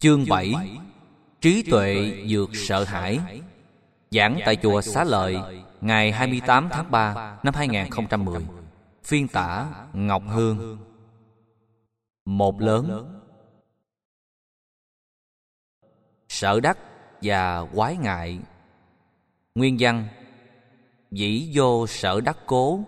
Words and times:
Chương 0.00 0.24
7 0.28 0.54
Trí 1.40 1.62
tuệ 1.70 2.24
dược 2.30 2.50
sợ 2.52 2.84
hãi. 2.84 3.20
Giảng 4.10 4.38
tại 4.44 4.56
chùa 4.56 4.80
Xá 4.80 5.04
Lợi 5.04 5.36
Ngày 5.80 6.12
28 6.12 6.68
tháng 6.70 6.90
3 6.90 7.38
năm 7.42 7.54
2010 7.54 8.46
Phiên 9.04 9.28
tả 9.28 9.66
Ngọc 9.92 10.22
Hương. 10.28 10.78
Một 12.24 12.60
lớn 12.60 13.14
Sợ 16.28 16.60
đắc 16.60 16.78
và 17.22 17.64
quái 17.74 17.96
ngại. 17.96 18.38
Nguyên 19.54 19.76
văn 19.80 20.08
Dĩ 21.10 21.50
vô 21.54 21.86
sở 21.86 22.20
đắc 22.20 22.38
cố. 22.46 22.80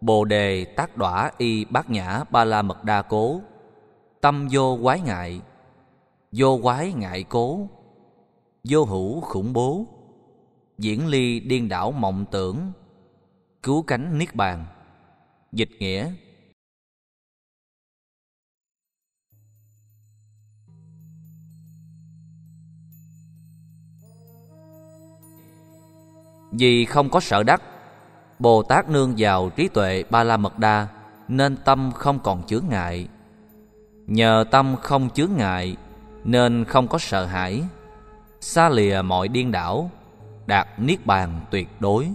Bồ 0.00 0.24
đề 0.24 0.64
tác 0.64 0.96
đỏa 0.96 1.30
y 1.38 1.64
bát 1.64 1.90
nhã 1.90 2.24
ba 2.30 2.44
la 2.44 2.62
mật 2.62 2.84
đa 2.84 3.02
cố. 3.02 3.40
Tâm 4.20 4.48
vô 4.50 4.78
quái 4.82 5.00
ngại 5.00 5.40
Vô 6.36 6.58
quái 6.62 6.92
ngại 6.92 7.24
cố, 7.28 7.68
Vô 8.64 8.84
hữu 8.84 9.20
khủng 9.20 9.52
bố. 9.52 9.86
Diễn 10.78 11.06
ly 11.06 11.40
điên 11.40 11.68
đảo 11.68 11.92
mộng 11.92 12.24
tưởng, 12.30 12.72
Cứu 13.62 13.82
cánh 13.82 14.18
niết 14.18 14.34
bàn. 14.34 14.66
Dịch 15.52 15.68
nghĩa. 15.78 16.12
Vì 26.52 26.84
không 26.84 27.10
có 27.10 27.20
sợ 27.20 27.42
đắc, 27.42 27.62
Bồ 28.38 28.62
Tát 28.62 28.88
nương 28.88 29.14
vào 29.18 29.50
trí 29.50 29.68
tuệ 29.68 30.04
ba 30.10 30.24
la 30.24 30.36
mật 30.36 30.58
đa 30.58 30.88
Nên 31.28 31.56
tâm 31.64 31.92
không 31.94 32.18
còn 32.18 32.46
chướng 32.46 32.64
ngại. 32.68 33.08
Nhờ 34.06 34.44
tâm 34.50 34.76
không 34.76 35.10
chướng 35.10 35.30
ngại 35.36 35.76
nên 36.24 36.64
không 36.64 36.88
có 36.88 36.98
sợ 36.98 37.24
hãi 37.24 37.62
Xa 38.40 38.68
lìa 38.68 39.02
mọi 39.04 39.28
điên 39.28 39.52
đảo 39.52 39.90
Đạt 40.46 40.68
niết 40.78 41.06
bàn 41.06 41.40
tuyệt 41.50 41.68
đối 41.80 42.08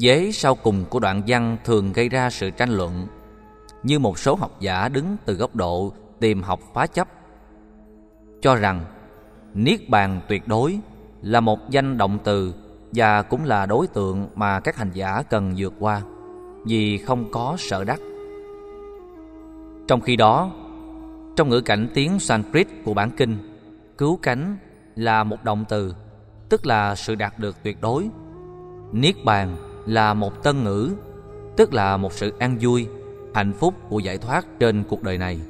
Vế 0.00 0.30
sau 0.32 0.54
cùng 0.54 0.84
của 0.90 1.00
đoạn 1.00 1.22
văn 1.26 1.56
thường 1.64 1.92
gây 1.92 2.08
ra 2.08 2.30
sự 2.30 2.50
tranh 2.50 2.70
luận 2.70 3.06
Như 3.82 3.98
một 3.98 4.18
số 4.18 4.34
học 4.34 4.60
giả 4.60 4.88
đứng 4.88 5.16
từ 5.24 5.34
góc 5.34 5.56
độ 5.56 5.92
tìm 6.20 6.42
học 6.42 6.60
phá 6.74 6.86
chấp 6.86 7.08
Cho 8.40 8.54
rằng 8.54 8.84
Niết 9.54 9.88
bàn 9.88 10.20
tuyệt 10.28 10.48
đối 10.48 10.78
là 11.22 11.40
một 11.40 11.70
danh 11.70 11.98
động 11.98 12.18
từ 12.24 12.54
và 12.92 13.22
cũng 13.22 13.44
là 13.44 13.66
đối 13.66 13.86
tượng 13.86 14.28
mà 14.34 14.60
các 14.60 14.76
hành 14.76 14.90
giả 14.92 15.22
cần 15.30 15.54
vượt 15.56 15.72
qua 15.78 16.02
vì 16.66 16.98
không 16.98 17.30
có 17.30 17.56
sợ 17.58 17.84
đắc. 17.84 18.00
Trong 19.88 20.00
khi 20.00 20.16
đó, 20.16 20.50
trong 21.36 21.48
ngữ 21.48 21.60
cảnh 21.60 21.88
tiếng 21.94 22.18
Sanskrit 22.18 22.66
của 22.84 22.94
bản 22.94 23.10
kinh, 23.16 23.36
cứu 23.98 24.18
cánh 24.22 24.56
là 24.96 25.24
một 25.24 25.44
động 25.44 25.64
từ, 25.68 25.94
tức 26.48 26.66
là 26.66 26.94
sự 26.94 27.14
đạt 27.14 27.38
được 27.38 27.56
tuyệt 27.62 27.80
đối. 27.80 28.08
Niết 28.92 29.24
bàn 29.24 29.56
là 29.86 30.14
một 30.14 30.42
tân 30.42 30.64
ngữ, 30.64 30.90
tức 31.56 31.74
là 31.74 31.96
một 31.96 32.12
sự 32.12 32.32
an 32.38 32.58
vui, 32.60 32.86
hạnh 33.34 33.52
phúc 33.52 33.74
của 33.88 33.98
giải 33.98 34.18
thoát 34.18 34.46
trên 34.58 34.84
cuộc 34.88 35.02
đời 35.02 35.18
này. 35.18 35.40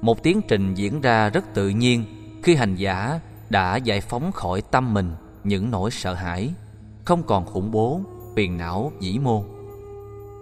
Một 0.00 0.22
tiến 0.22 0.40
trình 0.48 0.74
diễn 0.74 1.00
ra 1.00 1.28
rất 1.28 1.54
tự 1.54 1.68
nhiên 1.68 2.04
khi 2.42 2.54
hành 2.54 2.74
giả 2.74 3.20
đã 3.50 3.76
giải 3.76 4.00
phóng 4.00 4.32
khỏi 4.32 4.62
tâm 4.62 4.94
mình 4.94 5.10
những 5.44 5.70
nỗi 5.70 5.90
sợ 5.90 6.14
hãi, 6.14 6.50
không 7.04 7.22
còn 7.22 7.46
khủng 7.46 7.70
bố, 7.70 8.00
phiền 8.36 8.56
não 8.56 8.92
dĩ 9.00 9.18
mô. 9.18 9.44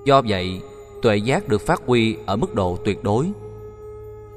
Do 0.06 0.22
vậy, 0.28 0.60
tuệ 1.02 1.16
giác 1.16 1.48
được 1.48 1.60
phát 1.60 1.82
huy 1.86 2.16
ở 2.26 2.36
mức 2.36 2.54
độ 2.54 2.78
tuyệt 2.84 3.02
đối. 3.02 3.32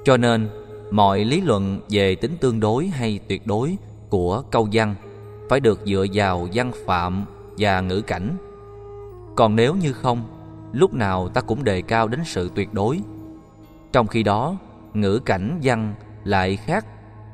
Cho 0.04 0.18
nên, 0.18 0.50
mọi 0.92 1.26
lý 1.26 1.42
luận 1.42 1.80
về 1.90 2.16
tính 2.16 2.38
tương 2.40 2.60
đối 2.60 2.88
hay 2.88 3.20
tuyệt 3.28 3.48
đối 3.48 3.78
của 4.10 4.44
câu 4.52 4.68
văn 4.72 4.96
phải 5.50 5.60
được 5.60 5.80
dựa 5.86 6.06
vào 6.14 6.48
văn 6.54 6.72
phạm 6.86 7.26
và 7.58 7.82
ngữ 7.82 8.02
cảnh. 8.02 8.38
Còn 9.36 9.56
nếu 9.56 9.76
như 9.76 9.94
không, 9.94 10.24
lúc 10.74 10.94
nào 10.94 11.30
ta 11.30 11.42
cũng 11.42 11.64
đề 11.64 11.82
cao 11.82 12.08
đến 12.08 12.20
sự 12.26 12.52
tuyệt 12.56 12.74
đối. 12.74 13.00
Trong 13.92 14.08
khi 14.08 14.24
đó, 14.24 14.58
ngữ 14.94 15.20
cảnh 15.20 15.60
văn 15.64 15.94
lại 16.24 16.56
khác 16.56 16.86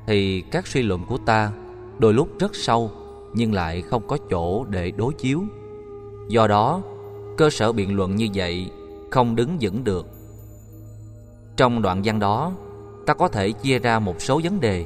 thì 0.07 0.41
các 0.41 0.67
suy 0.67 0.81
luận 0.81 1.05
của 1.07 1.17
ta 1.17 1.51
đôi 1.99 2.13
lúc 2.13 2.29
rất 2.39 2.55
sâu 2.55 2.91
nhưng 3.33 3.53
lại 3.53 3.81
không 3.81 4.07
có 4.07 4.17
chỗ 4.29 4.63
để 4.63 4.91
đối 4.91 5.13
chiếu. 5.13 5.43
Do 6.29 6.47
đó, 6.47 6.81
cơ 7.37 7.49
sở 7.49 7.71
biện 7.71 7.95
luận 7.95 8.15
như 8.15 8.27
vậy 8.33 8.71
không 9.11 9.35
đứng 9.35 9.57
vững 9.61 9.83
được. 9.83 10.16
Trong 11.57 11.81
đoạn 11.81 12.01
văn 12.03 12.19
đó, 12.19 12.51
ta 13.05 13.13
có 13.13 13.27
thể 13.27 13.51
chia 13.51 13.79
ra 13.79 13.99
một 13.99 14.21
số 14.21 14.41
vấn 14.43 14.59
đề 14.59 14.85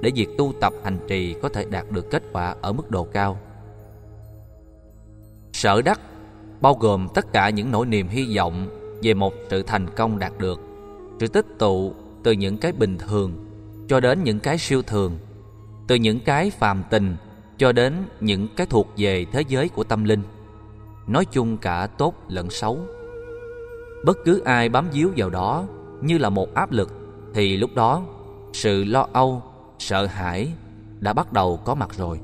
để 0.00 0.10
việc 0.14 0.28
tu 0.38 0.52
tập 0.60 0.72
hành 0.84 0.98
trì 1.08 1.34
có 1.42 1.48
thể 1.48 1.64
đạt 1.70 1.90
được 1.90 2.10
kết 2.10 2.22
quả 2.32 2.54
ở 2.60 2.72
mức 2.72 2.90
độ 2.90 3.04
cao. 3.04 3.38
Sở 5.52 5.82
đắc 5.82 6.00
bao 6.60 6.74
gồm 6.74 7.08
tất 7.14 7.32
cả 7.32 7.50
những 7.50 7.70
nỗi 7.70 7.86
niềm 7.86 8.08
hy 8.08 8.36
vọng 8.36 8.68
về 9.02 9.14
một 9.14 9.34
sự 9.50 9.62
thành 9.62 9.86
công 9.96 10.18
đạt 10.18 10.32
được, 10.38 10.60
sự 11.20 11.28
tích 11.28 11.46
tụ 11.58 11.94
từ 12.22 12.32
những 12.32 12.58
cái 12.58 12.72
bình 12.72 12.98
thường 12.98 13.32
cho 13.88 14.00
đến 14.00 14.24
những 14.24 14.40
cái 14.40 14.58
siêu 14.58 14.82
thường, 14.82 15.18
từ 15.88 15.94
những 15.94 16.20
cái 16.20 16.50
phàm 16.50 16.82
tình 16.90 17.16
cho 17.58 17.72
đến 17.72 17.94
những 18.20 18.48
cái 18.56 18.66
thuộc 18.66 18.88
về 18.96 19.26
thế 19.32 19.42
giới 19.48 19.68
của 19.68 19.84
tâm 19.84 20.04
linh. 20.04 20.22
Nói 21.06 21.24
chung 21.24 21.56
cả 21.56 21.86
tốt 21.98 22.14
lẫn 22.28 22.50
xấu. 22.50 22.78
Bất 24.04 24.18
cứ 24.24 24.40
ai 24.44 24.68
bám 24.68 24.88
víu 24.92 25.10
vào 25.16 25.30
đó 25.30 25.66
như 26.02 26.18
là 26.18 26.28
một 26.28 26.54
áp 26.54 26.72
lực 26.72 26.90
thì 27.34 27.56
lúc 27.56 27.70
đó 27.74 28.02
sự 28.52 28.84
lo 28.84 29.06
âu, 29.12 29.42
sợ 29.78 30.06
hãi 30.06 30.52
đã 31.00 31.12
bắt 31.12 31.32
đầu 31.32 31.56
có 31.64 31.74
mặt 31.74 31.94
rồi, 31.94 32.20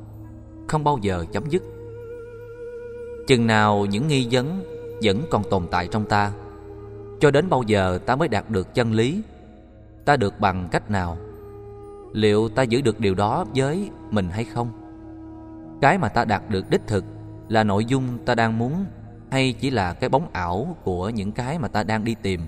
không 0.69 0.85
bao 0.85 0.99
giờ 1.03 1.25
chấm 1.33 1.49
dứt. 1.49 1.63
Chừng 3.27 3.47
nào 3.47 3.87
những 3.87 4.09
nghi 4.09 4.29
vấn 4.31 4.63
vẫn 5.03 5.23
còn 5.31 5.43
tồn 5.51 5.67
tại 5.71 5.89
trong 5.91 6.05
ta, 6.05 6.33
cho 7.21 7.31
đến 7.31 7.49
bao 7.49 7.63
giờ 7.63 7.99
ta 8.07 8.17
mới 8.17 8.29
đạt 8.29 8.51
được 8.51 8.75
chân 8.75 8.93
lý? 8.93 9.23
Ta 10.05 10.17
được 10.17 10.41
bằng 10.41 10.69
cách 10.71 10.91
nào? 10.91 11.19
Liệu 12.13 12.49
ta 12.49 12.63
giữ 12.63 12.81
được 12.81 13.01
điều 13.01 13.15
đó 13.15 13.45
với 13.55 13.91
mình 14.11 14.29
hay 14.31 14.45
không? 14.45 14.69
Cái 15.81 15.99
mà 15.99 16.09
ta 16.09 16.25
đạt 16.25 16.43
được 16.51 16.71
đích 16.71 16.87
thực 16.87 17.05
là 17.49 17.65
nội 17.65 17.85
dung 17.85 18.19
ta 18.25 18.35
đang 18.35 18.59
muốn 18.59 18.85
hay 19.31 19.53
chỉ 19.53 19.71
là 19.71 19.93
cái 19.93 20.09
bóng 20.09 20.29
ảo 20.33 20.77
của 20.85 21.09
những 21.09 21.33
cái 21.33 21.59
mà 21.59 21.69
ta 21.69 21.83
đang 21.83 22.05
đi 22.05 22.15
tìm? 22.23 22.41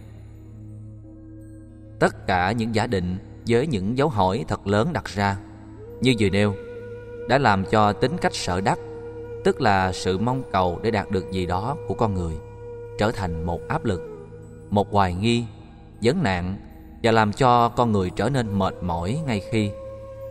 Tất 1.99 2.27
cả 2.27 2.53
những 2.53 2.75
giả 2.75 2.87
định 2.87 3.17
với 3.49 3.67
những 3.67 3.99
dấu 3.99 4.09
hỏi 4.09 4.45
thật 4.49 4.67
lớn 4.67 4.93
đặt 4.93 5.05
ra. 5.05 5.37
Như 6.01 6.15
vừa 6.19 6.29
nêu, 6.29 6.55
đã 7.29 7.39
làm 7.39 7.65
cho 7.65 7.93
tính 7.93 8.17
cách 8.21 8.35
sợ 8.35 8.61
đắc, 8.61 8.79
tức 9.45 9.61
là 9.61 9.93
sự 9.93 10.19
mong 10.19 10.43
cầu 10.53 10.79
để 10.83 10.91
đạt 10.91 11.11
được 11.11 11.31
gì 11.31 11.47
đó 11.47 11.77
của 11.89 11.95
con 11.95 12.15
người, 12.15 12.35
trở 12.99 13.13
thành 13.13 13.47
một 13.47 13.69
áp 13.69 13.85
lực, 13.85 14.03
một 14.71 14.93
hoài 14.93 15.15
nghi, 15.15 15.45
vấn 16.03 16.23
nạn 16.23 16.57
và 17.03 17.13
làm 17.13 17.33
cho 17.33 17.69
con 17.69 17.93
người 17.93 18.11
trở 18.17 18.29
nên 18.29 18.59
mệt 18.59 18.75
mỏi 18.83 19.21
ngay 19.27 19.43
khi 19.51 19.71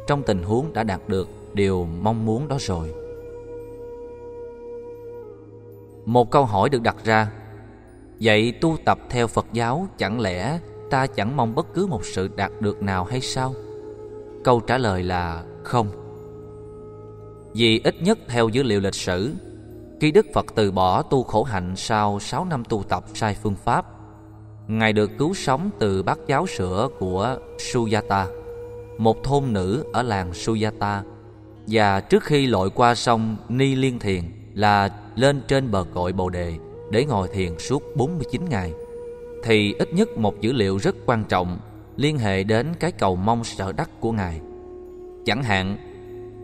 trong 0.07 0.23
tình 0.23 0.43
huống 0.43 0.73
đã 0.73 0.83
đạt 0.83 1.01
được 1.07 1.29
điều 1.53 1.87
mong 2.01 2.25
muốn 2.25 2.47
đó 2.47 2.57
rồi. 2.59 2.93
Một 6.05 6.31
câu 6.31 6.45
hỏi 6.45 6.69
được 6.69 6.81
đặt 6.81 6.95
ra, 7.03 7.31
vậy 8.21 8.53
tu 8.61 8.77
tập 8.85 8.99
theo 9.09 9.27
phật 9.27 9.45
giáo 9.53 9.87
chẳng 9.97 10.19
lẽ 10.19 10.59
ta 10.89 11.07
chẳng 11.07 11.37
mong 11.37 11.55
bất 11.55 11.73
cứ 11.73 11.87
một 11.87 12.05
sự 12.05 12.29
đạt 12.35 12.51
được 12.59 12.83
nào 12.83 13.03
hay 13.03 13.21
sao? 13.21 13.53
Câu 14.43 14.59
trả 14.59 14.77
lời 14.77 15.03
là 15.03 15.43
không. 15.63 15.87
Vì 17.53 17.81
ít 17.83 17.95
nhất 18.01 18.19
theo 18.27 18.49
dữ 18.49 18.63
liệu 18.63 18.79
lịch 18.79 18.95
sử 18.95 19.33
khi 20.01 20.11
đức 20.11 20.25
phật 20.33 20.45
từ 20.55 20.71
bỏ 20.71 21.01
tu 21.01 21.23
khổ 21.23 21.43
hạnh 21.43 21.73
sau 21.75 22.19
6 22.19 22.45
năm 22.45 22.63
tu 22.69 22.83
tập 22.83 23.03
sai 23.13 23.35
phương 23.43 23.55
pháp 23.55 23.85
Ngài 24.67 24.93
được 24.93 25.11
cứu 25.17 25.33
sống 25.33 25.69
từ 25.79 26.03
bát 26.03 26.19
giáo 26.27 26.47
sữa 26.47 26.89
của 26.99 27.37
Suyata, 27.57 28.27
một 28.97 29.23
thôn 29.23 29.53
nữ 29.53 29.83
ở 29.93 30.03
làng 30.03 30.33
Suyata. 30.33 31.03
Và 31.67 32.01
trước 32.01 32.23
khi 32.23 32.47
lội 32.47 32.69
qua 32.69 32.95
sông 32.95 33.35
Ni 33.49 33.75
Liên 33.75 33.99
Thiền 33.99 34.23
là 34.53 34.89
lên 35.15 35.41
trên 35.47 35.71
bờ 35.71 35.85
cội 35.93 36.13
Bồ 36.13 36.29
Đề 36.29 36.53
để 36.91 37.05
ngồi 37.05 37.27
thiền 37.27 37.59
suốt 37.59 37.83
49 37.95 38.41
ngày, 38.49 38.73
thì 39.47 39.73
ít 39.73 39.93
nhất 39.93 40.17
một 40.17 40.41
dữ 40.41 40.53
liệu 40.53 40.77
rất 40.77 40.95
quan 41.05 41.23
trọng 41.23 41.59
liên 41.95 42.17
hệ 42.17 42.43
đến 42.43 42.73
cái 42.79 42.91
cầu 42.91 43.15
mong 43.15 43.43
sợ 43.43 43.71
đắc 43.71 43.89
của 43.99 44.11
Ngài. 44.11 44.41
Chẳng 45.25 45.43
hạn, 45.43 45.77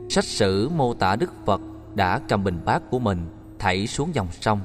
sách 0.10 0.24
sử 0.24 0.70
mô 0.70 0.94
tả 0.94 1.16
Đức 1.16 1.32
Phật 1.46 1.62
đã 1.96 2.20
cầm 2.30 2.44
bình 2.44 2.60
bát 2.66 2.82
của 2.92 3.00
mình 3.00 3.20
thảy 3.60 3.88
xuống 3.88 4.16
dòng 4.16 4.28
sông 4.32 4.62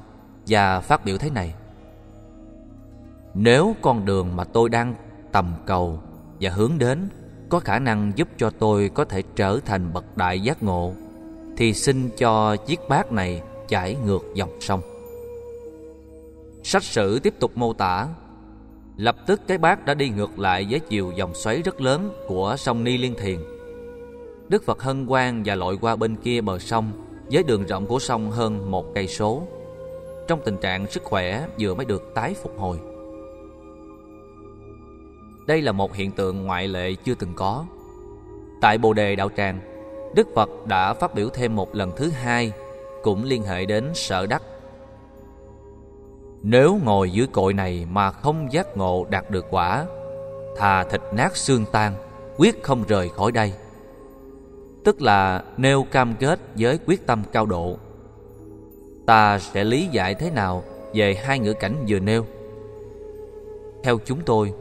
và 0.47 0.81
phát 0.81 1.05
biểu 1.05 1.19
thế 1.19 1.31
này. 1.31 1.55
Nếu 3.35 3.77
con 3.83 4.05
đường 4.05 4.37
mà 4.37 4.45
tôi 4.45 4.69
đang 4.69 4.95
tầm 5.33 5.55
cầu 5.67 6.01
và 6.41 6.51
hướng 6.51 6.79
đến 6.79 7.09
có 7.49 7.61
khả 7.61 7.79
năng 7.79 8.13
giúp 8.17 8.29
cho 8.37 8.51
tôi 8.51 8.91
có 8.95 9.05
thể 9.05 9.23
trở 9.37 9.61
thành 9.65 9.93
bậc 9.93 10.17
đại 10.17 10.41
giác 10.41 10.63
ngộ 10.63 10.93
thì 11.57 11.75
xin 11.75 12.11
cho 12.19 12.57
chiếc 12.57 12.81
bát 12.89 13.13
này 13.13 13.43
chảy 13.69 13.97
ngược 14.05 14.23
dòng 14.35 14.61
sông. 14.61 14.81
Sách 16.63 16.85
sử 16.85 17.19
tiếp 17.19 17.35
tục 17.41 17.53
mô 17.55 17.73
tả 17.73 18.09
Lập 18.99 19.17
tức 19.27 19.41
cái 19.47 19.59
bát 19.59 19.85
đã 19.85 19.95
đi 19.95 20.09
ngược 20.09 20.39
lại 20.39 20.67
với 20.71 20.81
chiều 20.81 21.13
dòng 21.17 21.35
xoáy 21.35 21.63
rất 21.63 21.81
lớn 21.81 22.11
của 22.27 22.55
sông 22.59 22.85
Ni 22.85 22.99
Liên 22.99 23.15
Thiền. 23.15 23.39
Đức 24.49 24.65
Phật 24.65 24.83
hân 24.83 25.07
hoan 25.07 25.43
và 25.45 25.55
lội 25.55 25.79
qua 25.81 25.97
bên 25.97 26.17
kia 26.17 26.41
bờ 26.41 26.59
sông 26.59 26.91
với 27.31 27.43
đường 27.43 27.67
rộng 27.67 27.87
của 27.87 27.99
sông 27.99 28.31
hơn 28.31 28.71
một 28.71 28.95
cây 28.95 29.07
số. 29.07 29.43
Trong 30.29 30.41
tình 30.45 30.57
trạng 30.57 30.87
sức 30.87 31.03
khỏe 31.05 31.47
vừa 31.59 31.75
mới 31.75 31.85
được 31.85 32.13
tái 32.15 32.35
phục 32.43 32.59
hồi. 32.59 32.79
Đây 35.47 35.63
là 35.63 35.73
một 35.73 35.95
hiện 35.95 36.11
tượng 36.11 36.47
ngoại 36.47 36.69
lệ 36.69 36.95
chưa 37.05 37.15
từng 37.15 37.33
có. 37.37 37.67
Tại 38.61 38.79
Bồ 38.79 38.93
Đề 38.93 39.17
Đạo 39.17 39.31
Tràng, 39.37 39.61
Đức 40.15 40.29
Phật 40.35 40.67
đã 40.67 40.95
phát 40.95 41.15
biểu 41.15 41.29
thêm 41.29 41.57
một 41.57 41.75
lần 41.75 41.93
thứ 41.97 42.11
hai 42.11 42.53
cũng 43.03 43.25
liên 43.25 43.43
hệ 43.43 43.67
đến 43.67 43.91
sở 43.95 44.27
đắc. 44.27 44.43
Nếu 46.43 46.81
ngồi 46.85 47.11
dưới 47.11 47.27
cội 47.27 47.55
này 47.55 47.87
mà 47.91 48.11
không 48.11 48.53
giác 48.53 48.77
ngộ 48.77 49.07
đạt 49.11 49.31
được 49.31 49.47
quả, 49.51 49.87
thà 50.57 50.85
thịt 50.85 51.01
nát 51.13 51.37
xương 51.37 51.65
tan, 51.73 51.95
quyết 52.37 52.63
không 52.63 52.85
rời 52.89 53.09
khỏi 53.09 53.33
đây. 53.33 53.53
Tức 54.85 55.03
là 55.03 55.45
nêu 55.57 55.83
cam 55.83 56.15
kết 56.21 56.41
với 56.55 56.79
quyết 56.87 57.07
tâm 57.07 57.23
cao 57.33 57.47
độ. 57.47 57.77
Ta 59.07 59.39
sẽ 59.39 59.65
lý 59.65 59.89
giải 59.93 60.15
thế 60.15 60.31
nào 60.31 60.65
về 60.95 61.15
hai 61.15 61.39
ngữ 61.39 61.53
cảnh 61.53 61.85
vừa 61.89 61.99
nêu? 61.99 62.27
Theo 63.83 63.99
chúng 64.05 64.21
tôi, 64.27 64.53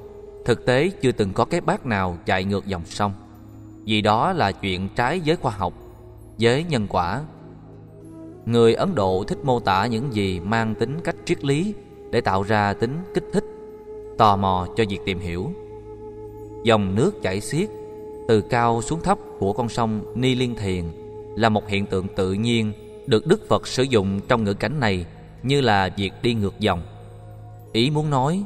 thực 0.45 0.65
tế 0.65 0.89
chưa 1.01 1.12
từng 1.12 1.33
có 1.33 1.45
cái 1.45 1.62
bát 1.62 1.85
nào 1.85 2.18
chạy 2.25 2.44
ngược 2.44 2.65
dòng 2.65 2.85
sông 2.85 3.13
vì 3.88 4.01
đó 4.01 4.33
là 4.33 4.51
chuyện 4.51 4.89
trái 4.95 5.21
với 5.25 5.35
khoa 5.35 5.51
học, 5.51 5.73
với 6.39 6.63
nhân 6.69 6.88
quả. 6.89 7.21
Người 8.45 8.73
Ấn 8.73 8.95
Độ 8.95 9.23
thích 9.27 9.38
mô 9.44 9.59
tả 9.59 9.85
những 9.85 10.13
gì 10.13 10.39
mang 10.39 10.75
tính 10.75 10.97
cách 11.03 11.15
triết 11.27 11.44
lý 11.44 11.74
để 12.12 12.21
tạo 12.21 12.44
ra 12.44 12.74
tính 12.74 12.97
kích 13.13 13.25
thích, 13.33 13.45
tò 14.18 14.35
mò 14.35 14.68
cho 14.75 14.83
việc 14.89 15.00
tìm 15.06 15.19
hiểu. 15.19 15.51
Dòng 16.63 16.95
nước 16.95 17.21
chảy 17.21 17.41
xiết 17.41 17.69
từ 18.27 18.41
cao 18.41 18.81
xuống 18.81 19.01
thấp 19.01 19.18
của 19.39 19.53
con 19.53 19.69
sông 19.69 20.01
Ni 20.15 20.35
Liên 20.35 20.56
Thiền 20.56 20.83
là 21.35 21.50
một 21.50 21.68
hiện 21.68 21.85
tượng 21.85 22.07
tự 22.15 22.33
nhiên 22.33 22.74
được 23.07 23.27
Đức 23.27 23.47
Phật 23.47 23.68
sử 23.68 23.83
dụng 23.83 24.19
trong 24.27 24.44
ngữ 24.44 24.53
cảnh 24.53 24.79
này 24.79 25.06
như 25.44 25.62
là 25.62 25.89
việc 25.97 26.12
đi 26.21 26.33
ngược 26.33 26.59
dòng. 26.59 26.81
Ý 27.71 27.89
muốn 27.89 28.09
nói, 28.09 28.44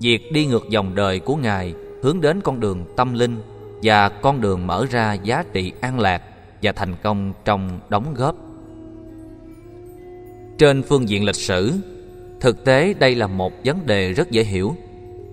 việc 0.00 0.32
đi 0.32 0.46
ngược 0.46 0.68
dòng 0.68 0.94
đời 0.94 1.20
của 1.20 1.36
Ngài 1.36 1.74
hướng 2.02 2.20
đến 2.20 2.40
con 2.40 2.60
đường 2.60 2.84
tâm 2.96 3.14
linh 3.14 3.36
và 3.82 4.08
con 4.08 4.40
đường 4.40 4.66
mở 4.66 4.86
ra 4.90 5.12
giá 5.12 5.44
trị 5.52 5.72
an 5.80 6.00
lạc 6.00 6.22
và 6.62 6.72
thành 6.72 6.94
công 7.02 7.32
trong 7.44 7.80
đóng 7.88 8.14
góp. 8.14 8.36
Trên 10.58 10.82
phương 10.82 11.08
diện 11.08 11.24
lịch 11.24 11.36
sử, 11.36 11.72
thực 12.40 12.64
tế 12.64 12.94
đây 12.94 13.14
là 13.14 13.26
một 13.26 13.52
vấn 13.64 13.86
đề 13.86 14.12
rất 14.12 14.30
dễ 14.30 14.44
hiểu 14.44 14.74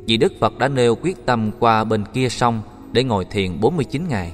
vì 0.07 0.17
Đức 0.17 0.33
Phật 0.39 0.59
đã 0.59 0.67
nêu 0.67 0.95
quyết 0.95 1.25
tâm 1.25 1.51
qua 1.59 1.83
bên 1.83 2.03
kia 2.13 2.29
sông 2.29 2.61
để 2.91 3.03
ngồi 3.03 3.25
thiền 3.25 3.59
49 3.59 4.07
ngày. 4.07 4.31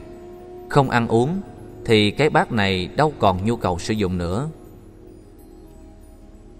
Không 0.69 0.89
ăn 0.89 1.07
uống 1.07 1.41
thì 1.85 2.11
cái 2.11 2.29
bát 2.29 2.51
này 2.51 2.89
đâu 2.95 3.13
còn 3.19 3.45
nhu 3.45 3.55
cầu 3.55 3.79
sử 3.79 3.93
dụng 3.93 4.17
nữa. 4.17 4.49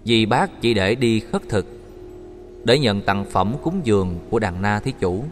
Vì 0.04 0.26
bác 0.26 0.60
chỉ 0.60 0.74
để 0.74 0.94
đi 0.94 1.20
khất 1.20 1.42
thực, 1.48 1.66
để 2.64 2.78
nhận 2.78 3.00
tặng 3.00 3.24
phẩm 3.30 3.54
cúng 3.62 3.80
dường 3.84 4.18
của 4.30 4.38
đàn 4.38 4.62
na 4.62 4.80
thí 4.80 4.92
chủ. 5.00 5.24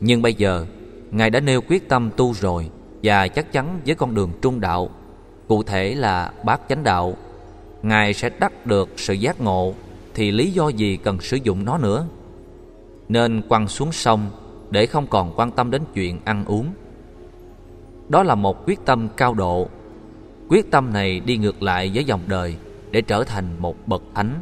Nhưng 0.00 0.22
bây 0.22 0.34
giờ, 0.34 0.66
Ngài 1.10 1.30
đã 1.30 1.40
nêu 1.40 1.60
quyết 1.60 1.88
tâm 1.88 2.10
tu 2.16 2.34
rồi 2.34 2.70
và 3.02 3.28
chắc 3.28 3.52
chắn 3.52 3.80
với 3.86 3.94
con 3.94 4.14
đường 4.14 4.30
trung 4.42 4.60
đạo, 4.60 4.90
cụ 5.48 5.62
thể 5.62 5.94
là 5.94 6.32
bát 6.44 6.60
chánh 6.68 6.84
đạo, 6.84 7.16
Ngài 7.82 8.14
sẽ 8.14 8.30
đắc 8.38 8.66
được 8.66 8.88
sự 8.96 9.14
giác 9.14 9.40
ngộ, 9.40 9.74
thì 10.14 10.30
lý 10.30 10.50
do 10.50 10.68
gì 10.68 10.96
cần 10.96 11.20
sử 11.20 11.36
dụng 11.36 11.64
nó 11.64 11.78
nữa? 11.78 12.06
Nên 13.08 13.42
quăng 13.48 13.68
xuống 13.68 13.92
sông 13.92 14.30
để 14.70 14.86
không 14.86 15.06
còn 15.06 15.32
quan 15.36 15.50
tâm 15.50 15.70
đến 15.70 15.82
chuyện 15.94 16.20
ăn 16.24 16.44
uống. 16.44 16.66
Đó 18.08 18.22
là 18.22 18.34
một 18.34 18.66
quyết 18.66 18.84
tâm 18.84 19.08
cao 19.16 19.34
độ. 19.34 19.68
Quyết 20.48 20.70
tâm 20.70 20.92
này 20.92 21.20
đi 21.20 21.36
ngược 21.36 21.62
lại 21.62 21.90
với 21.94 22.04
dòng 22.04 22.20
đời 22.26 22.56
để 22.90 23.02
trở 23.02 23.24
thành 23.24 23.44
một 23.58 23.88
bậc 23.88 24.02
thánh. 24.14 24.40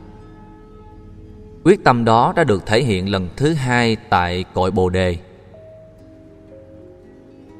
Quyết 1.65 1.85
tâm 1.85 2.05
đó 2.05 2.33
đã 2.37 2.45
được 2.45 2.67
thể 2.67 2.83
hiện 2.83 3.11
lần 3.11 3.29
thứ 3.37 3.53
hai 3.53 3.97
tại 3.97 4.45
cội 4.55 4.71
Bồ 4.71 4.89
Đề. 4.89 5.17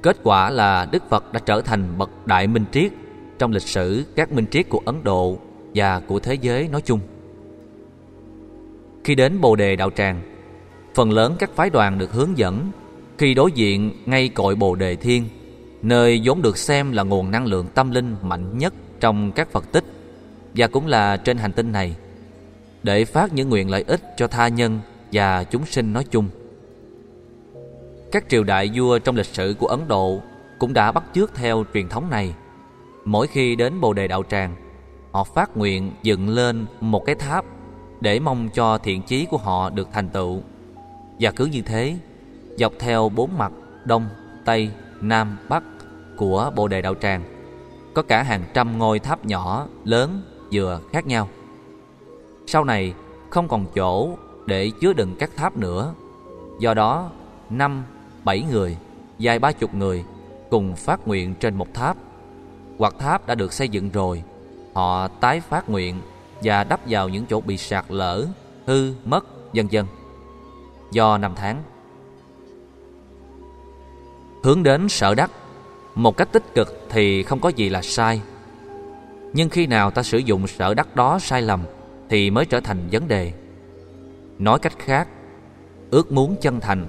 Kết 0.03 0.17
quả 0.23 0.50
là 0.50 0.88
Đức 0.93 1.03
Phật 1.11 1.33
đã 1.33 1.41
trở 1.47 1.61
thành 1.61 1.99
bậc 1.99 2.26
đại 2.26 2.47
minh 2.47 2.65
triết 2.73 2.93
trong 3.38 3.53
lịch 3.53 3.62
sử 3.62 4.05
các 4.17 4.33
minh 4.33 4.47
triết 4.50 4.69
của 4.69 4.83
Ấn 4.85 5.05
Độ 5.05 5.38
và 5.75 6.00
của 6.00 6.20
thế 6.20 6.34
giới 6.34 6.69
nói 6.69 6.81
chung. 6.81 7.00
Khi 9.05 9.14
đến 9.14 9.40
Bồ 9.40 9.56
Đề 9.56 9.76
Đạo 9.76 9.90
Tràng, 9.90 10.22
phần 10.94 11.12
lớn 11.12 11.37
các 11.38 11.50
phái 11.55 11.70
đoàn 11.70 11.99
được 11.99 12.12
hướng 12.12 12.38
dẫn 12.38 12.70
khi 13.19 13.34
đối 13.34 13.52
diện 13.52 13.93
ngay 14.06 14.28
cội 14.28 14.55
Bồ 14.55 14.75
Đề 14.75 14.96
Thiên, 14.96 15.25
nơi 15.82 16.20
vốn 16.25 16.43
được 16.43 16.58
xem 16.58 16.93
là 16.93 17.02
nguồn 17.02 17.31
năng 17.31 17.46
lượng 17.46 17.67
tâm 17.75 17.90
linh 17.90 18.17
mạnh 18.22 18.58
nhất 18.58 18.75
trong 19.00 19.32
các 19.32 19.50
Phật 19.52 19.72
tích 19.72 19.84
và 20.55 20.67
cũng 20.67 20.87
là 20.87 21.17
trên 21.17 21.37
hành 21.37 21.52
tinh 21.52 21.73
này, 21.73 21.96
để 22.82 23.05
phát 23.05 23.32
những 23.32 23.49
nguyện 23.49 23.70
lợi 23.70 23.84
ích 23.87 24.00
cho 24.16 24.26
tha 24.26 24.49
nhân 24.49 24.81
và 25.12 25.44
chúng 25.44 25.66
sinh 25.66 25.93
nói 25.93 26.05
chung. 26.11 26.28
Các 28.12 28.25
triều 28.28 28.44
đại 28.44 28.70
vua 28.75 28.99
trong 28.99 29.16
lịch 29.16 29.26
sử 29.26 29.55
của 29.58 29.66
Ấn 29.66 29.88
Độ 29.88 30.20
cũng 30.58 30.73
đã 30.73 30.93
bắt 30.93 31.05
chước 31.14 31.34
theo 31.34 31.64
truyền 31.75 31.88
thống 31.88 32.11
này. 32.11 32.34
Mỗi 33.05 33.26
khi 33.26 33.56
đến 33.56 33.81
Bồ 33.81 33.93
Đề 33.93 34.08
Đạo 34.08 34.23
Tràng, 34.31 34.55
họ 35.12 35.25
phát 35.25 35.57
nguyện 35.57 35.93
dựng 36.03 36.29
lên 36.29 36.67
một 36.81 37.05
cái 37.07 37.15
tháp 37.15 37.45
để 38.01 38.21
mong 38.21 38.49
cho 38.55 38.79
thiện 38.79 39.03
chí 39.03 39.27
của 39.31 39.37
họ 39.37 39.71
được 39.71 39.89
thành 39.93 40.09
tựu. 40.09 40.41
Và 41.21 41.31
cứ 41.31 41.47
như 41.47 41.62
thế, 41.62 41.97
dọc 42.59 42.73
theo 42.79 43.09
bốn 43.09 43.39
mặt 43.39 43.53
Đông, 43.85 44.09
Tây, 44.45 44.71
Nam, 45.01 45.39
Bắc 45.49 45.62
của 46.17 46.53
Bồ 46.57 46.69
Đề 46.69 46.83
Đạo 46.83 46.95
Tràng, 46.95 47.23
có 47.95 48.03
cả 48.03 48.23
hàng 48.23 48.45
trăm 48.55 48.79
ngôi 48.79 48.99
tháp 48.99 49.25
nhỏ, 49.25 49.67
lớn, 49.85 50.23
vừa 50.53 50.81
khác 50.93 51.07
nhau. 51.07 51.29
Sau 52.47 52.65
này, 52.65 52.95
không 53.31 53.49
còn 53.49 53.67
chỗ 53.75 54.17
để 54.47 54.71
chứa 54.81 54.93
đựng 54.93 55.17
các 55.19 55.31
tháp 55.37 55.57
nữa. 55.57 55.95
Do 56.61 56.75
đó, 56.75 57.11
năm 57.51 57.85
bảy 58.25 58.43
người, 58.51 58.77
dài 59.19 59.39
ba 59.39 59.53
chục 59.53 59.75
người 59.75 60.05
cùng 60.51 60.77
phát 60.77 61.09
nguyện 61.09 61.35
trên 61.35 61.55
một 61.55 61.75
tháp. 61.75 61.97
Hoặc 62.79 62.95
tháp 62.99 63.27
đã 63.27 63.35
được 63.35 63.53
xây 63.53 63.69
dựng 63.69 63.91
rồi, 63.91 64.23
họ 64.72 65.08
tái 65.08 65.40
phát 65.40 65.70
nguyện 65.70 66.00
và 66.43 66.64
đắp 66.64 66.81
vào 66.87 67.08
những 67.08 67.26
chỗ 67.26 67.40
bị 67.40 67.56
sạt 67.56 67.84
lở, 67.88 68.26
hư, 68.67 68.93
mất, 69.05 69.25
vân 69.55 69.69
vân. 69.72 69.84
Do 70.93 71.18
năm 71.18 71.33
tháng. 71.37 71.62
Hướng 74.42 74.62
đến 74.62 74.88
sở 74.88 75.14
đắc. 75.14 75.30
Một 75.95 76.16
cách 76.16 76.33
tích 76.33 76.54
cực 76.54 76.87
thì 76.88 77.23
không 77.23 77.40
có 77.40 77.49
gì 77.49 77.68
là 77.68 77.83
sai. 77.83 78.21
Nhưng 79.33 79.49
khi 79.49 79.66
nào 79.66 79.90
ta 79.90 80.02
sử 80.02 80.18
dụng 80.18 80.47
sở 80.47 80.75
đắc 80.75 80.97
đó 80.97 81.18
sai 81.18 81.42
lầm 81.42 81.61
Thì 82.09 82.30
mới 82.30 82.47
trở 82.47 82.61
thành 82.61 82.88
vấn 82.92 83.09
đề. 83.09 83.33
Nói 84.38 84.59
cách 84.59 84.78
khác 84.78 85.09
Ước 85.90 86.12
muốn 86.12 86.37
chân 86.40 86.61
thành, 86.61 86.87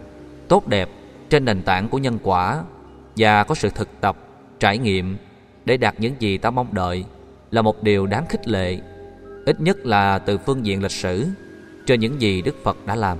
tốt 0.48 0.68
đẹp 0.68 0.90
trên 1.30 1.46
nền 1.46 1.62
tảng 1.62 1.90
của 1.90 1.98
nhân 1.98 2.20
quả 2.24 2.64
và 3.18 3.44
có 3.44 3.56
sự 3.56 3.70
thực 3.70 4.02
tập, 4.02 4.18
trải 4.60 4.78
nghiệm 4.78 5.18
để 5.66 5.78
đạt 5.78 6.00
những 6.00 6.16
gì 6.20 6.38
ta 6.38 6.52
mong 6.52 6.68
đợi 6.72 7.06
là 7.52 7.62
một 7.62 7.84
điều 7.84 8.08
đáng 8.08 8.26
khích 8.30 8.48
lệ, 8.48 8.80
ít 9.46 9.62
nhất 9.62 9.86
là 9.86 10.20
từ 10.20 10.38
phương 10.38 10.66
diện 10.66 10.82
lịch 10.82 10.92
sử 10.92 11.26
trên 11.86 12.00
những 12.00 12.22
gì 12.22 12.42
Đức 12.42 12.64
Phật 12.64 12.78
đã 12.86 12.96
làm. 12.96 13.18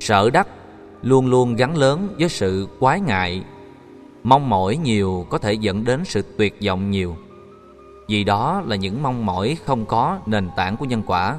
Sở 0.00 0.30
đắc 0.30 0.48
luôn 1.02 1.26
luôn 1.26 1.56
gắn 1.56 1.76
lớn 1.76 2.08
với 2.18 2.28
sự 2.28 2.68
quái 2.78 3.00
ngại, 3.00 3.44
mong 4.22 4.48
mỏi 4.48 4.76
nhiều 4.76 5.26
có 5.30 5.38
thể 5.38 5.52
dẫn 5.52 5.84
đến 5.84 6.04
sự 6.04 6.22
tuyệt 6.36 6.58
vọng 6.66 6.90
nhiều. 6.90 7.16
Vì 8.08 8.24
đó 8.24 8.62
là 8.66 8.76
những 8.76 9.02
mong 9.02 9.26
mỏi 9.26 9.56
không 9.64 9.86
có 9.86 10.18
nền 10.26 10.48
tảng 10.56 10.76
của 10.76 10.84
nhân 10.84 11.02
quả. 11.06 11.38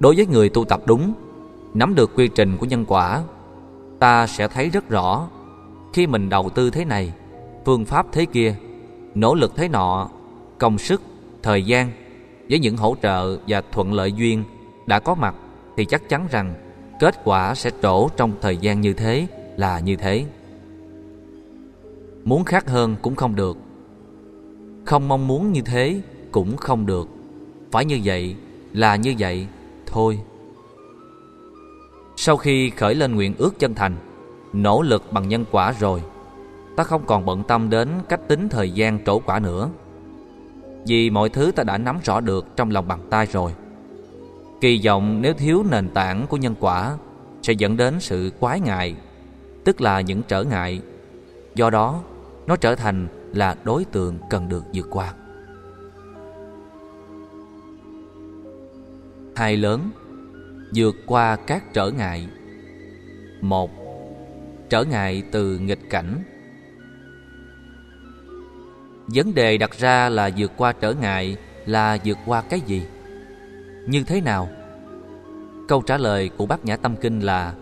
Đối 0.00 0.16
với 0.16 0.26
người 0.26 0.48
tu 0.48 0.64
tập 0.64 0.80
đúng, 0.86 1.12
nắm 1.74 1.94
được 1.94 2.10
quy 2.14 2.28
trình 2.28 2.56
của 2.56 2.66
nhân 2.66 2.84
quả 2.88 3.22
ta 3.98 4.26
sẽ 4.26 4.48
thấy 4.48 4.68
rất 4.68 4.88
rõ 4.88 5.28
khi 5.92 6.06
mình 6.06 6.28
đầu 6.28 6.50
tư 6.50 6.70
thế 6.70 6.84
này 6.84 7.12
phương 7.64 7.84
pháp 7.84 8.06
thế 8.12 8.24
kia 8.24 8.54
nỗ 9.14 9.34
lực 9.34 9.56
thế 9.56 9.68
nọ, 9.68 10.08
công 10.58 10.78
sức, 10.78 11.02
thời 11.42 11.62
gian 11.62 11.90
với 12.50 12.58
những 12.58 12.76
hỗ 12.76 12.96
trợ 13.02 13.38
và 13.48 13.62
thuận 13.72 13.92
lợi 13.92 14.12
duyên 14.12 14.44
đã 14.86 14.98
có 14.98 15.14
mặt 15.14 15.34
thì 15.76 15.84
chắc 15.84 16.08
chắn 16.08 16.26
rằng 16.30 16.54
kết 17.00 17.24
quả 17.24 17.54
sẽ 17.54 17.70
trổ 17.82 18.08
trong 18.08 18.32
thời 18.40 18.56
gian 18.56 18.80
như 18.80 18.92
thế 18.92 19.26
là 19.56 19.80
như 19.80 19.96
thế. 19.96 20.26
Muốn 22.24 22.44
khác 22.44 22.68
hơn 22.68 22.96
cũng 23.02 23.16
không 23.16 23.34
được. 23.34 23.56
Không 24.84 25.08
mong 25.08 25.26
muốn 25.26 25.52
như 25.52 25.60
thế 25.62 26.00
cũng 26.30 26.56
không 26.56 26.86
được. 26.86 27.08
Phải 27.70 27.84
như 27.84 28.00
vậy 28.04 28.36
là 28.72 28.96
như 28.96 29.14
vậy 29.18 29.46
thôi. 29.86 30.20
Sau 32.16 32.36
khi 32.36 32.70
khởi 32.70 32.94
lên 32.94 33.14
nguyện 33.14 33.34
ước 33.38 33.58
chân 33.58 33.74
thành, 33.74 33.96
Nỗ 34.52 34.82
lực 34.82 35.12
bằng 35.12 35.28
nhân 35.28 35.44
quả 35.50 35.72
rồi 35.72 36.02
Ta 36.78 36.84
không 36.84 37.06
còn 37.06 37.24
bận 37.24 37.42
tâm 37.48 37.70
đến 37.70 37.88
cách 38.08 38.20
tính 38.28 38.48
thời 38.48 38.70
gian 38.70 39.04
trổ 39.04 39.18
quả 39.18 39.38
nữa 39.38 39.68
Vì 40.86 41.10
mọi 41.10 41.28
thứ 41.28 41.52
ta 41.56 41.62
đã 41.62 41.78
nắm 41.78 41.98
rõ 42.04 42.20
được 42.20 42.46
trong 42.56 42.70
lòng 42.70 42.88
bàn 42.88 43.00
tay 43.10 43.26
rồi 43.26 43.54
Kỳ 44.60 44.80
vọng 44.86 45.22
nếu 45.22 45.34
thiếu 45.34 45.64
nền 45.70 45.88
tảng 45.88 46.26
của 46.26 46.36
nhân 46.36 46.54
quả 46.60 46.96
sẽ 47.42 47.52
dẫn 47.52 47.76
đến 47.76 48.00
sự 48.00 48.32
quái 48.40 48.60
ngại, 48.60 48.96
tức 49.64 49.80
là 49.80 50.00
những 50.00 50.22
trở 50.28 50.44
ngại. 50.44 50.80
Do 51.54 51.70
đó, 51.70 52.02
nó 52.46 52.56
trở 52.56 52.74
thành 52.74 53.08
là 53.34 53.56
đối 53.64 53.84
tượng 53.84 54.18
cần 54.30 54.48
được 54.48 54.64
vượt 54.74 54.86
qua. 54.90 55.14
Hai 59.36 59.56
lớn 59.56 59.90
vượt 60.74 60.96
qua 61.06 61.36
các 61.36 61.74
trở 61.74 61.90
ngại. 61.90 62.28
Một, 63.40 63.70
trở 64.70 64.84
ngại 64.84 65.22
từ 65.32 65.58
nghịch 65.58 65.90
cảnh. 65.90 66.22
Vấn 69.14 69.34
đề 69.34 69.58
đặt 69.58 69.78
ra 69.78 70.08
là 70.08 70.30
vượt 70.36 70.52
qua 70.56 70.72
trở 70.72 70.92
ngại 70.92 71.36
là 71.66 71.98
vượt 72.04 72.18
qua 72.26 72.40
cái 72.40 72.60
gì? 72.60 72.82
Như 73.86 74.04
thế 74.04 74.20
nào? 74.20 74.48
Câu 75.68 75.82
trả 75.82 75.96
lời 75.96 76.30
của 76.36 76.46
Bát 76.46 76.64
Nhã 76.64 76.76
Tâm 76.76 76.96
Kinh 76.96 77.20
là 77.20 77.54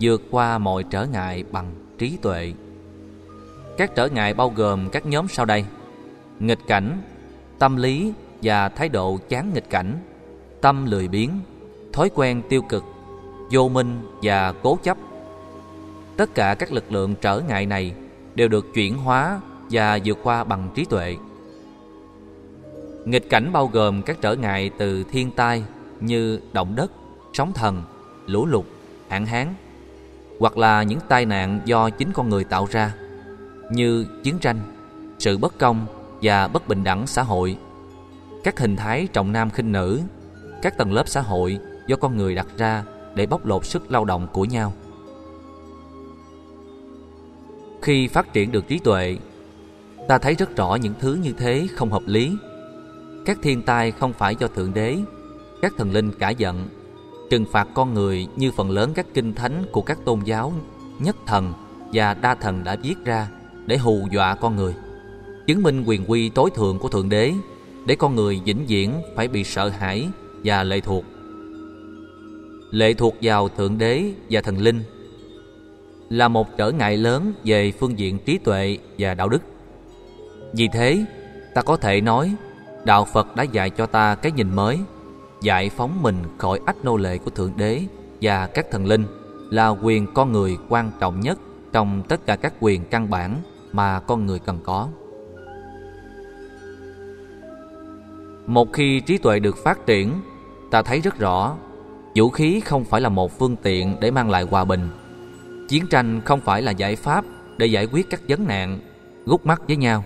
vượt 0.00 0.22
qua 0.30 0.58
mọi 0.58 0.84
trở 0.90 1.06
ngại 1.06 1.44
bằng 1.52 1.72
trí 1.98 2.16
tuệ. 2.22 2.52
Các 3.76 3.94
trở 3.94 4.08
ngại 4.08 4.34
bao 4.34 4.50
gồm 4.56 4.88
các 4.88 5.06
nhóm 5.06 5.28
sau 5.28 5.44
đây: 5.44 5.64
nghịch 6.40 6.58
cảnh, 6.66 7.02
tâm 7.58 7.76
lý 7.76 8.12
và 8.42 8.68
thái 8.68 8.88
độ 8.88 9.18
chán 9.28 9.50
nghịch 9.54 9.70
cảnh, 9.70 9.98
tâm 10.60 10.86
lười 10.86 11.08
biếng, 11.08 11.30
thói 11.92 12.10
quen 12.14 12.42
tiêu 12.48 12.62
cực, 12.62 12.84
vô 13.50 13.68
minh 13.68 14.00
và 14.22 14.52
cố 14.62 14.78
chấp. 14.82 14.96
Tất 16.16 16.34
cả 16.34 16.54
các 16.54 16.72
lực 16.72 16.92
lượng 16.92 17.14
trở 17.20 17.40
ngại 17.48 17.66
này 17.66 17.92
đều 18.34 18.48
được 18.48 18.66
chuyển 18.74 18.96
hóa 18.96 19.40
và 19.70 19.98
vượt 20.04 20.18
qua 20.22 20.44
bằng 20.44 20.68
trí 20.74 20.84
tuệ. 20.84 21.16
Nghịch 23.04 23.30
cảnh 23.30 23.52
bao 23.52 23.66
gồm 23.66 24.02
các 24.02 24.20
trở 24.20 24.34
ngại 24.34 24.70
từ 24.78 25.04
thiên 25.04 25.30
tai 25.30 25.64
như 26.00 26.40
động 26.52 26.76
đất, 26.76 26.92
sóng 27.32 27.52
thần, 27.52 27.82
lũ 28.26 28.46
lụt, 28.46 28.64
hạn 29.08 29.26
hán 29.26 29.54
hoặc 30.40 30.58
là 30.58 30.82
những 30.82 30.98
tai 31.08 31.26
nạn 31.26 31.60
do 31.64 31.90
chính 31.90 32.12
con 32.12 32.28
người 32.28 32.44
tạo 32.44 32.66
ra 32.70 32.94
như 33.70 34.06
chiến 34.22 34.38
tranh, 34.38 34.60
sự 35.18 35.38
bất 35.38 35.58
công 35.58 35.86
và 36.22 36.48
bất 36.48 36.68
bình 36.68 36.84
đẳng 36.84 37.06
xã 37.06 37.22
hội, 37.22 37.58
các 38.44 38.60
hình 38.60 38.76
thái 38.76 39.08
trọng 39.12 39.32
nam 39.32 39.50
khinh 39.50 39.72
nữ, 39.72 40.00
các 40.62 40.78
tầng 40.78 40.92
lớp 40.92 41.08
xã 41.08 41.20
hội 41.20 41.58
do 41.86 41.96
con 41.96 42.16
người 42.16 42.34
đặt 42.34 42.46
ra 42.56 42.84
để 43.14 43.26
bóc 43.26 43.46
lột 43.46 43.64
sức 43.64 43.90
lao 43.90 44.04
động 44.04 44.26
của 44.32 44.44
nhau. 44.44 44.72
Khi 47.82 48.08
phát 48.08 48.32
triển 48.32 48.52
được 48.52 48.68
trí 48.68 48.78
tuệ, 48.78 49.18
ta 50.08 50.18
thấy 50.18 50.34
rất 50.34 50.56
rõ 50.56 50.74
những 50.74 50.94
thứ 51.00 51.18
như 51.22 51.32
thế 51.32 51.66
không 51.74 51.90
hợp 51.90 52.02
lý. 52.06 52.36
Các 53.24 53.38
thiên 53.42 53.62
tai 53.62 53.90
không 53.90 54.12
phải 54.12 54.36
do 54.36 54.46
Thượng 54.46 54.74
Đế, 54.74 54.96
các 55.62 55.72
thần 55.78 55.92
linh 55.92 56.12
cả 56.12 56.30
giận, 56.30 56.68
trừng 57.30 57.44
phạt 57.52 57.68
con 57.74 57.94
người 57.94 58.26
như 58.36 58.50
phần 58.52 58.70
lớn 58.70 58.92
các 58.94 59.06
kinh 59.14 59.34
thánh 59.34 59.64
của 59.72 59.82
các 59.82 59.98
tôn 60.04 60.20
giáo 60.24 60.52
nhất 60.98 61.16
thần 61.26 61.52
và 61.92 62.14
đa 62.14 62.34
thần 62.34 62.64
đã 62.64 62.76
viết 62.82 62.94
ra 63.04 63.28
để 63.66 63.76
hù 63.76 64.08
dọa 64.12 64.34
con 64.34 64.56
người, 64.56 64.74
chứng 65.46 65.62
minh 65.62 65.84
quyền 65.86 66.10
quy 66.10 66.28
tối 66.28 66.50
thượng 66.54 66.78
của 66.78 66.88
Thượng 66.88 67.08
Đế 67.08 67.32
để 67.86 67.94
con 67.94 68.14
người 68.14 68.40
vĩnh 68.44 68.66
viễn 68.66 68.92
phải 69.16 69.28
bị 69.28 69.44
sợ 69.44 69.68
hãi 69.68 70.08
và 70.44 70.62
lệ 70.62 70.80
thuộc. 70.80 71.04
Lệ 72.70 72.94
thuộc 72.94 73.14
vào 73.22 73.48
Thượng 73.48 73.78
Đế 73.78 74.12
và 74.30 74.40
thần 74.40 74.58
linh 74.58 74.82
là 76.10 76.28
một 76.28 76.56
trở 76.56 76.70
ngại 76.70 76.96
lớn 76.96 77.32
về 77.44 77.72
phương 77.72 77.98
diện 77.98 78.18
trí 78.18 78.38
tuệ 78.38 78.78
và 78.98 79.14
đạo 79.14 79.28
đức. 79.28 79.42
Vì 80.56 80.68
thế, 80.68 81.04
ta 81.54 81.62
có 81.62 81.76
thể 81.76 82.00
nói 82.00 82.34
đạo 82.84 83.04
Phật 83.04 83.36
đã 83.36 83.42
dạy 83.42 83.70
cho 83.70 83.86
ta 83.86 84.14
cái 84.14 84.32
nhìn 84.32 84.54
mới, 84.54 84.78
giải 85.42 85.70
phóng 85.70 86.02
mình 86.02 86.16
khỏi 86.38 86.60
ách 86.66 86.84
nô 86.84 86.96
lệ 86.96 87.18
của 87.18 87.30
Thượng 87.30 87.52
Đế 87.56 87.82
và 88.20 88.46
các 88.46 88.66
thần 88.70 88.86
linh 88.86 89.04
là 89.50 89.68
quyền 89.68 90.06
con 90.14 90.32
người 90.32 90.58
quan 90.68 90.90
trọng 91.00 91.20
nhất 91.20 91.38
trong 91.72 92.02
tất 92.08 92.26
cả 92.26 92.36
các 92.36 92.54
quyền 92.60 92.84
căn 92.84 93.10
bản 93.10 93.36
mà 93.72 94.00
con 94.00 94.26
người 94.26 94.38
cần 94.38 94.58
có. 94.64 94.88
Một 98.46 98.72
khi 98.72 99.00
trí 99.00 99.18
tuệ 99.18 99.38
được 99.38 99.56
phát 99.64 99.86
triển, 99.86 100.12
ta 100.70 100.82
thấy 100.82 101.00
rất 101.00 101.18
rõ 101.18 101.56
vũ 102.14 102.30
khí 102.30 102.60
không 102.60 102.84
phải 102.84 103.00
là 103.00 103.08
một 103.08 103.38
phương 103.38 103.56
tiện 103.56 103.96
để 104.00 104.10
mang 104.10 104.30
lại 104.30 104.42
hòa 104.42 104.64
bình. 104.64 104.88
Chiến 105.68 105.86
tranh 105.90 106.20
không 106.24 106.40
phải 106.40 106.62
là 106.62 106.72
giải 106.72 106.96
pháp 106.96 107.24
để 107.56 107.66
giải 107.66 107.86
quyết 107.86 108.10
các 108.10 108.20
vấn 108.28 108.46
nạn, 108.46 108.80
gút 109.26 109.46
mắt 109.46 109.62
với 109.66 109.76
nhau, 109.76 110.04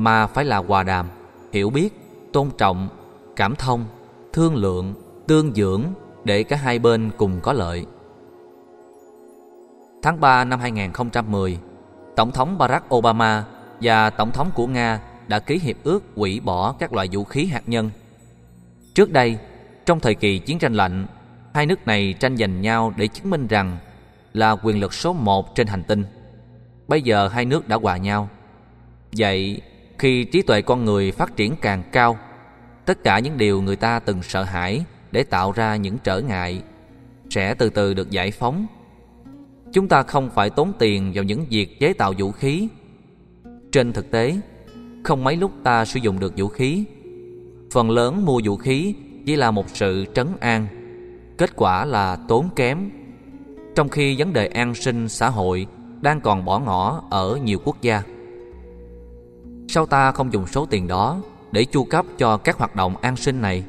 mà 0.00 0.26
phải 0.26 0.44
là 0.44 0.56
hòa 0.56 0.82
đàm, 0.82 1.08
hiểu 1.52 1.70
biết, 1.70 1.88
tôn 2.32 2.50
trọng, 2.58 2.88
cảm 3.36 3.56
thông, 3.56 3.84
thương 4.32 4.56
lượng, 4.56 4.94
tương 5.26 5.54
dưỡng 5.54 5.82
để 6.24 6.42
cả 6.42 6.56
hai 6.56 6.78
bên 6.78 7.10
cùng 7.16 7.40
có 7.40 7.52
lợi. 7.52 7.86
Tháng 10.02 10.20
3 10.20 10.44
năm 10.44 10.60
2010, 10.60 11.58
Tổng 12.16 12.32
thống 12.32 12.58
Barack 12.58 12.94
Obama 12.94 13.44
và 13.80 14.10
Tổng 14.10 14.30
thống 14.30 14.50
của 14.54 14.66
Nga 14.66 15.00
đã 15.28 15.38
ký 15.38 15.58
hiệp 15.58 15.76
ước 15.84 16.02
hủy 16.16 16.40
bỏ 16.40 16.72
các 16.78 16.92
loại 16.92 17.08
vũ 17.12 17.24
khí 17.24 17.46
hạt 17.46 17.62
nhân. 17.66 17.90
Trước 18.94 19.12
đây, 19.12 19.38
trong 19.86 20.00
thời 20.00 20.14
kỳ 20.14 20.38
chiến 20.38 20.58
tranh 20.58 20.74
lạnh, 20.74 21.06
hai 21.54 21.66
nước 21.66 21.86
này 21.86 22.14
tranh 22.20 22.36
giành 22.36 22.60
nhau 22.60 22.92
để 22.96 23.08
chứng 23.08 23.30
minh 23.30 23.46
rằng 23.46 23.78
là 24.32 24.50
quyền 24.62 24.80
lực 24.80 24.94
số 24.94 25.12
một 25.12 25.54
trên 25.54 25.66
hành 25.66 25.82
tinh. 25.82 26.04
Bây 26.88 27.02
giờ 27.02 27.28
hai 27.28 27.44
nước 27.44 27.68
đã 27.68 27.76
hòa 27.76 27.96
nhau. 27.96 28.28
Vậy, 29.12 29.60
khi 30.00 30.24
trí 30.24 30.42
tuệ 30.42 30.62
con 30.62 30.84
người 30.84 31.12
phát 31.12 31.36
triển 31.36 31.54
càng 31.60 31.82
cao, 31.92 32.18
tất 32.84 33.04
cả 33.04 33.18
những 33.18 33.38
điều 33.38 33.62
người 33.62 33.76
ta 33.76 33.98
từng 33.98 34.22
sợ 34.22 34.42
hãi 34.42 34.84
để 35.12 35.22
tạo 35.22 35.52
ra 35.52 35.76
những 35.76 35.98
trở 36.04 36.20
ngại 36.20 36.62
sẽ 37.30 37.54
từ 37.54 37.70
từ 37.70 37.94
được 37.94 38.10
giải 38.10 38.30
phóng 38.30 38.66
Chúng 39.72 39.88
ta 39.88 40.02
không 40.02 40.30
phải 40.30 40.50
tốn 40.50 40.72
tiền 40.78 41.12
vào 41.14 41.24
những 41.24 41.44
việc 41.50 41.80
chế 41.80 41.92
tạo 41.92 42.12
vũ 42.18 42.32
khí. 42.32 42.68
Trên 43.72 43.92
thực 43.92 44.10
tế, 44.10 44.36
không 45.04 45.24
mấy 45.24 45.36
lúc 45.36 45.50
ta 45.64 45.84
sử 45.84 46.00
dụng 46.02 46.20
được 46.20 46.32
vũ 46.36 46.48
khí. 46.48 46.84
Phần 47.72 47.90
lớn 47.90 48.24
mua 48.24 48.40
vũ 48.44 48.56
khí 48.56 48.94
chỉ 49.26 49.36
là 49.36 49.50
một 49.50 49.66
sự 49.68 50.04
trấn 50.14 50.26
an. 50.40 50.66
Kết 51.38 51.50
quả 51.56 51.84
là 51.84 52.16
tốn 52.28 52.48
kém. 52.56 52.90
Trong 53.74 53.88
khi 53.88 54.16
vấn 54.18 54.32
đề 54.32 54.46
an 54.46 54.74
sinh 54.74 55.08
xã 55.08 55.28
hội 55.28 55.66
đang 56.00 56.20
còn 56.20 56.44
bỏ 56.44 56.58
ngỏ 56.58 57.02
ở 57.10 57.38
nhiều 57.44 57.58
quốc 57.64 57.82
gia. 57.82 58.02
Sao 59.72 59.86
ta 59.86 60.12
không 60.12 60.32
dùng 60.32 60.46
số 60.46 60.66
tiền 60.66 60.88
đó 60.88 61.20
để 61.52 61.64
chu 61.64 61.84
cấp 61.84 62.06
cho 62.18 62.36
các 62.36 62.58
hoạt 62.58 62.76
động 62.76 62.96
an 62.96 63.16
sinh 63.16 63.40
này? 63.40 63.64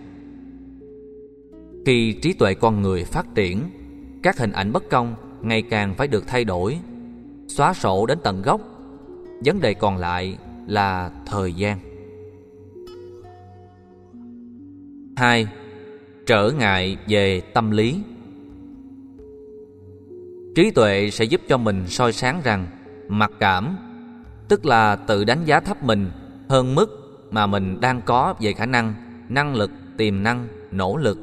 Khi 1.86 2.14
trí 2.22 2.34
tuệ 2.34 2.54
con 2.54 2.82
người 2.82 3.04
phát 3.04 3.36
triển, 3.36 3.70
các 4.24 4.38
hình 4.38 4.52
ảnh 4.52 4.72
bất 4.72 4.90
công 4.90 5.16
ngày 5.42 5.62
càng 5.62 5.96
phải 5.96 6.08
được 6.08 6.28
thay 6.28 6.44
đổi, 6.44 6.80
xóa 7.48 7.74
sổ 7.74 8.06
đến 8.06 8.18
tận 8.24 8.42
gốc. 8.42 8.62
Vấn 9.46 9.62
đề 9.62 9.74
còn 9.74 9.98
lại 9.98 10.38
là 10.68 11.12
thời 11.26 11.54
gian. 11.54 11.80
2. 15.16 15.48
Trở 16.26 16.52
ngại 16.52 16.98
về 17.08 17.42
tâm 17.42 17.72
lý 17.72 18.00
Trí 20.56 20.72
tuệ 20.72 21.10
sẽ 21.12 21.26
giúp 21.26 21.42
cho 21.48 21.58
mình 21.58 21.88
soi 21.88 22.14
sáng 22.14 22.42
rằng 22.44 22.68
mặc 23.08 23.32
cảm, 23.40 23.78
tức 24.52 24.66
là 24.66 24.96
tự 24.96 25.24
đánh 25.24 25.46
giá 25.46 25.60
thấp 25.60 25.84
mình 25.84 26.12
hơn 26.50 26.76
mức 26.76 26.88
mà 27.32 27.48
mình 27.48 27.82
đang 27.82 28.02
có 28.02 28.34
về 28.40 28.54
khả 28.54 28.66
năng, 28.66 28.94
năng 29.30 29.56
lực, 29.56 29.72
tiềm 29.98 30.24
năng, 30.24 30.48
nỗ 30.72 30.98
lực 30.98 31.18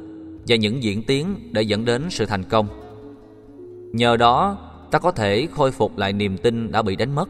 và 0.47 0.55
những 0.55 0.83
diễn 0.83 1.03
tiến 1.03 1.35
để 1.51 1.61
dẫn 1.61 1.85
đến 1.85 2.09
sự 2.09 2.25
thành 2.25 2.43
công. 2.43 2.67
Nhờ 3.93 4.17
đó, 4.17 4.57
ta 4.91 4.99
có 4.99 5.11
thể 5.11 5.47
khôi 5.55 5.71
phục 5.71 5.97
lại 5.97 6.13
niềm 6.13 6.37
tin 6.37 6.71
đã 6.71 6.81
bị 6.81 6.95
đánh 6.95 7.15
mất. 7.15 7.29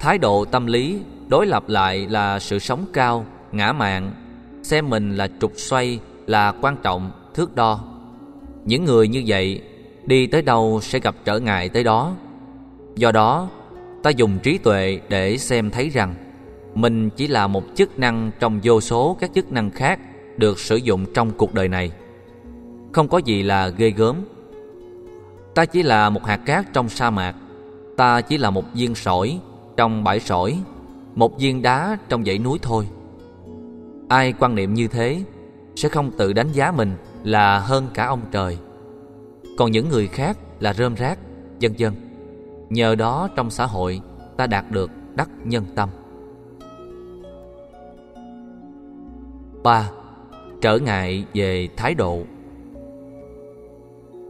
Thái 0.00 0.18
độ 0.18 0.44
tâm 0.44 0.66
lý 0.66 1.00
đối 1.28 1.46
lập 1.46 1.68
lại 1.68 2.06
là 2.10 2.38
sự 2.38 2.58
sống 2.58 2.84
cao, 2.92 3.26
ngã 3.52 3.72
mạn, 3.72 4.12
xem 4.62 4.90
mình 4.90 5.16
là 5.16 5.28
trục 5.40 5.52
xoay 5.56 5.98
là 6.26 6.52
quan 6.60 6.76
trọng, 6.82 7.10
thước 7.34 7.54
đo. 7.54 7.80
Những 8.64 8.84
người 8.84 9.08
như 9.08 9.22
vậy 9.26 9.62
đi 10.04 10.26
tới 10.26 10.42
đâu 10.42 10.80
sẽ 10.82 10.98
gặp 10.98 11.14
trở 11.24 11.38
ngại 11.38 11.68
tới 11.68 11.84
đó. 11.84 12.12
Do 12.96 13.12
đó, 13.12 13.48
ta 14.04 14.10
dùng 14.10 14.38
trí 14.42 14.58
tuệ 14.58 15.00
để 15.08 15.38
xem 15.38 15.70
thấy 15.70 15.88
rằng, 15.88 16.14
mình 16.74 17.10
chỉ 17.10 17.28
là 17.28 17.46
một 17.46 17.62
chức 17.74 17.98
năng 17.98 18.30
trong 18.40 18.60
vô 18.62 18.80
số 18.80 19.16
các 19.20 19.30
chức 19.34 19.52
năng 19.52 19.70
khác 19.70 20.00
được 20.36 20.58
sử 20.58 20.76
dụng 20.76 21.06
trong 21.14 21.30
cuộc 21.30 21.54
đời 21.54 21.68
này. 21.68 21.92
Không 22.92 23.08
có 23.08 23.18
gì 23.18 23.42
là 23.42 23.68
ghê 23.68 23.90
gớm. 23.90 24.16
Ta 25.54 25.64
chỉ 25.64 25.82
là 25.82 26.10
một 26.10 26.24
hạt 26.24 26.36
cát 26.36 26.72
trong 26.72 26.88
sa 26.88 27.10
mạc. 27.10 27.34
Ta 27.96 28.20
chỉ 28.20 28.38
là 28.38 28.50
một 28.50 28.64
viên 28.74 28.94
sỏi 28.94 29.38
trong 29.76 30.04
bãi 30.04 30.20
sỏi, 30.20 30.58
Một 31.14 31.38
viên 31.38 31.62
đá 31.62 31.98
trong 32.08 32.24
dãy 32.24 32.38
núi 32.38 32.58
thôi. 32.62 32.88
Ai 34.08 34.34
quan 34.38 34.54
niệm 34.54 34.74
như 34.74 34.88
thế 34.88 35.22
Sẽ 35.76 35.88
không 35.88 36.10
tự 36.18 36.32
đánh 36.32 36.52
giá 36.52 36.72
mình 36.72 36.92
là 37.24 37.58
hơn 37.58 37.88
cả 37.94 38.06
ông 38.06 38.20
trời. 38.32 38.58
Còn 39.58 39.72
những 39.72 39.88
người 39.88 40.06
khác 40.06 40.38
là 40.60 40.72
rơm 40.72 40.94
rác 40.94 41.18
Dân 41.58 41.78
dân 41.78 41.94
Nhờ 42.70 42.94
đó 42.94 43.28
trong 43.36 43.50
xã 43.50 43.66
hội 43.66 44.00
Ta 44.36 44.46
đạt 44.46 44.64
được 44.70 44.90
đắc 45.14 45.30
nhân 45.44 45.64
tâm 45.74 45.88
3. 49.62 49.90
Trở 50.60 50.78
ngại 50.78 51.24
về 51.34 51.68
thái 51.76 51.94
độ 51.94 52.22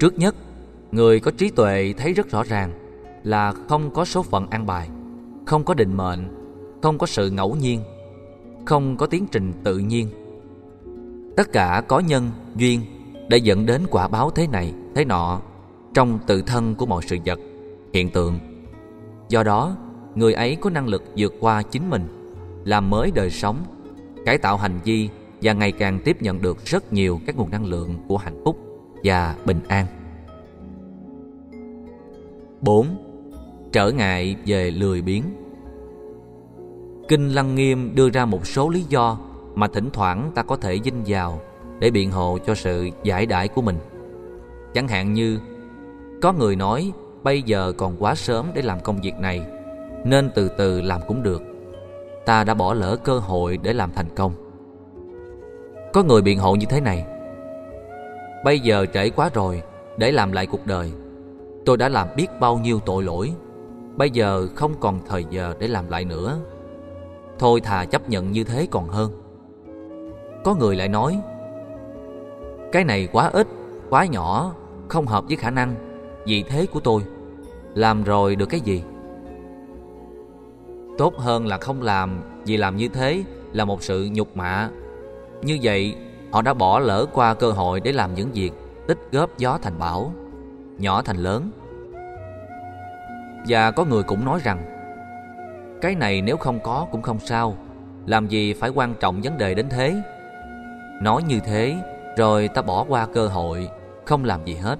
Trước 0.00 0.18
nhất, 0.18 0.34
người 0.92 1.20
có 1.20 1.30
trí 1.30 1.50
tuệ 1.50 1.94
thấy 1.96 2.12
rất 2.12 2.30
rõ 2.30 2.42
ràng 2.42 2.72
là 3.22 3.52
không 3.68 3.90
có 3.90 4.04
số 4.04 4.22
phận 4.22 4.46
an 4.50 4.66
bài, 4.66 4.88
không 5.46 5.64
có 5.64 5.74
định 5.74 5.96
mệnh, 5.96 6.28
không 6.82 6.98
có 6.98 7.06
sự 7.06 7.30
ngẫu 7.30 7.56
nhiên, 7.56 7.80
không 8.64 8.96
có 8.96 9.06
tiến 9.06 9.26
trình 9.32 9.52
tự 9.64 9.78
nhiên. 9.78 10.08
Tất 11.36 11.52
cả 11.52 11.82
có 11.88 11.98
nhân, 11.98 12.30
duyên 12.56 12.80
để 13.28 13.38
dẫn 13.38 13.66
đến 13.66 13.82
quả 13.90 14.08
báo 14.08 14.30
thế 14.30 14.46
này, 14.46 14.74
thế 14.94 15.04
nọ 15.04 15.40
trong 15.94 16.18
tự 16.26 16.42
thân 16.42 16.74
của 16.74 16.86
mọi 16.86 17.02
sự 17.06 17.16
vật, 17.26 17.38
hiện 17.94 18.10
tượng. 18.10 18.38
Do 19.28 19.42
đó, 19.42 19.76
người 20.14 20.32
ấy 20.32 20.56
có 20.56 20.70
năng 20.70 20.88
lực 20.88 21.02
vượt 21.16 21.34
qua 21.40 21.62
chính 21.62 21.90
mình, 21.90 22.02
làm 22.64 22.90
mới 22.90 23.10
đời 23.10 23.30
sống, 23.30 23.56
cải 24.26 24.38
tạo 24.38 24.56
hành 24.56 24.80
vi 24.84 25.08
và 25.42 25.52
ngày 25.52 25.72
càng 25.72 26.00
tiếp 26.04 26.22
nhận 26.22 26.42
được 26.42 26.64
rất 26.64 26.92
nhiều 26.92 27.20
các 27.26 27.36
nguồn 27.36 27.50
năng 27.50 27.66
lượng 27.66 27.96
của 28.08 28.16
hạnh 28.16 28.42
phúc 28.44 28.58
và 29.04 29.36
bình 29.44 29.60
an. 29.68 29.86
4. 32.60 32.86
Trở 33.72 33.90
ngại 33.90 34.36
về 34.46 34.70
lười 34.70 35.02
biếng 35.02 35.22
Kinh 37.08 37.28
Lăng 37.28 37.54
Nghiêm 37.54 37.94
đưa 37.94 38.10
ra 38.10 38.24
một 38.24 38.46
số 38.46 38.68
lý 38.68 38.84
do 38.88 39.18
mà 39.54 39.68
thỉnh 39.68 39.90
thoảng 39.92 40.32
ta 40.34 40.42
có 40.42 40.56
thể 40.56 40.80
dinh 40.84 41.02
vào 41.06 41.40
để 41.78 41.90
biện 41.90 42.10
hộ 42.10 42.38
cho 42.46 42.54
sự 42.54 42.88
giải 43.02 43.26
đãi 43.26 43.48
của 43.48 43.62
mình. 43.62 43.76
Chẳng 44.74 44.88
hạn 44.88 45.12
như 45.12 45.38
có 46.22 46.32
người 46.32 46.56
nói 46.56 46.92
bây 47.24 47.42
giờ 47.42 47.72
còn 47.76 47.96
quá 47.98 48.14
sớm 48.14 48.46
để 48.54 48.62
làm 48.62 48.80
công 48.80 49.00
việc 49.00 49.14
này 49.18 49.46
nên 50.04 50.30
từ 50.34 50.48
từ 50.48 50.80
làm 50.80 51.00
cũng 51.06 51.22
được. 51.22 51.42
Ta 52.26 52.44
đã 52.44 52.54
bỏ 52.54 52.74
lỡ 52.74 52.96
cơ 53.04 53.18
hội 53.18 53.58
để 53.62 53.72
làm 53.72 53.92
thành 53.92 54.08
công. 54.16 54.32
Có 55.92 56.02
người 56.02 56.22
biện 56.22 56.38
hộ 56.38 56.54
như 56.54 56.66
thế 56.68 56.80
này. 56.80 57.06
Bây 58.44 58.60
giờ 58.60 58.86
trễ 58.94 59.10
quá 59.10 59.30
rồi 59.34 59.62
Để 59.96 60.12
làm 60.12 60.32
lại 60.32 60.46
cuộc 60.46 60.66
đời. 60.66 60.92
Tôi 61.64 61.76
đã 61.76 61.88
làm 61.88 62.08
biết 62.16 62.26
bao 62.40 62.58
nhiêu 62.58 62.80
tội 62.86 63.02
lỗi 63.02 63.32
Bây 63.96 64.10
giờ 64.10 64.46
không 64.54 64.74
còn 64.80 65.00
thời 65.08 65.24
giờ 65.30 65.54
để 65.58 65.68
làm 65.68 65.90
lại 65.90 66.04
nữa. 66.04 66.38
Thôi 67.38 67.60
thà 67.60 67.84
chấp 67.84 68.08
nhận 68.08 68.32
như 68.32 68.44
thế 68.44 68.66
còn 68.70 68.88
hơn. 68.88 69.12
Có 70.44 70.54
người 70.54 70.76
lại 70.76 70.88
nói 70.88 71.20
Cái 72.72 72.84
này 72.84 73.08
quá 73.12 73.30
ít, 73.32 73.46
quá 73.90 74.06
nhỏ 74.06 74.52
Không 74.88 75.06
hợp 75.06 75.24
với 75.28 75.36
khả 75.36 75.50
năng 75.50 75.74
Vị 76.26 76.44
thế 76.48 76.66
của 76.66 76.80
tôi. 76.80 77.02
Làm 77.74 78.04
rồi 78.04 78.36
được 78.36 78.46
cái 78.46 78.60
gì 78.60 78.82
Tốt 80.98 81.18
hơn 81.18 81.46
là 81.46 81.58
không 81.58 81.82
làm 81.82 82.22
Vì 82.46 82.56
làm 82.56 82.76
như 82.76 82.88
thế 82.88 83.24
là 83.52 83.64
một 83.64 83.82
sự 83.82 84.08
nhục 84.12 84.36
mạ 84.36 84.70
như 85.44 85.58
vậy, 85.62 85.94
họ 86.30 86.42
đã 86.42 86.54
bỏ 86.54 86.78
lỡ 86.78 87.06
qua 87.12 87.34
cơ 87.34 87.50
hội 87.50 87.80
để 87.80 87.92
làm 87.92 88.14
những 88.14 88.32
việc 88.32 88.50
tích 88.86 88.98
góp 89.12 89.38
gió 89.38 89.58
thành 89.62 89.78
bão, 89.78 90.12
nhỏ 90.78 91.02
thành 91.02 91.16
lớn. 91.16 91.50
Và 93.48 93.70
có 93.70 93.84
người 93.84 94.02
cũng 94.02 94.24
nói 94.24 94.40
rằng, 94.44 94.64
cái 95.80 95.94
này 95.94 96.22
nếu 96.22 96.36
không 96.36 96.60
có 96.60 96.86
cũng 96.92 97.02
không 97.02 97.18
sao, 97.18 97.56
làm 98.06 98.28
gì 98.28 98.52
phải 98.52 98.70
quan 98.70 98.94
trọng 99.00 99.20
vấn 99.22 99.38
đề 99.38 99.54
đến 99.54 99.66
thế. 99.70 100.02
Nói 101.02 101.22
như 101.22 101.40
thế, 101.40 101.76
rồi 102.16 102.48
ta 102.48 102.62
bỏ 102.62 102.84
qua 102.88 103.06
cơ 103.06 103.28
hội, 103.28 103.68
không 104.04 104.24
làm 104.24 104.44
gì 104.44 104.54
hết. 104.54 104.78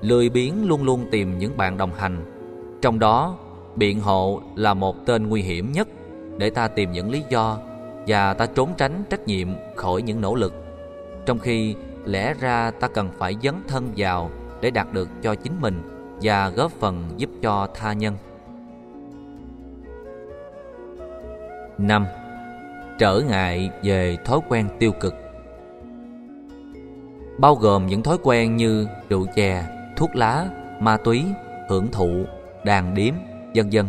Lười 0.00 0.28
biếng 0.28 0.68
luôn 0.68 0.82
luôn 0.82 1.06
tìm 1.10 1.38
những 1.38 1.56
bạn 1.56 1.76
đồng 1.76 1.94
hành, 1.94 2.24
trong 2.82 2.98
đó 2.98 3.38
biện 3.76 4.00
hộ 4.00 4.40
là 4.54 4.74
một 4.74 5.06
tên 5.06 5.28
nguy 5.28 5.42
hiểm 5.42 5.72
nhất 5.72 5.88
để 6.38 6.50
ta 6.50 6.68
tìm 6.68 6.92
những 6.92 7.10
lý 7.10 7.22
do 7.30 7.58
và 8.06 8.34
ta 8.34 8.46
trốn 8.46 8.70
tránh 8.76 9.04
trách 9.10 9.26
nhiệm 9.26 9.48
khỏi 9.76 10.02
những 10.02 10.20
nỗ 10.20 10.34
lực 10.34 10.66
trong 11.26 11.38
khi 11.38 11.74
lẽ 12.04 12.34
ra 12.40 12.70
ta 12.70 12.88
cần 12.88 13.10
phải 13.18 13.36
dấn 13.42 13.54
thân 13.68 13.92
vào 13.96 14.30
để 14.60 14.70
đạt 14.70 14.92
được 14.92 15.08
cho 15.22 15.34
chính 15.34 15.60
mình 15.60 15.82
và 16.22 16.48
góp 16.48 16.72
phần 16.72 17.08
giúp 17.16 17.30
cho 17.42 17.68
tha 17.74 17.92
nhân. 17.92 18.14
5. 21.78 22.06
Trở 22.98 23.20
ngại 23.28 23.70
về 23.82 24.16
thói 24.24 24.40
quen 24.48 24.68
tiêu 24.78 24.92
cực 25.00 25.14
Bao 27.38 27.54
gồm 27.54 27.86
những 27.86 28.02
thói 28.02 28.18
quen 28.22 28.56
như 28.56 28.86
rượu 29.08 29.26
chè, 29.34 29.64
thuốc 29.96 30.16
lá, 30.16 30.48
ma 30.80 30.96
túy, 30.96 31.24
hưởng 31.68 31.90
thụ, 31.90 32.24
đàn 32.64 32.94
điếm, 32.94 33.14
vân 33.54 33.68
vân. 33.72 33.86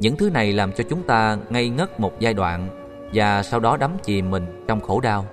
Những 0.00 0.16
thứ 0.16 0.30
này 0.30 0.52
làm 0.52 0.72
cho 0.72 0.84
chúng 0.90 1.02
ta 1.02 1.38
ngây 1.50 1.68
ngất 1.68 2.00
một 2.00 2.20
giai 2.20 2.34
đoạn 2.34 2.68
và 3.12 3.42
sau 3.42 3.60
đó 3.60 3.76
đắm 3.76 3.90
chìm 4.02 4.30
mình 4.30 4.64
trong 4.68 4.80
khổ 4.80 5.00
đau. 5.00 5.24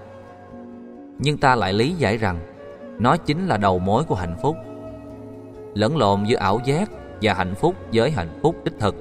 Nhưng 1.19 1.37
ta 1.37 1.55
lại 1.55 1.73
lý 1.73 1.91
giải 1.91 2.17
rằng 2.17 2.39
nó 2.99 3.17
chính 3.17 3.47
là 3.47 3.57
đầu 3.57 3.79
mối 3.79 4.03
của 4.03 4.15
hạnh 4.15 4.35
phúc. 4.41 4.55
Lẫn 5.73 5.97
lộn 5.97 6.23
giữa 6.23 6.37
ảo 6.37 6.61
giác 6.65 6.89
và 7.21 7.33
hạnh 7.33 7.55
phúc 7.55 7.75
với 7.93 8.11
hạnh 8.11 8.39
phúc 8.41 8.55
đích 8.63 8.79
thực 8.79 8.95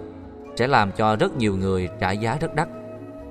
sẽ 0.57 0.67
làm 0.67 0.93
cho 0.93 1.17
rất 1.17 1.37
nhiều 1.37 1.57
người 1.57 1.89
trả 2.01 2.11
giá 2.11 2.37
rất 2.41 2.55
đắt. 2.55 2.69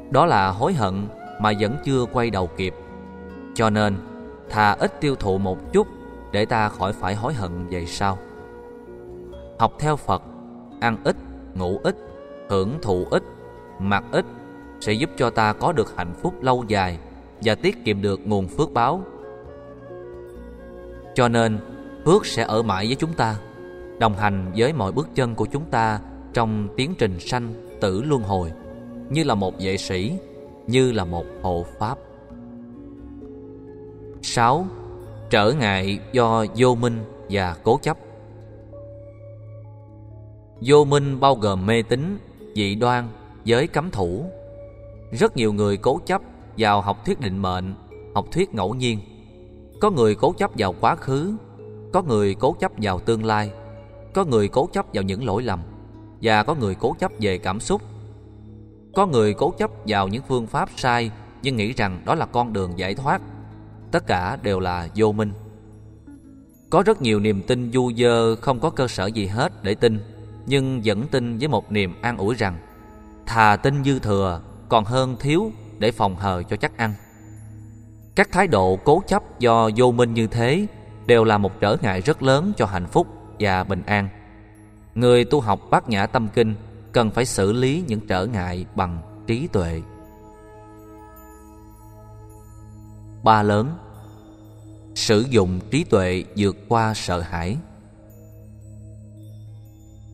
Đó 0.09 0.25
là 0.25 0.49
hối 0.49 0.73
hận 0.73 1.07
mà 1.39 1.51
vẫn 1.59 1.75
chưa 1.83 2.05
quay 2.13 2.29
đầu 2.29 2.49
kịp. 2.57 2.73
Cho 3.55 3.69
nên, 3.69 3.95
thà 4.49 4.71
ít 4.71 5.01
tiêu 5.01 5.15
thụ 5.15 5.37
một 5.37 5.73
chút 5.73 5.87
để 6.33 6.45
ta 6.45 6.69
khỏi 6.69 6.93
phải 6.93 7.15
hối 7.15 7.33
hận 7.33 7.67
về 7.69 7.85
sau. 7.85 8.17
Học 9.59 9.73
theo 9.79 9.95
Phật, 9.95 10.23
ăn 10.79 10.97
ít, 11.03 11.15
ngủ 11.55 11.79
ít, 11.83 11.95
hưởng 12.49 12.79
thụ 12.81 13.05
ít, 13.11 13.23
mặc 13.79 14.03
ít 14.11 14.25
sẽ 14.79 14.93
giúp 14.93 15.09
cho 15.17 15.29
ta 15.29 15.53
có 15.53 15.71
được 15.71 15.97
hạnh 15.97 16.13
phúc 16.21 16.33
lâu 16.41 16.63
dài 16.67 16.99
và 17.41 17.55
tiết 17.55 17.85
kiệm 17.85 18.01
được 18.01 18.27
nguồn 18.27 18.47
phước 18.47 18.73
báo. 18.73 19.01
Cho 21.15 21.27
nên, 21.27 21.59
phước 22.05 22.25
sẽ 22.25 22.43
ở 22.43 22.63
mãi 22.63 22.85
với 22.85 22.95
chúng 22.95 23.13
ta, 23.13 23.35
đồng 23.99 24.13
hành 24.13 24.51
với 24.55 24.73
mọi 24.73 24.91
bước 24.91 25.09
chân 25.15 25.35
của 25.35 25.45
chúng 25.45 25.65
ta 25.65 25.99
trong 26.33 26.67
tiến 26.75 26.95
trình 26.97 27.19
sanh 27.19 27.53
tử 27.81 28.03
luân 28.03 28.21
hồi, 28.21 28.51
như 29.09 29.23
là 29.23 29.35
một 29.35 29.53
vệ 29.59 29.77
sĩ, 29.77 30.17
như 30.67 30.91
là 30.91 31.05
một 31.05 31.25
hộ 31.41 31.65
pháp. 31.79 31.97
6. 34.21 34.65
Trở 35.33 35.51
ngại 35.51 35.99
do 36.11 36.45
vô 36.55 36.75
minh 36.75 37.03
và 37.29 37.55
cố 37.63 37.79
chấp 37.81 37.97
Vô 40.61 40.85
minh 40.85 41.19
bao 41.19 41.35
gồm 41.35 41.65
mê 41.65 41.81
tín, 41.81 42.17
dị 42.55 42.75
đoan, 42.75 43.07
giới 43.43 43.67
cấm 43.67 43.91
thủ, 43.91 44.25
rất 45.11 45.37
nhiều 45.37 45.53
người 45.53 45.77
cố 45.77 45.99
chấp 46.05 46.21
vào 46.57 46.81
học 46.81 47.05
thuyết 47.05 47.19
định 47.19 47.41
mệnh, 47.41 47.73
học 48.15 48.25
thuyết 48.31 48.53
ngẫu 48.53 48.73
nhiên. 48.73 48.99
Có 49.81 49.89
người 49.91 50.15
cố 50.15 50.33
chấp 50.37 50.51
vào 50.57 50.75
quá 50.81 50.95
khứ, 50.95 51.35
có 51.93 52.01
người 52.01 52.35
cố 52.35 52.55
chấp 52.59 52.71
vào 52.77 52.99
tương 52.99 53.25
lai, 53.25 53.51
có 54.13 54.25
người 54.25 54.47
cố 54.47 54.69
chấp 54.73 54.85
vào 54.93 55.03
những 55.03 55.25
lỗi 55.25 55.43
lầm 55.43 55.59
và 56.21 56.43
có 56.43 56.55
người 56.55 56.75
cố 56.75 56.95
chấp 56.99 57.11
về 57.19 57.37
cảm 57.37 57.59
xúc. 57.59 57.81
Có 58.95 59.05
người 59.05 59.33
cố 59.33 59.53
chấp 59.57 59.71
vào 59.87 60.07
những 60.07 60.23
phương 60.27 60.47
pháp 60.47 60.69
sai 60.75 61.11
nhưng 61.43 61.55
nghĩ 61.55 61.73
rằng 61.73 62.01
đó 62.05 62.15
là 62.15 62.25
con 62.25 62.53
đường 62.53 62.71
giải 62.79 62.95
thoát. 62.95 63.21
Tất 63.93 64.07
cả 64.07 64.37
đều 64.41 64.59
là 64.59 64.87
vô 64.95 65.11
minh. 65.11 65.33
Có 66.69 66.83
rất 66.85 67.01
nhiều 67.01 67.19
niềm 67.19 67.41
tin 67.47 67.71
du 67.71 67.91
dơ 67.97 68.35
không 68.35 68.59
có 68.59 68.69
cơ 68.69 68.87
sở 68.87 69.05
gì 69.05 69.25
hết 69.25 69.63
để 69.63 69.75
tin, 69.75 69.99
nhưng 70.45 70.81
vẫn 70.85 71.07
tin 71.07 71.37
với 71.37 71.47
một 71.47 71.71
niềm 71.71 71.93
an 72.01 72.17
ủi 72.17 72.35
rằng 72.35 72.57
thà 73.25 73.55
tin 73.55 73.83
dư 73.83 73.99
thừa 73.99 74.41
còn 74.69 74.85
hơn 74.85 75.15
thiếu 75.19 75.51
để 75.79 75.91
phòng 75.91 76.15
hờ 76.15 76.43
cho 76.43 76.55
chắc 76.55 76.77
ăn. 76.77 76.93
Các 78.15 78.31
thái 78.31 78.47
độ 78.47 78.79
cố 78.83 79.01
chấp 79.07 79.39
do 79.39 79.69
vô 79.75 79.91
minh 79.91 80.13
như 80.13 80.27
thế 80.27 80.67
đều 81.05 81.23
là 81.23 81.37
một 81.37 81.59
trở 81.59 81.77
ngại 81.81 82.01
rất 82.01 82.23
lớn 82.23 82.51
cho 82.57 82.65
hạnh 82.65 82.87
phúc 82.87 83.07
và 83.39 83.63
bình 83.63 83.83
an. 83.85 84.09
Người 84.95 85.25
tu 85.25 85.39
học 85.39 85.59
bát 85.69 85.89
nhã 85.89 86.05
tâm 86.05 86.27
kinh 86.33 86.55
cần 86.91 87.11
phải 87.11 87.25
xử 87.25 87.51
lý 87.51 87.83
những 87.87 88.07
trở 88.07 88.25
ngại 88.25 88.65
bằng 88.75 89.01
trí 89.27 89.47
tuệ. 89.47 89.81
Ba 93.23 93.43
lớn 93.43 93.71
Sử 94.95 95.25
dụng 95.29 95.59
trí 95.71 95.83
tuệ 95.83 96.23
vượt 96.37 96.57
qua 96.67 96.93
sợ 96.93 97.21
hãi 97.21 97.57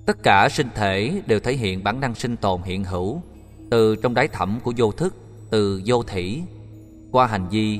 Tất 0.05 0.23
cả 0.23 0.49
sinh 0.49 0.67
thể 0.75 1.21
đều 1.25 1.39
thể 1.39 1.53
hiện 1.53 1.83
bản 1.83 1.99
năng 1.99 2.15
sinh 2.15 2.37
tồn 2.37 2.61
hiện 2.61 2.83
hữu 2.83 3.21
từ 3.71 3.95
trong 3.95 4.13
đáy 4.13 4.27
thẳm 4.27 4.59
của 4.63 4.73
vô 4.77 4.91
thức, 4.91 5.15
từ 5.49 5.81
vô 5.85 6.03
thủy 6.03 6.43
qua 7.11 7.27
hành 7.27 7.47
vi 7.49 7.79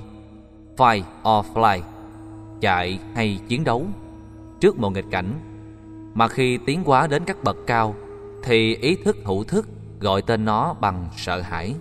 fight 0.77 1.01
or 1.39 1.45
fly, 1.53 1.81
chạy 2.62 2.99
hay 3.15 3.39
chiến 3.47 3.63
đấu 3.63 3.85
trước 4.59 4.79
một 4.79 4.89
nghịch 4.89 5.05
cảnh. 5.12 5.33
Mà 6.13 6.27
khi 6.27 6.57
tiến 6.65 6.83
hóa 6.83 7.07
đến 7.07 7.23
các 7.25 7.43
bậc 7.43 7.57
cao 7.67 7.95
thì 8.43 8.75
ý 8.75 8.95
thức 9.05 9.17
hữu 9.25 9.43
thức 9.43 9.67
gọi 9.99 10.21
tên 10.21 10.45
nó 10.45 10.73
bằng 10.73 11.09
sợ 11.17 11.41
hãi. 11.41 11.73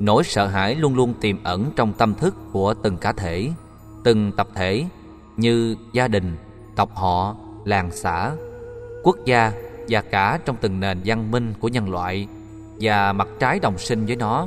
Nỗi 0.00 0.24
sợ 0.24 0.46
hãi 0.46 0.74
luôn 0.74 0.94
luôn 0.94 1.14
tiềm 1.20 1.44
ẩn 1.44 1.70
trong 1.76 1.92
tâm 1.92 2.14
thức 2.14 2.34
của 2.52 2.74
từng 2.74 2.96
cá 2.96 3.12
thể, 3.12 3.50
từng 4.04 4.32
tập 4.32 4.48
thể 4.54 4.84
như 5.36 5.76
gia 5.92 6.08
đình, 6.08 6.36
tộc 6.76 6.90
họ, 6.94 7.36
làng 7.64 7.90
xã, 7.92 8.32
quốc 9.02 9.16
gia 9.24 9.52
và 9.88 10.02
cả 10.02 10.38
trong 10.44 10.56
từng 10.60 10.80
nền 10.80 11.00
văn 11.04 11.30
minh 11.30 11.54
của 11.60 11.68
nhân 11.68 11.90
loại 11.90 12.28
và 12.80 13.12
mặt 13.12 13.28
trái 13.38 13.58
đồng 13.58 13.78
sinh 13.78 14.06
với 14.06 14.16
nó 14.16 14.46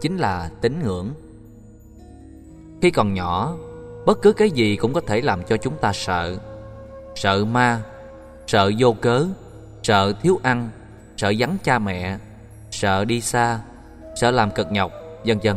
chính 0.00 0.16
là 0.16 0.50
tín 0.60 0.82
ngưỡng. 0.84 1.10
Khi 2.82 2.90
còn 2.90 3.14
nhỏ, 3.14 3.56
bất 4.06 4.22
cứ 4.22 4.32
cái 4.32 4.50
gì 4.50 4.76
cũng 4.76 4.92
có 4.92 5.00
thể 5.00 5.20
làm 5.20 5.42
cho 5.48 5.56
chúng 5.56 5.76
ta 5.80 5.92
sợ. 5.92 6.38
Sợ 7.14 7.44
ma, 7.44 7.82
sợ 8.46 8.72
vô 8.78 8.96
cớ, 9.00 9.26
sợ 9.82 10.12
thiếu 10.22 10.40
ăn, 10.42 10.70
sợ 11.16 11.32
vắng 11.38 11.56
cha 11.64 11.78
mẹ, 11.78 12.18
sợ 12.70 13.04
đi 13.04 13.20
xa, 13.20 13.60
sợ 14.14 14.30
làm 14.30 14.50
cực 14.50 14.72
nhọc, 14.72 14.92
vân 15.24 15.38
vân. 15.42 15.56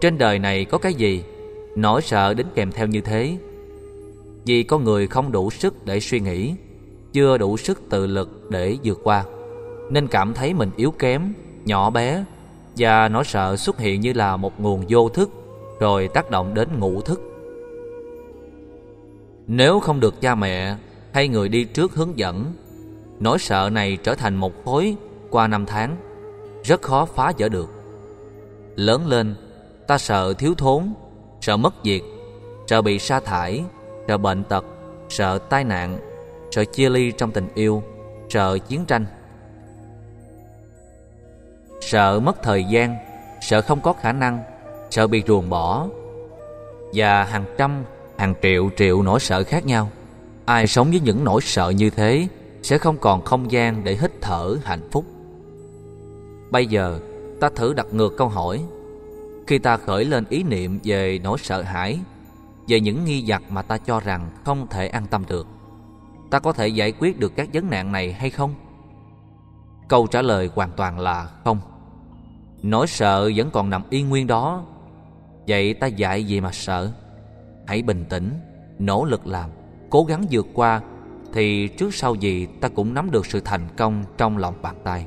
Trên 0.00 0.18
đời 0.18 0.38
này 0.38 0.64
có 0.64 0.78
cái 0.78 0.94
gì 0.94 1.24
nỗi 1.76 2.02
sợ 2.02 2.34
đến 2.34 2.46
kèm 2.54 2.72
theo 2.72 2.86
như 2.86 3.00
thế? 3.00 3.36
Vì 4.44 4.62
con 4.62 4.84
người 4.84 5.06
không 5.06 5.32
đủ 5.32 5.50
sức 5.50 5.84
để 5.84 6.00
suy 6.00 6.20
nghĩ, 6.20 6.54
chưa 7.12 7.38
đủ 7.38 7.56
sức 7.56 7.82
tự 7.90 8.06
lực 8.06 8.50
để 8.50 8.76
vượt 8.84 9.00
qua, 9.04 9.24
nên 9.90 10.06
cảm 10.06 10.34
thấy 10.34 10.54
mình 10.54 10.70
yếu 10.76 10.90
kém, 10.90 11.32
nhỏ 11.64 11.90
bé 11.90 12.24
và 12.76 13.08
nỗi 13.08 13.24
sợ 13.24 13.56
xuất 13.56 13.78
hiện 13.78 14.00
như 14.00 14.12
là 14.12 14.36
một 14.36 14.60
nguồn 14.60 14.84
vô 14.88 15.08
thức 15.08 15.30
rồi 15.80 16.08
tác 16.08 16.30
động 16.30 16.54
đến 16.54 16.68
ngũ 16.78 17.00
thức. 17.00 17.20
Nếu 19.46 19.80
không 19.80 20.00
được 20.00 20.20
cha 20.20 20.34
mẹ 20.34 20.76
hay 21.12 21.28
người 21.28 21.48
đi 21.48 21.64
trước 21.64 21.94
hướng 21.94 22.18
dẫn, 22.18 22.52
nỗi 23.20 23.38
sợ 23.38 23.70
này 23.72 23.98
trở 24.02 24.14
thành 24.14 24.36
một 24.36 24.64
khối 24.64 24.96
qua 25.30 25.46
năm 25.46 25.66
tháng, 25.66 25.96
rất 26.66 26.82
khó 26.82 27.04
phá 27.04 27.32
vỡ 27.38 27.48
được. 27.48 27.70
Lớn 28.76 29.06
lên, 29.06 29.34
ta 29.86 29.98
sợ 29.98 30.34
thiếu 30.34 30.54
thốn, 30.54 30.94
sợ 31.40 31.56
mất 31.56 31.74
việc, 31.84 32.02
sợ 32.66 32.82
bị 32.82 32.98
sa 32.98 33.20
thải, 33.20 33.64
sợ 34.08 34.18
bệnh 34.18 34.44
tật, 34.44 34.64
sợ 35.08 35.38
tai 35.38 35.64
nạn, 35.64 35.98
sợ 36.50 36.64
chia 36.64 36.88
ly 36.88 37.12
trong 37.12 37.30
tình 37.30 37.48
yêu, 37.54 37.82
sợ 38.28 38.58
chiến 38.58 38.84
tranh. 38.84 39.06
Sợ 41.80 42.20
mất 42.20 42.42
thời 42.42 42.64
gian, 42.64 42.96
sợ 43.40 43.60
không 43.60 43.80
có 43.80 43.92
khả 43.92 44.12
năng, 44.12 44.42
sợ 44.90 45.06
bị 45.06 45.22
ruồng 45.26 45.50
bỏ 45.50 45.86
và 46.92 47.24
hàng 47.24 47.44
trăm, 47.58 47.84
hàng 48.18 48.34
triệu 48.42 48.70
triệu 48.76 49.02
nỗi 49.02 49.20
sợ 49.20 49.44
khác 49.44 49.66
nhau. 49.66 49.90
Ai 50.44 50.66
sống 50.66 50.90
với 50.90 51.00
những 51.00 51.24
nỗi 51.24 51.40
sợ 51.40 51.68
như 51.68 51.90
thế 51.90 52.28
sẽ 52.62 52.78
không 52.78 52.98
còn 52.98 53.24
không 53.24 53.52
gian 53.52 53.84
để 53.84 53.96
hít 54.00 54.10
thở 54.20 54.56
hạnh 54.64 54.88
phúc. 54.90 55.04
Bây 56.50 56.66
giờ, 56.66 57.00
ta 57.40 57.50
thử 57.56 57.74
đặt 57.74 57.86
ngược 57.92 58.16
câu 58.16 58.28
hỏi. 58.28 58.64
Khi 59.46 59.58
ta 59.58 59.76
khởi 59.76 60.04
lên 60.04 60.24
ý 60.28 60.42
niệm 60.42 60.78
về 60.84 61.18
nỗi 61.22 61.38
sợ 61.38 61.62
hãi, 61.62 61.98
về 62.68 62.80
những 62.80 63.04
nghi 63.04 63.24
vật 63.26 63.42
mà 63.48 63.62
ta 63.62 63.78
cho 63.78 64.00
rằng 64.00 64.30
không 64.44 64.66
thể 64.70 64.88
an 64.88 65.06
tâm 65.06 65.24
được, 65.28 65.46
ta 66.30 66.38
có 66.38 66.52
thể 66.52 66.68
giải 66.68 66.92
quyết 66.98 67.18
được 67.18 67.32
các 67.36 67.48
vấn 67.52 67.70
nạn 67.70 67.92
này 67.92 68.12
hay 68.12 68.30
không? 68.30 68.54
Câu 69.88 70.06
trả 70.06 70.22
lời 70.22 70.50
hoàn 70.54 70.70
toàn 70.76 70.98
là 70.98 71.30
không. 71.44 71.60
Nỗi 72.62 72.86
sợ 72.86 73.30
vẫn 73.36 73.50
còn 73.50 73.70
nằm 73.70 73.82
yên 73.90 74.08
nguyên 74.08 74.26
đó 74.26 74.64
Vậy 75.48 75.74
ta 75.74 75.86
dạy 75.86 76.24
gì 76.24 76.40
mà 76.40 76.52
sợ 76.52 76.92
Hãy 77.66 77.82
bình 77.82 78.04
tĩnh 78.08 78.30
Nỗ 78.78 79.04
lực 79.04 79.26
làm 79.26 79.50
Cố 79.90 80.04
gắng 80.04 80.24
vượt 80.30 80.46
qua 80.54 80.80
Thì 81.32 81.68
trước 81.68 81.94
sau 81.94 82.14
gì 82.14 82.46
ta 82.60 82.68
cũng 82.68 82.94
nắm 82.94 83.10
được 83.10 83.26
sự 83.26 83.40
thành 83.40 83.68
công 83.76 84.04
Trong 84.18 84.38
lòng 84.38 84.54
bàn 84.62 84.76
tay 84.84 85.06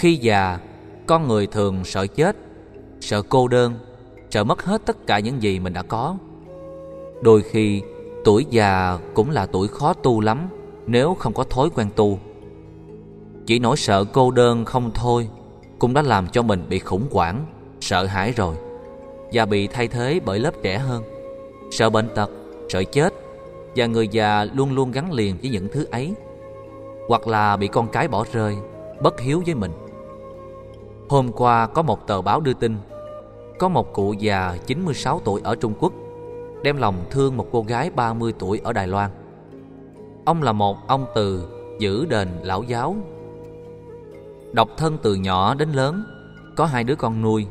khi 0.00 0.16
già 0.16 0.58
Con 1.06 1.28
người 1.28 1.46
thường 1.46 1.84
sợ 1.84 2.06
chết 2.06 2.36
Sợ 3.00 3.22
cô 3.22 3.48
đơn 3.48 3.74
Sợ 4.30 4.44
mất 4.44 4.64
hết 4.64 4.82
tất 4.86 5.06
cả 5.06 5.18
những 5.18 5.42
gì 5.42 5.58
mình 5.58 5.72
đã 5.72 5.82
có. 5.82 6.16
Đôi 7.22 7.42
khi 7.42 7.82
Tuổi 8.24 8.46
già 8.50 8.98
cũng 9.14 9.30
là 9.30 9.46
tuổi 9.46 9.68
khó 9.68 9.92
tu 9.92 10.20
lắm 10.20 10.48
Nếu 10.86 11.14
không 11.14 11.32
có 11.32 11.44
thói 11.44 11.70
quen 11.74 11.88
tu. 11.96 12.18
Chỉ 13.46 13.58
nỗi 13.58 13.76
sợ 13.76 14.04
cô 14.04 14.30
đơn 14.30 14.64
không 14.64 14.90
thôi 14.94 15.28
Cũng 15.78 15.94
đã 15.94 16.02
làm 16.02 16.26
cho 16.26 16.42
mình 16.42 16.66
bị 16.68 16.78
khủng 16.78 17.06
hoảng 17.10 17.46
Sợ 17.80 18.06
hãi 18.06 18.32
rồi 18.32 18.54
Và 19.32 19.46
bị 19.46 19.66
thay 19.66 19.88
thế 19.88 20.20
bởi 20.24 20.38
lớp 20.38 20.54
trẻ 20.62 20.78
hơn. 20.78 21.02
Sợ 21.70 21.90
bệnh 21.90 22.08
tật, 22.14 22.30
sợ 22.68 22.82
chết 22.84 23.14
Và 23.76 23.86
người 23.86 24.08
già 24.08 24.44
luôn 24.44 24.72
luôn 24.74 24.92
gắn 24.92 25.12
liền 25.12 25.36
với 25.42 25.50
những 25.50 25.68
thứ 25.72 25.86
ấy 25.90 26.14
Hoặc 27.08 27.28
là 27.28 27.56
bị 27.56 27.68
con 27.68 27.88
cái 27.88 28.08
bỏ 28.08 28.24
rơi 28.32 28.56
Bất 29.02 29.20
hiếu 29.20 29.42
với 29.46 29.54
mình. 29.54 29.70
Hôm 31.10 31.32
qua 31.32 31.66
có 31.66 31.82
một 31.82 32.06
tờ 32.06 32.22
báo 32.22 32.40
đưa 32.40 32.52
tin, 32.52 32.76
Có 33.58 33.68
một 33.68 33.92
cụ 33.92 34.12
già 34.12 34.56
96 34.66 35.20
tuổi 35.24 35.40
ở 35.44 35.54
Trung 35.54 35.74
Quốc 35.80 35.92
Đem 36.62 36.76
lòng 36.76 36.94
thương 37.10 37.36
một 37.36 37.46
cô 37.52 37.62
gái 37.62 37.90
30 37.90 38.32
tuổi 38.38 38.60
ở 38.64 38.72
Đài 38.72 38.88
Loan. 38.88 39.10
Ông 40.24 40.42
là 40.42 40.52
một 40.52 40.76
ông 40.86 41.06
từ 41.14 41.48
giữ 41.78 42.06
đền 42.06 42.28
lão 42.42 42.62
giáo. 42.62 42.96
Độc 44.52 44.68
thân 44.76 44.98
từ 45.02 45.14
nhỏ 45.14 45.54
đến 45.54 45.72
lớn, 45.72 46.04
Có 46.56 46.66
hai 46.66 46.84
đứa 46.84 46.94
con 46.94 47.22
nuôi, 47.22 47.46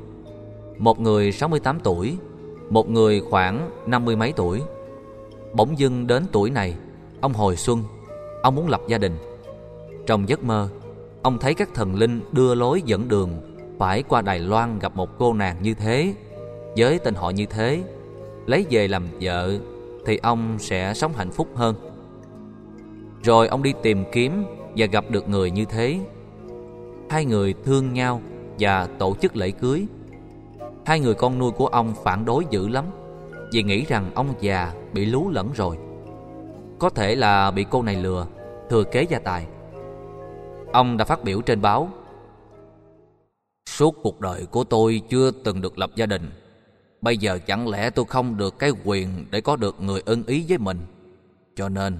Một 0.78 1.00
người 1.00 1.32
68 1.32 1.80
tuổi, 1.80 2.17
Một 2.69 2.89
người 2.89 3.22
khoảng 3.30 3.69
năm 3.86 4.06
mươi 4.06 4.15
mấy 4.15 4.34
tuổi. 4.36 4.62
Bỗng 5.54 5.80
dưng 5.80 6.08
đến 6.08 6.26
tuổi 6.32 6.50
này, 6.50 6.76
Ông 7.22 7.34
hồi 7.34 7.56
xuân, 7.56 7.84
Ông 8.43 8.56
muốn 8.56 8.67
lập 8.67 8.82
gia 8.88 8.98
đình. 8.98 9.17
Trong 10.06 10.30
giấc 10.30 10.43
mơ, 10.43 10.69
Ông 11.22 11.39
thấy 11.39 11.54
các 11.54 11.69
thần 11.74 11.95
linh 11.95 12.22
đưa 12.32 12.56
lối 12.56 12.82
dẫn 12.86 13.08
đường 13.08 13.49
phải 13.80 14.04
qua 14.04 14.22
Đài 14.22 14.39
Loan 14.39 14.80
gặp 14.80 14.96
một 14.96 15.10
cô 15.18 15.34
nàng 15.34 15.56
như 15.62 15.74
thế 15.74 16.13
Với 16.78 17.00
tên 17.00 17.15
họ 17.15 17.30
như 17.30 17.46
thế 17.46 17.84
Lấy 18.46 18.65
về 18.70 18.88
làm 18.88 19.08
vợ 19.22 19.60
Thì 20.06 20.20
ông 20.24 20.60
sẽ 20.60 20.94
sống 20.94 21.13
hạnh 21.13 21.32
phúc 21.32 21.48
hơn 21.56 21.76
Rồi 23.24 23.48
ông 23.48 23.63
đi 23.63 23.74
tìm 23.84 24.04
kiếm 24.12 24.44
Và 24.78 24.86
gặp 24.86 25.06
được 25.10 25.30
người 25.30 25.52
như 25.52 25.65
thế 25.65 26.00
hai 27.10 27.26
người 27.26 27.54
thương 27.65 27.94
nhau 27.94 28.22
và 28.60 28.88
tổ 29.00 29.15
chức 29.22 29.36
lễ 29.36 29.52
cưới. 29.52 29.86
Hai 30.86 31.00
người 31.00 31.13
con 31.13 31.39
nuôi 31.39 31.52
của 31.52 31.68
ông 31.68 31.94
phản 32.04 32.26
đối 32.26 32.46
dữ 32.50 32.68
lắm 32.68 32.86
vì 33.52 33.63
nghĩ 33.63 33.86
rằng 33.86 34.12
ông 34.15 34.34
già 34.39 34.74
bị 34.94 35.06
lú 35.06 35.30
lẫn 35.30 35.50
rồi. 35.56 35.78
Có 36.80 36.89
thể 36.89 37.15
là 37.15 37.52
bị 37.52 37.65
cô 37.70 37.82
này 37.82 37.96
lừa, 37.96 38.28
thừa 38.70 38.84
kế 38.84 39.04
gia 39.04 39.20
tài. 39.20 39.46
Ông 40.72 40.98
đã 40.98 41.06
phát 41.06 41.24
biểu 41.24 41.42
trên 41.42 41.62
báo 41.62 41.89
Suốt 43.80 43.96
cuộc 44.04 44.20
đời 44.20 44.46
của 44.46 44.63
tôi 44.63 45.02
chưa 45.10 45.32
từng 45.32 45.62
được 45.62 45.78
lập 45.78 45.92
gia 45.96 46.06
đình 46.06 46.32
Bây 47.02 47.18
giờ 47.18 47.39
chẳng 47.48 47.68
lẽ 47.68 47.89
tôi 47.89 48.06
không 48.06 48.38
được 48.38 48.60
cái 48.60 48.72
quyền 48.84 49.26
để 49.32 49.42
có 49.42 49.56
được 49.56 49.82
người 49.82 50.02
ưng 50.06 50.24
ý 50.24 50.46
với 50.50 50.58
mình 50.58 50.80
Cho 51.56 51.70
nên 51.70 52.00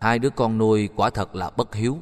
hai 0.00 0.18
đứa 0.18 0.30
con 0.30 0.58
nuôi 0.58 0.88
quả 0.96 1.10
thật 1.10 1.34
là 1.34 1.50
bất 1.50 1.74
hiếu 1.74 1.98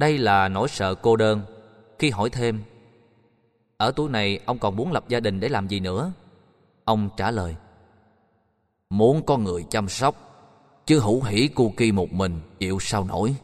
đây 0.00 0.18
là 0.18 0.48
nỗi 0.48 0.68
sợ 0.68 0.94
cô 0.94 1.16
đơn. 1.16 1.42
Khi 1.98 2.10
hỏi 2.10 2.30
thêm, 2.30 2.62
ở 3.76 3.92
tuổi 3.96 4.10
này 4.10 4.40
ông 4.46 4.58
còn 4.58 4.76
muốn 4.76 4.92
lập 4.92 5.04
gia 5.08 5.20
đình 5.20 5.40
để 5.40 5.48
làm 5.48 5.68
gì 5.68 5.80
nữa? 5.80 6.12
Ông 6.84 7.08
trả 7.16 7.30
lời, 7.30 7.56
muốn 8.90 9.22
có 9.26 9.36
người 9.36 9.64
chăm 9.70 9.88
sóc, 9.88 10.14
chứ 10.86 11.00
hữu 11.00 11.22
hỉ 11.22 11.48
cu 11.48 11.72
kỳ 11.76 11.92
một 11.92 12.12
mình 12.12 12.40
chịu 12.58 12.78
sao 12.80 13.04
nổi. 13.04 13.34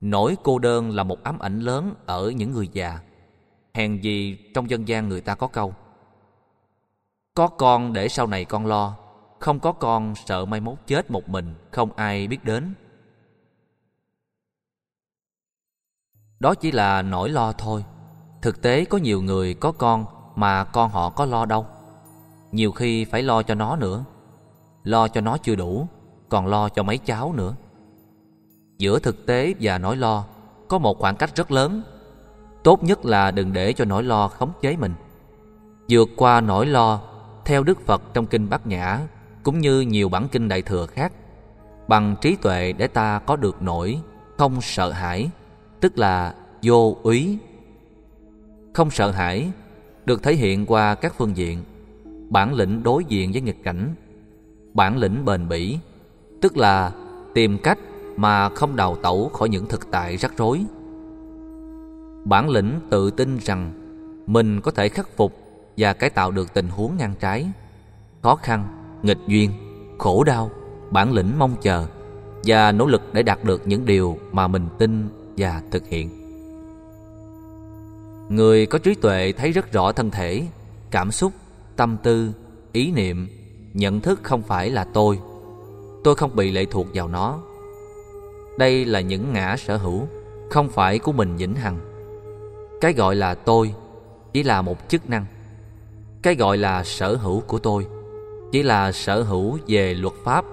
Nỗi 0.00 0.36
cô 0.42 0.58
đơn 0.58 0.90
là 0.90 1.02
một 1.02 1.22
ám 1.22 1.38
ảnh 1.38 1.60
lớn 1.60 1.94
ở 2.06 2.30
những 2.30 2.52
người 2.52 2.68
già. 2.72 3.00
Hèn 3.74 4.00
gì 4.00 4.38
trong 4.54 4.70
dân 4.70 4.88
gian 4.88 5.08
người 5.08 5.20
ta 5.20 5.34
có 5.34 5.46
câu, 5.46 5.74
Có 7.34 7.48
con 7.48 7.92
để 7.92 8.08
sau 8.08 8.26
này 8.26 8.44
con 8.44 8.66
lo, 8.66 8.96
Không 9.40 9.60
có 9.60 9.72
con 9.72 10.14
sợ 10.14 10.44
mai 10.44 10.60
mốt 10.60 10.78
chết 10.86 11.10
một 11.10 11.28
mình, 11.28 11.54
Không 11.70 11.92
ai 11.92 12.26
biết 12.26 12.44
đến. 12.44 12.74
Đó 16.40 16.54
chỉ 16.54 16.72
là 16.72 17.02
nỗi 17.02 17.28
lo 17.30 17.52
thôi. 17.52 17.84
Thực 18.42 18.62
tế 18.62 18.84
có 18.84 18.98
nhiều 18.98 19.22
người 19.22 19.54
có 19.54 19.72
con 19.72 20.04
Mà 20.34 20.64
con 20.64 20.90
họ 20.90 21.10
có 21.10 21.24
lo 21.24 21.44
đâu. 21.44 21.66
Nhiều 22.52 22.72
khi 22.72 23.04
phải 23.04 23.22
lo 23.22 23.42
cho 23.42 23.54
nó 23.54 23.76
nữa. 23.76 24.04
Lo 24.82 25.08
cho 25.08 25.20
nó 25.20 25.38
chưa 25.38 25.54
đủ, 25.54 25.86
Còn 26.28 26.46
lo 26.46 26.68
cho 26.68 26.82
mấy 26.82 26.98
cháu 26.98 27.32
nữa. 27.32 27.54
Giữa 28.78 28.98
thực 28.98 29.26
tế 29.26 29.54
và 29.60 29.78
nỗi 29.78 29.96
lo 29.96 30.24
Có 30.68 30.78
một 30.78 30.98
khoảng 30.98 31.16
cách 31.16 31.36
rất 31.36 31.50
lớn 31.50 31.82
Tốt 32.62 32.84
nhất 32.84 33.04
là 33.04 33.30
đừng 33.30 33.52
để 33.52 33.72
cho 33.72 33.84
nỗi 33.84 34.02
lo 34.02 34.28
khống 34.28 34.52
chế 34.60 34.76
mình 34.76 34.92
Vượt 35.88 36.08
qua 36.16 36.40
nỗi 36.40 36.66
lo 36.66 37.00
Theo 37.44 37.62
Đức 37.62 37.86
Phật 37.86 38.02
trong 38.14 38.26
Kinh 38.26 38.48
Bát 38.48 38.66
Nhã 38.66 39.00
Cũng 39.42 39.58
như 39.58 39.80
nhiều 39.80 40.08
bản 40.08 40.28
kinh 40.28 40.48
Đại 40.48 40.62
Thừa 40.62 40.86
khác 40.86 41.12
Bằng 41.88 42.16
trí 42.20 42.36
tuệ 42.36 42.72
để 42.72 42.86
ta 42.86 43.18
có 43.18 43.36
được 43.36 43.62
nỗi 43.62 44.00
Không 44.36 44.60
sợ 44.60 44.90
hãi 44.90 45.30
tức 45.80 45.98
là 45.98 46.34
vô 46.62 46.96
úy. 47.02 47.38
Không 48.72 48.90
sợ 48.90 49.10
hãi 49.10 49.50
được 50.04 50.22
thể 50.22 50.34
hiện 50.34 50.66
qua 50.66 50.94
các 50.94 51.14
phương 51.18 51.36
diện: 51.36 51.64
bản 52.30 52.54
lĩnh 52.54 52.82
đối 52.82 53.04
diện 53.04 53.32
với 53.32 53.40
nghịch 53.40 53.62
cảnh, 53.64 53.94
bản 54.74 54.96
lĩnh 54.96 55.24
bền 55.24 55.48
bỉ, 55.48 55.78
tức 56.40 56.56
là 56.56 56.92
tìm 57.34 57.58
cách 57.62 57.78
mà 58.18 58.48
không 58.48 58.76
đào 58.76 58.96
tẩu 59.02 59.28
khỏi 59.28 59.48
những 59.48 59.66
thực 59.66 59.90
tại 59.90 60.16
rắc 60.16 60.32
rối. 60.36 60.64
Bản 62.24 62.48
lĩnh 62.48 62.80
tự 62.90 63.10
tin 63.10 63.38
rằng 63.38 63.72
mình 64.26 64.60
có 64.60 64.70
thể 64.70 64.88
khắc 64.88 65.08
phục 65.16 65.32
và 65.76 65.92
cải 65.92 66.10
tạo 66.10 66.30
được 66.30 66.54
tình 66.54 66.68
huống 66.68 66.96
ngang 66.96 67.14
trái, 67.20 67.50
khó 68.22 68.36
khăn, 68.36 68.68
nghịch 69.02 69.18
duyên, 69.26 69.50
khổ 69.98 70.24
đau, 70.24 70.50
bản 70.90 71.12
lĩnh 71.12 71.38
mong 71.38 71.56
chờ 71.62 71.86
và 72.44 72.72
nỗ 72.72 72.86
lực 72.86 73.02
để 73.12 73.22
đạt 73.22 73.44
được 73.44 73.66
những 73.66 73.84
điều 73.84 74.18
mà 74.32 74.48
mình 74.48 74.66
tin 74.78 75.08
và 75.36 75.62
thực 75.70 75.88
hiện 75.88 76.18
Người 78.28 78.66
có 78.66 78.78
trí 78.78 78.94
tuệ 78.94 79.32
thấy 79.36 79.52
rất 79.52 79.72
rõ 79.72 79.92
thân 79.92 80.10
thể, 80.10 80.46
cảm 80.90 81.10
xúc, 81.10 81.32
tâm 81.76 81.96
tư, 82.02 82.32
ý 82.72 82.90
niệm, 82.90 83.28
nhận 83.74 84.00
thức 84.00 84.20
không 84.22 84.42
phải 84.42 84.70
là 84.70 84.84
tôi. 84.84 85.18
Tôi 86.04 86.14
không 86.14 86.36
bị 86.36 86.50
lệ 86.50 86.64
thuộc 86.64 86.86
vào 86.94 87.08
nó. 87.08 87.38
Đây 88.58 88.84
là 88.84 89.00
những 89.00 89.32
ngã 89.32 89.56
sở 89.56 89.76
hữu, 89.76 90.06
không 90.50 90.68
phải 90.68 90.98
của 90.98 91.12
mình 91.12 91.36
vĩnh 91.36 91.54
hằng. 91.54 91.78
Cái 92.80 92.92
gọi 92.92 93.16
là 93.16 93.34
tôi 93.34 93.74
chỉ 94.32 94.42
là 94.42 94.62
một 94.62 94.88
chức 94.88 95.10
năng. 95.10 95.24
Cái 96.22 96.34
gọi 96.34 96.58
là 96.58 96.84
sở 96.84 97.16
hữu 97.16 97.40
của 97.40 97.58
tôi 97.58 97.86
chỉ 98.52 98.62
là 98.62 98.92
sở 98.92 99.22
hữu 99.22 99.58
về 99.66 99.94
luật 99.94 100.14
pháp. 100.24 100.44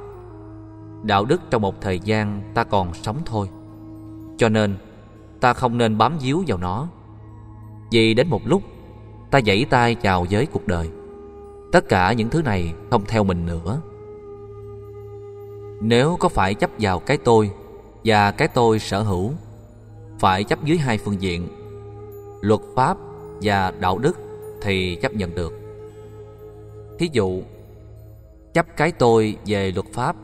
Đạo 1.03 1.25
đức 1.25 1.41
trong 1.49 1.61
một 1.61 1.81
thời 1.81 1.99
gian 1.99 2.41
ta 2.53 2.63
còn 2.63 2.93
sống 2.93 3.17
thôi. 3.25 3.49
Cho 4.37 4.49
nên 4.49 4.75
ta 5.39 5.53
không 5.53 5.77
nên 5.77 5.97
bám 5.97 6.17
víu 6.17 6.43
vào 6.47 6.57
nó. 6.57 6.87
Vì 7.91 8.13
đến 8.13 8.27
một 8.27 8.41
lúc 8.45 8.61
ta 9.31 9.39
giãy 9.45 9.65
tay 9.69 9.95
chào 9.95 10.25
với 10.31 10.45
cuộc 10.45 10.67
đời. 10.67 10.89
Tất 11.71 11.89
cả 11.89 12.13
những 12.13 12.29
thứ 12.29 12.41
này 12.41 12.73
không 12.91 13.03
theo 13.07 13.23
mình 13.23 13.45
nữa. 13.45 13.81
Nếu 15.81 16.17
có 16.19 16.29
phải 16.29 16.53
chấp 16.53 16.69
vào 16.79 16.99
cái 16.99 17.17
tôi 17.17 17.51
và 18.05 18.31
cái 18.31 18.47
tôi 18.47 18.79
sở 18.79 19.01
hữu, 19.01 19.31
phải 20.19 20.43
chấp 20.43 20.63
dưới 20.63 20.77
hai 20.77 20.97
phương 20.97 21.21
diện, 21.21 21.47
luật 22.41 22.61
pháp 22.75 22.97
và 23.41 23.71
đạo 23.79 23.97
đức 23.97 24.17
thì 24.61 24.95
chấp 24.95 25.13
nhận 25.13 25.35
được. 25.35 25.53
Thí 26.99 27.09
dụ, 27.11 27.41
chấp 28.53 28.65
cái 28.77 28.91
tôi 28.91 29.37
về 29.45 29.71
luật 29.71 29.85
pháp, 29.93 30.15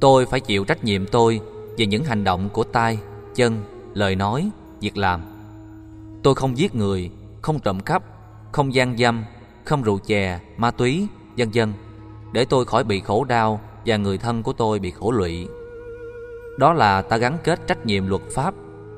tôi 0.00 0.26
phải 0.26 0.40
chịu 0.40 0.64
trách 0.64 0.84
nhiệm 0.84 1.06
tôi 1.06 1.40
về 1.78 1.86
những 1.86 2.04
hành 2.04 2.24
động 2.24 2.48
của 2.52 2.64
tay, 2.64 2.98
chân, 3.34 3.62
lời 3.94 4.16
nói, 4.16 4.50
việc 4.80 4.96
làm. 4.96 5.20
Tôi 6.22 6.34
không 6.34 6.58
giết 6.58 6.74
người, 6.74 7.10
không 7.42 7.58
trộm 7.58 7.80
cắp, 7.80 8.02
không 8.52 8.74
gian 8.74 8.96
dâm, 8.98 9.24
không 9.64 9.82
rượu 9.82 9.98
chè, 9.98 10.40
ma 10.56 10.70
túy, 10.70 11.06
vân 11.36 11.50
vân, 11.54 11.72
để 12.32 12.44
tôi 12.44 12.64
khỏi 12.64 12.84
bị 12.84 13.00
khổ 13.00 13.24
đau 13.24 13.60
và 13.86 13.96
người 13.96 14.18
thân 14.18 14.42
của 14.42 14.52
tôi 14.52 14.78
bị 14.78 14.90
khổ 14.90 15.10
lụy. 15.10 15.48
Đó 16.58 16.72
là 16.72 17.02
ta 17.02 17.16
gắn 17.16 17.38
kết 17.44 17.66
trách 17.66 17.86
nhiệm 17.86 18.06
luật 18.06 18.22
pháp 18.34 18.54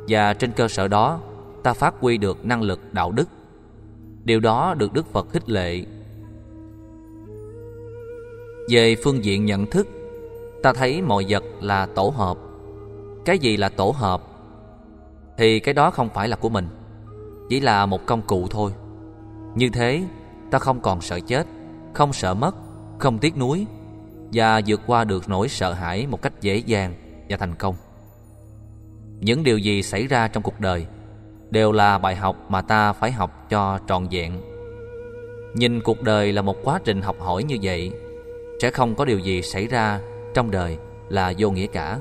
và 0.09 0.35
trên 0.35 0.53
cơ 0.53 0.69
sở 0.69 0.89
đó 0.89 1.21
ta 1.63 1.73
phát 1.73 1.95
huy 2.01 2.19
được 2.19 2.45
năng 2.45 2.63
lực 2.63 2.81
đạo 2.93 3.13
đức. 3.13 3.29
Điều 4.25 4.41
đó 4.41 4.75
được 4.75 4.93
Đức 4.93 5.07
Phật 5.13 5.31
khích 5.31 5.49
lệ. 5.49 5.85
Về 8.71 8.97
phương 9.05 9.25
diện 9.25 9.45
nhận 9.45 9.67
thức, 9.67 9.89
ta 10.63 10.73
thấy 10.73 11.03
mọi 11.03 11.27
vật 11.29 11.45
là 11.61 11.87
tổ 11.87 12.13
hợp. 12.17 12.37
Cái 13.25 13.39
gì 13.39 13.57
là 13.57 13.69
tổ 13.69 13.91
hợp? 13.91 14.23
Thì 15.37 15.61
cái 15.61 15.75
đó 15.75 15.91
không 15.91 16.09
phải 16.15 16.29
là 16.29 16.37
của 16.37 16.49
mình, 16.49 16.69
chỉ 17.49 17.61
là 17.61 17.87
một 17.87 18.07
công 18.07 18.23
cụ 18.23 18.47
thôi. 18.51 18.73
Như 19.55 19.69
thế, 19.69 20.05
ta 20.51 20.59
không 20.59 20.81
còn 20.81 21.01
sợ 21.01 21.21
chết, 21.21 21.47
không 21.93 22.13
sợ 22.13 22.35
mất, 22.35 22.55
không 22.99 23.19
tiếc 23.19 23.37
nuối 23.37 23.67
và 24.33 24.61
vượt 24.67 24.81
qua 24.87 25.05
được 25.05 25.29
nỗi 25.29 25.49
sợ 25.49 25.73
hãi 25.73 26.07
một 26.07 26.23
cách 26.23 26.33
dễ 26.41 26.57
dàng 26.57 26.95
và 27.29 27.37
thành 27.37 27.55
công. 27.55 27.75
Những 29.21 29.45
điều 29.45 29.59
gì 29.59 29.83
xảy 29.83 30.07
ra 30.07 30.29
trong 30.29 30.43
cuộc 30.43 30.61
đời 30.61 30.87
đều 31.51 31.73
là 31.73 31.99
bài 31.99 32.17
học 32.17 32.37
mà 32.49 32.63
ta 32.63 32.93
phải 32.93 33.13
học 33.13 33.47
cho 33.51 33.79
trọn 33.89 34.07
vẹn. 34.11 34.41
Nhìn 35.55 35.81
cuộc 35.81 36.03
đời 36.03 36.33
là 36.33 36.43
một 36.43 36.57
quá 36.65 36.81
trình 36.85 37.03
học 37.03 37.17
hỏi 37.21 37.43
như 37.43 37.57
vậy, 37.63 37.93
sẽ 38.63 38.71
không 38.71 38.95
có 38.95 39.05
điều 39.05 39.19
gì 39.19 39.43
xảy 39.43 39.67
ra 39.67 40.01
trong 40.35 40.51
đời 40.51 40.79
là 41.09 41.33
vô 41.39 41.51
nghĩa 41.51 41.67
cả. 41.67 41.99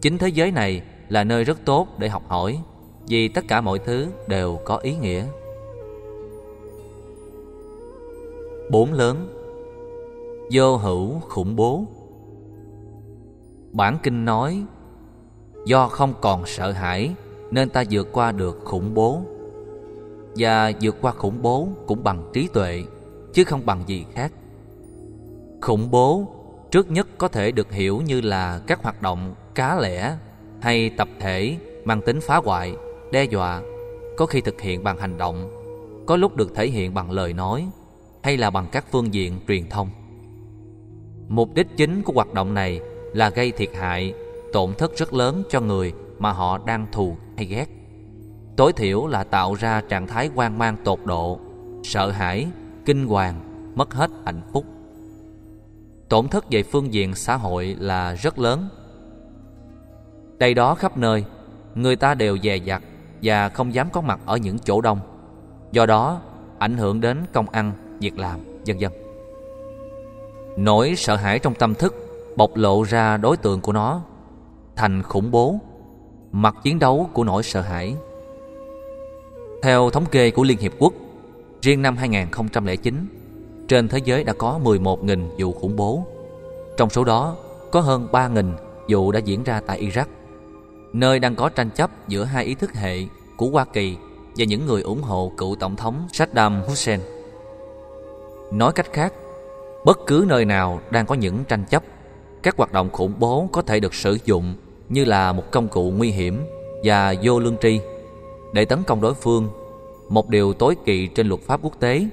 Chính 0.00 0.18
thế 0.18 0.28
giới 0.28 0.50
này 0.50 0.82
là 1.08 1.24
nơi 1.24 1.44
rất 1.44 1.64
tốt 1.64 1.88
để 1.98 2.08
học 2.08 2.22
hỏi, 2.28 2.58
vì 3.08 3.28
tất 3.28 3.44
cả 3.48 3.60
mọi 3.60 3.78
thứ 3.78 4.06
đều 4.28 4.58
có 4.64 4.76
ý 4.76 4.96
nghĩa. 4.96 5.24
Bốn 8.70 8.92
lớn 8.92 9.28
Vô 10.52 10.76
hữu 10.76 11.20
khủng 11.20 11.56
bố 11.56 11.84
Bản 13.74 13.98
kinh 14.02 14.24
nói 14.24 14.62
Do 15.66 15.88
không 15.88 16.14
còn 16.20 16.46
sợ 16.46 16.72
hãi 16.72 17.14
Nên 17.50 17.68
ta 17.68 17.84
vượt 17.90 18.08
qua 18.12 18.32
được 18.32 18.60
khủng 18.64 18.94
bố 18.94 19.22
Và 20.36 20.72
vượt 20.80 20.96
qua 21.00 21.12
khủng 21.12 21.42
bố 21.42 21.68
cũng 21.86 22.04
bằng 22.04 22.30
trí 22.32 22.48
tuệ 22.48 22.84
Chứ 23.32 23.44
không 23.44 23.66
bằng 23.66 23.82
gì 23.86 24.04
khác 24.14 24.32
Khủng 25.60 25.90
bố 25.90 26.26
trước 26.70 26.90
nhất 26.90 27.08
có 27.18 27.28
thể 27.28 27.52
được 27.52 27.72
hiểu 27.72 28.00
như 28.06 28.20
là 28.20 28.60
các 28.66 28.82
hoạt 28.82 29.02
động 29.02 29.34
cá 29.54 29.80
lẻ 29.80 30.16
hay 30.60 30.90
tập 30.90 31.08
thể 31.20 31.56
mang 31.84 32.02
tính 32.02 32.20
phá 32.20 32.36
hoại, 32.44 32.76
đe 33.12 33.24
dọa, 33.24 33.62
có 34.16 34.26
khi 34.26 34.40
thực 34.40 34.60
hiện 34.60 34.84
bằng 34.84 34.98
hành 34.98 35.18
động, 35.18 35.50
có 36.06 36.16
lúc 36.16 36.36
được 36.36 36.54
thể 36.54 36.66
hiện 36.66 36.94
bằng 36.94 37.10
lời 37.10 37.32
nói 37.32 37.68
hay 38.22 38.36
là 38.36 38.50
bằng 38.50 38.66
các 38.72 38.84
phương 38.90 39.14
diện 39.14 39.40
truyền 39.48 39.68
thông. 39.68 39.88
Mục 41.28 41.54
đích 41.54 41.66
chính 41.76 42.02
của 42.02 42.12
hoạt 42.12 42.34
động 42.34 42.54
này 42.54 42.80
là 43.14 43.30
gây 43.30 43.52
thiệt 43.52 43.70
hại, 43.74 44.14
tổn 44.52 44.74
thất 44.74 44.96
rất 44.96 45.12
lớn 45.14 45.42
cho 45.50 45.60
người 45.60 45.92
mà 46.18 46.32
họ 46.32 46.58
đang 46.66 46.86
thù 46.92 47.16
hay 47.36 47.46
ghét. 47.46 47.66
Tối 48.56 48.72
thiểu 48.72 49.06
là 49.06 49.24
tạo 49.24 49.54
ra 49.54 49.82
trạng 49.88 50.06
thái 50.06 50.30
hoang 50.34 50.58
mang 50.58 50.76
tột 50.84 50.98
độ, 51.04 51.38
sợ 51.84 52.10
hãi, 52.10 52.46
kinh 52.84 53.06
hoàng, 53.06 53.40
mất 53.74 53.94
hết 53.94 54.10
hạnh 54.24 54.40
phúc. 54.52 54.64
Tổn 56.08 56.28
thất 56.28 56.44
về 56.50 56.62
phương 56.62 56.92
diện 56.92 57.14
xã 57.14 57.36
hội 57.36 57.76
là 57.78 58.14
rất 58.14 58.38
lớn. 58.38 58.68
Đây 60.38 60.54
đó 60.54 60.74
khắp 60.74 60.96
nơi, 60.96 61.24
người 61.74 61.96
ta 61.96 62.14
đều 62.14 62.38
dè 62.38 62.56
dặt 62.56 62.82
và 63.22 63.48
không 63.48 63.74
dám 63.74 63.88
có 63.92 64.00
mặt 64.00 64.20
ở 64.26 64.36
những 64.36 64.58
chỗ 64.58 64.80
đông. 64.80 65.00
Do 65.72 65.86
đó, 65.86 66.20
ảnh 66.58 66.76
hưởng 66.76 67.00
đến 67.00 67.18
công 67.32 67.50
ăn, 67.50 67.72
việc 68.00 68.18
làm, 68.18 68.40
vân 68.66 68.78
vân. 68.78 68.92
Nỗi 70.56 70.94
sợ 70.96 71.16
hãi 71.16 71.38
trong 71.38 71.54
tâm 71.54 71.74
thức 71.74 72.03
bộc 72.36 72.56
lộ 72.56 72.82
ra 72.82 73.16
đối 73.16 73.36
tượng 73.36 73.60
của 73.60 73.72
nó 73.72 74.02
thành 74.76 75.02
khủng 75.02 75.30
bố, 75.30 75.58
mặt 76.32 76.56
chiến 76.62 76.78
đấu 76.78 77.10
của 77.12 77.24
nỗi 77.24 77.42
sợ 77.42 77.60
hãi. 77.60 77.96
Theo 79.62 79.90
thống 79.90 80.06
kê 80.06 80.30
của 80.30 80.42
Liên 80.42 80.58
Hiệp 80.58 80.72
Quốc, 80.78 80.92
riêng 81.62 81.82
năm 81.82 81.96
2009, 81.96 83.06
trên 83.68 83.88
thế 83.88 83.98
giới 84.04 84.24
đã 84.24 84.32
có 84.32 84.60
11.000 84.64 85.28
vụ 85.38 85.52
khủng 85.52 85.76
bố. 85.76 86.06
Trong 86.76 86.90
số 86.90 87.04
đó, 87.04 87.36
có 87.72 87.80
hơn 87.80 88.08
3.000 88.12 88.52
vụ 88.88 89.12
đã 89.12 89.18
diễn 89.18 89.44
ra 89.44 89.60
tại 89.66 89.82
Iraq, 89.82 90.06
nơi 90.92 91.18
đang 91.18 91.36
có 91.36 91.48
tranh 91.48 91.70
chấp 91.70 91.90
giữa 92.08 92.24
hai 92.24 92.44
ý 92.44 92.54
thức 92.54 92.74
hệ 92.74 92.98
của 93.36 93.46
Hoa 93.46 93.64
Kỳ 93.64 93.96
và 94.36 94.44
những 94.44 94.66
người 94.66 94.82
ủng 94.82 95.02
hộ 95.02 95.32
cựu 95.36 95.56
tổng 95.56 95.76
thống 95.76 96.08
Saddam 96.12 96.62
Hussein. 96.62 97.00
Nói 98.52 98.72
cách 98.72 98.92
khác, 98.92 99.12
bất 99.84 99.98
cứ 100.06 100.24
nơi 100.28 100.44
nào 100.44 100.80
đang 100.90 101.06
có 101.06 101.14
những 101.14 101.44
tranh 101.44 101.64
chấp, 101.70 101.82
các 102.44 102.56
hoạt 102.56 102.72
động 102.72 102.90
khủng 102.92 103.12
bố 103.18 103.48
có 103.52 103.62
thể 103.62 103.80
được 103.80 103.94
sử 103.94 104.18
dụng 104.24 104.54
như 104.88 105.04
là 105.04 105.32
một 105.32 105.50
công 105.50 105.68
cụ 105.68 105.90
nguy 105.90 106.10
hiểm 106.10 106.44
và 106.84 107.14
vô 107.22 107.40
lương 107.40 107.56
tri 107.62 107.80
để 108.52 108.64
tấn 108.64 108.82
công 108.82 109.00
đối 109.00 109.14
phương, 109.14 109.48
một 110.08 110.28
điều 110.28 110.52
tối 110.52 110.76
kỵ 110.84 111.06
trên 111.06 111.26
luật 111.26 111.40
pháp 111.40 111.60
quốc 111.62 111.80
tế. 111.80 112.06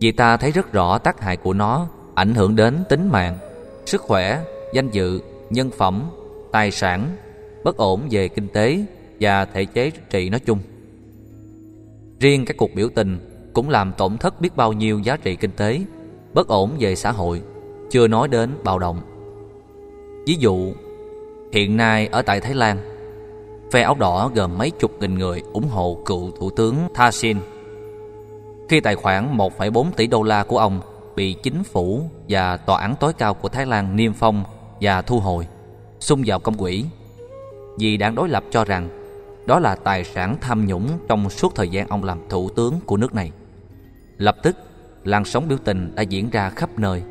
Vì 0.00 0.12
ta 0.12 0.36
thấy 0.36 0.50
rất 0.50 0.72
rõ 0.72 0.98
tác 0.98 1.20
hại 1.20 1.36
của 1.36 1.52
nó 1.52 1.88
ảnh 2.14 2.34
hưởng 2.34 2.56
đến 2.56 2.84
tính 2.88 3.08
mạng, 3.08 3.38
sức 3.86 4.00
khỏe, 4.00 4.44
danh 4.72 4.90
dự, 4.90 5.20
nhân 5.50 5.70
phẩm, 5.70 6.10
tài 6.52 6.70
sản, 6.70 7.16
bất 7.64 7.76
ổn 7.76 8.00
về 8.10 8.28
kinh 8.28 8.48
tế 8.48 8.84
và 9.20 9.44
thể 9.44 9.64
chế 9.64 9.90
trị 10.10 10.30
nói 10.30 10.40
chung. 10.40 10.58
Riêng 12.20 12.44
các 12.44 12.56
cuộc 12.56 12.74
biểu 12.74 12.88
tình 12.94 13.18
cũng 13.52 13.68
làm 13.68 13.92
tổn 13.92 14.18
thất 14.18 14.40
biết 14.40 14.56
bao 14.56 14.72
nhiêu 14.72 14.98
giá 14.98 15.16
trị 15.16 15.36
kinh 15.36 15.52
tế, 15.56 15.80
bất 16.34 16.48
ổn 16.48 16.70
về 16.78 16.94
xã 16.94 17.10
hội, 17.10 17.42
chưa 17.96 18.08
nói 18.08 18.28
đến 18.28 18.50
bạo 18.64 18.78
động. 18.78 19.00
Ví 20.26 20.36
dụ, 20.38 20.72
hiện 21.52 21.76
nay 21.76 22.06
ở 22.06 22.22
tại 22.22 22.40
Thái 22.40 22.54
Lan, 22.54 22.78
phe 23.72 23.82
áo 23.82 23.96
đỏ 23.98 24.30
gồm 24.34 24.58
mấy 24.58 24.70
chục 24.70 24.90
nghìn 25.00 25.14
người 25.14 25.42
ủng 25.52 25.68
hộ 25.68 25.98
cựu 26.04 26.30
thủ 26.30 26.50
tướng 26.50 26.76
Thaksin. 26.94 27.36
Khi 28.68 28.80
tài 28.80 28.94
khoản 28.94 29.36
1,4 29.36 29.90
tỷ 29.96 30.06
đô 30.06 30.22
la 30.22 30.44
của 30.44 30.58
ông 30.58 30.80
bị 31.16 31.32
chính 31.42 31.64
phủ 31.64 32.10
và 32.28 32.56
tòa 32.56 32.80
án 32.80 32.94
tối 33.00 33.12
cao 33.12 33.34
của 33.34 33.48
Thái 33.48 33.66
Lan 33.66 33.96
niêm 33.96 34.12
phong 34.12 34.44
và 34.80 35.02
thu 35.02 35.20
hồi, 35.20 35.46
xung 36.00 36.22
vào 36.26 36.38
công 36.38 36.56
quỹ. 36.56 36.84
Vì 37.78 37.96
đảng 37.96 38.14
đối 38.14 38.28
lập 38.28 38.44
cho 38.50 38.64
rằng 38.64 38.88
đó 39.46 39.58
là 39.58 39.76
tài 39.76 40.04
sản 40.04 40.36
tham 40.40 40.66
nhũng 40.66 40.88
trong 41.08 41.30
suốt 41.30 41.54
thời 41.54 41.68
gian 41.68 41.88
ông 41.88 42.04
làm 42.04 42.18
thủ 42.28 42.48
tướng 42.56 42.74
của 42.86 42.96
nước 42.96 43.14
này. 43.14 43.32
Lập 44.18 44.36
tức, 44.42 44.56
làn 45.04 45.24
sóng 45.24 45.48
biểu 45.48 45.58
tình 45.64 45.94
đã 45.94 46.02
diễn 46.02 46.30
ra 46.30 46.50
khắp 46.50 46.70
nơi. 46.78 47.02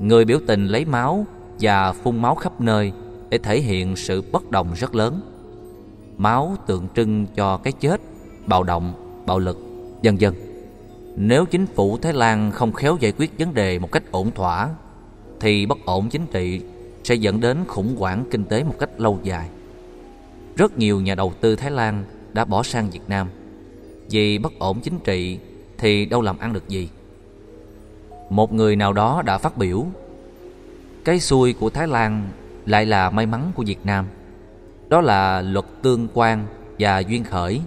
Người 0.00 0.24
biểu 0.24 0.38
tình 0.46 0.66
lấy 0.66 0.84
máu 0.84 1.26
và 1.60 1.92
phun 1.92 2.22
máu 2.22 2.34
khắp 2.34 2.60
nơi 2.60 2.92
để 3.30 3.38
thể 3.38 3.60
hiện 3.60 3.96
sự 3.96 4.22
bất 4.32 4.50
đồng 4.50 4.72
rất 4.74 4.94
lớn. 4.94 5.20
Máu 6.16 6.56
tượng 6.66 6.88
trưng 6.94 7.26
cho 7.26 7.56
cái 7.56 7.72
chết, 7.72 8.00
bạo 8.46 8.62
động, 8.62 8.92
bạo 9.26 9.38
lực, 9.38 9.58
vân 10.02 10.16
vân. 10.16 10.34
Nếu 11.16 11.46
chính 11.46 11.66
phủ 11.66 11.98
Thái 11.98 12.12
Lan 12.12 12.50
không 12.50 12.72
khéo 12.72 12.96
giải 13.00 13.12
quyết 13.18 13.38
vấn 13.38 13.54
đề 13.54 13.78
một 13.78 13.92
cách 13.92 14.02
ổn 14.10 14.30
thỏa, 14.30 14.68
thì 15.40 15.66
bất 15.66 15.78
ổn 15.84 16.08
chính 16.08 16.26
trị 16.26 16.60
sẽ 17.04 17.14
dẫn 17.14 17.40
đến 17.40 17.64
khủng 17.66 17.96
hoảng 17.96 18.24
kinh 18.30 18.44
tế 18.44 18.64
một 18.64 18.74
cách 18.78 19.00
lâu 19.00 19.18
dài. 19.22 19.48
Rất 20.56 20.78
nhiều 20.78 21.00
nhà 21.00 21.14
đầu 21.14 21.32
tư 21.40 21.56
Thái 21.56 21.70
Lan 21.70 22.04
đã 22.32 22.44
bỏ 22.44 22.62
sang 22.62 22.90
Việt 22.90 23.00
Nam 23.08 23.28
Vì 24.10 24.38
bất 24.38 24.58
ổn 24.58 24.80
chính 24.80 24.98
trị 25.04 25.38
Thì 25.78 26.04
đâu 26.04 26.22
làm 26.22 26.38
ăn 26.38 26.52
được 26.52 26.68
gì 26.68 26.88
một 28.30 28.52
người 28.52 28.76
nào 28.76 28.92
đó 28.92 29.22
đã 29.22 29.38
phát 29.38 29.56
biểu. 29.56 29.86
Cái 31.04 31.20
xui 31.20 31.52
của 31.52 31.70
Thái 31.70 31.86
Lan 31.86 32.28
Lại 32.66 32.86
là 32.86 33.10
may 33.10 33.26
mắn 33.26 33.52
của 33.54 33.62
Việt 33.66 33.78
Nam. 33.84 34.06
Đó 34.88 35.00
là 35.00 35.42
luật 35.42 35.64
tương 35.82 36.08
quan 36.14 36.46
và 36.78 36.98
duyên 36.98 37.24
khởi. 37.24 37.60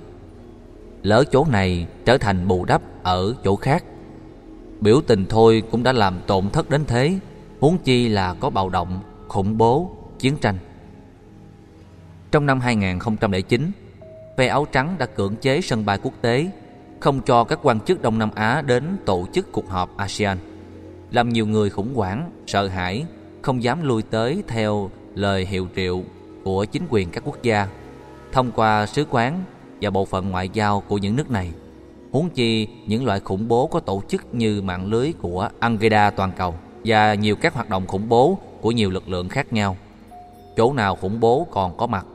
Lỡ 1.03 1.23
chỗ 1.31 1.45
này 1.49 1.87
trở 2.05 2.17
thành 2.17 2.47
bù 2.47 2.65
đắp 2.65 2.81
ở 3.03 3.35
chỗ 3.43 3.55
khác 3.55 3.83
Biểu 4.81 5.01
tình 5.07 5.25
thôi 5.29 5.63
cũng 5.71 5.83
đã 5.83 5.91
làm 5.91 6.19
tổn 6.27 6.49
thất 6.49 6.69
đến 6.69 6.85
thế 6.87 7.19
Huống 7.59 7.77
chi 7.77 8.07
là 8.07 8.33
có 8.33 8.49
bạo 8.49 8.69
động, 8.69 8.99
khủng 9.27 9.57
bố, 9.57 9.91
chiến 10.19 10.37
tranh. 10.37 10.57
Trong 12.31 12.45
năm 12.45 12.59
2009 12.59 13.71
Phe 14.37 14.47
áo 14.47 14.65
trắng 14.71 14.95
đã 14.97 15.05
cưỡng 15.05 15.35
chế 15.35 15.61
sân 15.61 15.85
bay 15.85 15.99
quốc 16.03 16.13
tế 16.21 16.51
Không 16.99 17.21
cho 17.21 17.43
các 17.43 17.59
quan 17.63 17.79
chức 17.79 18.01
Đông 18.01 18.19
Nam 18.19 18.29
Á 18.35 18.61
đến 18.61 18.97
tổ 19.05 19.27
chức 19.33 19.51
cuộc 19.51 19.69
họp 19.69 19.97
ASEAN. 19.97 20.37
Làm 21.11 21.29
nhiều 21.29 21.47
người 21.47 21.69
khủng 21.69 21.93
hoảng, 21.95 22.31
sợ 22.47 22.67
hãi 22.67 23.05
Không 23.41 23.63
dám 23.63 23.87
lui 23.87 24.01
tới 24.01 24.43
theo 24.47 24.89
lời 25.15 25.45
hiệu 25.45 25.67
triệu 25.75 26.03
của 26.43 26.65
chính 26.65 26.83
quyền 26.89 27.09
các 27.09 27.23
quốc 27.25 27.43
gia 27.43 27.67
Thông 28.31 28.51
qua 28.51 28.85
sứ 28.85 29.05
quán 29.09 29.43
và 29.81 29.89
bộ 29.89 30.05
phận 30.05 30.29
ngoại 30.29 30.49
giao 30.53 30.81
của 30.81 30.97
những 30.97 31.15
nước 31.15 31.31
này 31.31 31.53
Huống 32.11 32.29
chi 32.29 32.67
những 32.87 33.05
loại 33.05 33.19
khủng 33.19 33.47
bố 33.47 33.67
có 33.67 33.79
tổ 33.79 34.01
chức 34.07 34.33
như 34.33 34.61
mạng 34.61 34.85
lưới 34.85 35.13
của 35.21 35.49
Al-Qaeda 35.59 36.11
toàn 36.11 36.31
cầu 36.37 36.55
và 36.85 37.13
nhiều 37.13 37.35
các 37.35 37.53
hoạt 37.53 37.69
động 37.69 37.87
khủng 37.87 38.09
bố 38.09 38.37
của 38.61 38.71
nhiều 38.71 38.89
lực 38.89 39.09
lượng 39.09 39.29
khác 39.29 39.53
nhau. 39.53 39.77
Chỗ 40.57 40.73
nào 40.73 40.95
khủng 40.95 41.19
bố 41.19 41.47
còn 41.51 41.77
có 41.77 41.87
mặt 41.87 42.05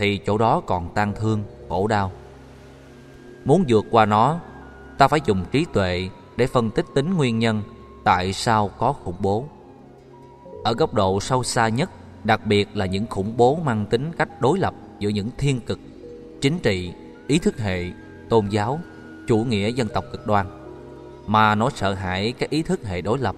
thì 0.00 0.16
chỗ 0.26 0.38
đó 0.38 0.60
còn 0.66 0.88
tan 0.94 1.12
thương, 1.16 1.42
khổ 1.68 1.86
đau. 1.86 2.10
Muốn 3.44 3.64
vượt 3.68 3.86
qua 3.90 4.06
nó, 4.06 4.38
ta 4.98 5.08
phải 5.08 5.20
dùng 5.26 5.44
trí 5.52 5.64
tuệ 5.72 6.08
để 6.36 6.46
phân 6.46 6.70
tích 6.70 6.86
tính 6.94 7.14
nguyên 7.14 7.38
nhân 7.38 7.62
tại 8.04 8.32
sao 8.32 8.70
có 8.78 8.92
khủng 8.92 9.16
bố. 9.20 9.44
Ở 10.64 10.74
góc 10.74 10.94
độ 10.94 11.20
sâu 11.20 11.42
xa 11.42 11.68
nhất, 11.68 11.90
đặc 12.24 12.46
biệt 12.46 12.76
là 12.76 12.86
những 12.86 13.06
khủng 13.06 13.36
bố 13.36 13.56
mang 13.64 13.86
tính 13.86 14.12
cách 14.18 14.40
đối 14.40 14.58
lập 14.58 14.74
giữa 14.98 15.08
những 15.08 15.30
thiên 15.38 15.60
cực, 15.60 15.78
chính 16.40 16.58
trị, 16.58 16.92
ý 17.26 17.38
thức 17.38 17.58
hệ, 17.58 17.90
tôn 18.28 18.48
giáo 18.48 18.80
chủ 19.26 19.36
nghĩa 19.38 19.70
dân 19.70 19.88
tộc 19.88 20.04
cực 20.12 20.26
đoan 20.26 20.46
mà 21.26 21.54
nó 21.54 21.70
sợ 21.70 21.94
hãi 21.94 22.32
cái 22.32 22.48
ý 22.50 22.62
thức 22.62 22.86
hệ 22.86 23.00
đối 23.00 23.18
lập 23.18 23.36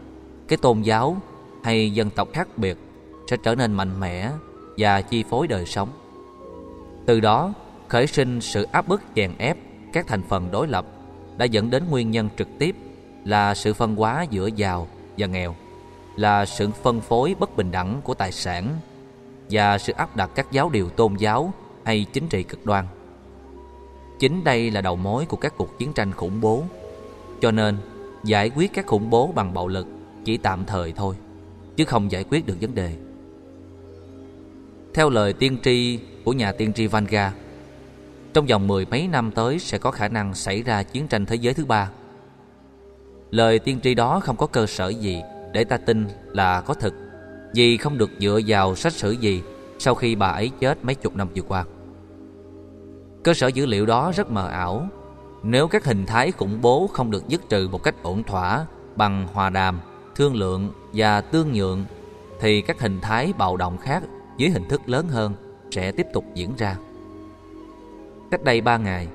cái 0.49 0.57
tôn 0.57 0.83
giáo 0.83 1.17
hay 1.63 1.91
dân 1.91 2.11
tộc 2.11 2.29
khác 2.33 2.59
biệt 2.59 2.79
sẽ 3.31 3.37
trở 3.43 3.55
nên 3.55 3.73
mạnh 3.73 4.01
mẽ 4.01 4.31
và 4.79 5.03
chi 5.03 5.25
phối 5.31 5.47
đời 5.47 5.67
sống 5.67 5.89
từ 7.07 7.21
đó 7.21 7.53
khởi 7.89 8.07
sinh 8.07 8.41
sự 8.41 8.63
áp 8.63 8.89
bức 8.89 9.03
chèn 9.15 9.33
ép 9.39 9.57
các 9.93 10.07
thành 10.07 10.23
phần 10.29 10.51
đối 10.51 10.69
lập 10.69 10.87
đã 11.39 11.45
dẫn 11.45 11.71
đến 11.71 11.85
nguyên 11.91 12.11
nhân 12.11 12.29
trực 12.39 12.49
tiếp 12.59 12.77
là 13.27 13.55
sự 13.55 13.75
phân 13.75 13.97
hóa 13.97 14.27
giữa 14.31 14.47
giàu 14.47 14.89
và 15.19 15.27
nghèo, 15.27 15.57
là 16.17 16.47
sự 16.47 16.71
phân 16.83 17.01
phối 17.01 17.35
bất 17.39 17.57
bình 17.57 17.71
đẳng 17.71 18.01
của 18.05 18.15
tài 18.15 18.33
sản 18.33 18.69
và 19.51 19.79
sự 19.79 19.93
áp 19.93 20.17
đặt 20.17 20.31
các 20.35 20.53
giáo 20.53 20.71
điều 20.71 20.89
tôn 20.89 21.17
giáo 21.17 21.53
hay 21.85 22.07
chính 22.13 22.29
trị 22.29 22.43
cực 22.43 22.67
đoan. 22.67 22.85
Chính 24.19 24.45
đây 24.45 24.71
là 24.71 24.81
đầu 24.81 24.97
mối 24.97 25.25
của 25.27 25.37
các 25.37 25.55
cuộc 25.57 25.79
chiến 25.79 25.93
tranh 25.93 26.13
khủng 26.13 26.41
bố, 26.41 26.65
Cho 27.41 27.51
nên 27.51 27.77
giải 28.25 28.51
quyết 28.51 28.73
các 28.73 28.87
khủng 28.87 29.11
bố 29.11 29.33
bằng 29.35 29.55
bạo 29.55 29.69
lực 29.69 29.87
chỉ 30.25 30.37
tạm 30.37 30.65
thời 30.65 30.93
thôi, 30.93 31.15
Chứ 31.77 31.85
không 31.85 32.11
giải 32.11 32.25
quyết 32.31 32.47
được 32.47 32.57
vấn 32.61 32.75
đề. 32.75 32.97
Theo 34.95 35.11
lời 35.11 35.33
tiên 35.33 35.59
tri 35.63 35.99
của 36.25 36.33
nhà 36.33 36.53
tiên 36.53 36.73
tri 36.73 36.87
Vanga, 36.87 37.33
Trong 38.35 38.47
vòng 38.47 38.67
mười 38.67 38.87
mấy 38.87 39.09
năm 39.09 39.31
tới 39.31 39.59
sẽ 39.59 39.79
có 39.79 39.91
khả 39.91 40.09
năng 40.09 40.35
xảy 40.35 40.63
ra 40.63 40.83
chiến 40.83 41.09
tranh 41.09 41.27
thế 41.27 41.37
giới 41.37 41.55
thứ 41.55 41.65
ba. 41.65 41.91
Lời 43.31 43.59
tiên 43.59 43.81
tri 43.83 43.95
đó 43.95 44.21
không 44.21 44.37
có 44.37 44.47
cơ 44.47 44.67
sở 44.67 44.89
gì 44.89 45.23
để 45.53 45.65
ta 45.65 45.77
tin 45.77 46.07
là 46.33 46.61
có 46.61 46.75
thực 46.75 46.95
Vì 47.55 47.77
không 47.77 47.99
được 47.99 48.11
dựa 48.19 48.41
vào 48.47 48.77
sách 48.77 48.93
sử 48.93 49.11
gì 49.11 49.43
sau 49.79 49.95
khi 49.95 50.15
bà 50.15 50.27
ấy 50.27 50.51
chết 50.61 50.85
mấy 50.85 50.95
chục 50.95 51.17
năm 51.17 51.29
vừa 51.35 51.43
qua 51.43 51.65
Cơ 53.27 53.35
sở 53.35 53.47
dữ 53.47 53.67
liệu 53.67 53.87
đó 53.87 54.13
rất 54.17 54.31
mờ 54.31 54.49
ảo. 54.49 54.89
Nếu 55.43 55.69
các 55.69 55.85
hình 55.85 56.07
thái 56.07 56.33
khủng 56.33 56.61
bố 56.63 56.87
không 56.93 57.11
được 57.11 57.29
dứt 57.29 57.49
trừ 57.49 57.69
một 57.73 57.83
cách 57.83 57.95
ổn 58.03 58.23
thỏa 58.23 58.67
bằng 58.97 59.29
hòa 59.33 59.51
đàm, 59.51 59.81
thương 60.15 60.35
lượng 60.35 60.73
và 60.93 61.21
tương 61.21 61.53
nhượng 61.53 61.85
thì 62.41 62.61
các 62.61 62.81
hình 62.81 63.01
thái 63.01 63.33
bạo 63.39 63.57
động 63.57 63.79
khác 63.79 64.03
dưới 64.37 64.51
hình 64.51 64.69
thức 64.69 64.81
lớn 64.87 65.09
hơn 65.09 65.35
sẽ 65.71 65.93
tiếp 65.93 66.07
tục 66.13 66.25
diễn 66.35 66.57
ra. 66.57 66.77
Cách 68.31 68.45
đây 68.45 68.61
3 68.61 68.77
ngày, 68.77 69.09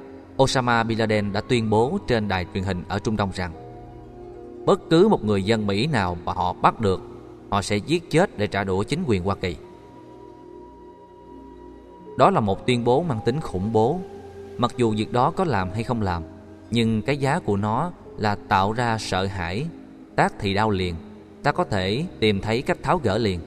Osama 0.43 0.83
Bin 0.83 0.97
Laden 0.97 1.33
đã 1.33 1.41
tuyên 1.41 1.69
bố 1.69 1.97
trên 2.07 2.27
đài 2.27 2.45
truyền 2.53 2.63
hình 2.63 2.83
ở 2.87 2.99
Trung 2.99 3.17
Đông 3.17 3.31
rằng 3.33 3.51
bất 4.65 4.89
cứ 4.89 5.07
một 5.07 5.25
người 5.25 5.43
dân 5.43 5.67
Mỹ 5.67 5.87
nào 5.87 6.17
mà 6.25 6.33
họ 6.33 6.53
bắt 6.53 6.79
được, 6.79 7.01
họ 7.49 7.61
sẽ 7.61 7.77
giết 7.77 8.09
chết 8.09 8.37
để 8.37 8.47
trả 8.47 8.63
đũa 8.63 8.83
chính 8.83 9.03
quyền 9.07 9.23
Hoa 9.23 9.35
Kỳ. 9.35 9.55
Đó 12.17 12.29
là 12.29 12.39
một 12.39 12.67
tuyên 12.67 12.83
bố 12.83 13.03
mang 13.03 13.19
tính 13.25 13.39
khủng 13.39 13.73
bố. 13.73 13.99
Mặc 14.57 14.73
dù 14.77 14.93
việc 14.97 15.11
đó 15.13 15.31
có 15.31 15.43
làm 15.43 15.71
hay 15.71 15.83
không 15.83 16.01
làm 16.01 16.23
Nhưng 16.71 17.01
cái 17.01 17.17
giá 17.17 17.39
của 17.39 17.57
nó 17.57 17.91
là 18.17 18.35
tạo 18.35 18.71
ra 18.71 18.97
sợ 18.97 19.25
hãi 19.25 19.65
Tác 20.15 20.33
thì 20.39 20.53
đau 20.53 20.69
liền 20.69 20.95
Ta 21.43 21.51
có 21.51 21.63
thể 21.63 22.05
tìm 22.19 22.41
thấy 22.41 22.61
cách 22.61 22.77
tháo 22.83 22.97
gỡ 23.03 23.17
liền. 23.17 23.39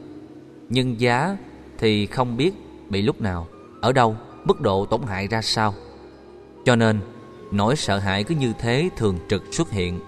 Nhưng 0.69 1.01
giá 1.01 1.37
thì 1.79 2.07
không 2.07 2.37
biết 2.37 2.55
bị 2.89 3.03
lúc 3.03 3.21
nào 3.21 3.47
Ở 3.81 3.93
đâu, 3.93 4.17
mức 4.45 4.61
độ 4.61 4.87
tổn 4.87 5.03
hại 5.03 5.29
ra 5.29 5.43
sao. 5.43 5.75
Cho 6.65 6.77
nên 6.77 7.01
Nỗi 7.51 7.77
sợ 7.77 7.99
hãi 7.99 8.25
cứ 8.25 8.35
như 8.35 8.53
thế 8.59 8.89
thường 8.97 9.19
trực 9.29 9.43
xuất 9.51 9.71
hiện. 9.71 10.01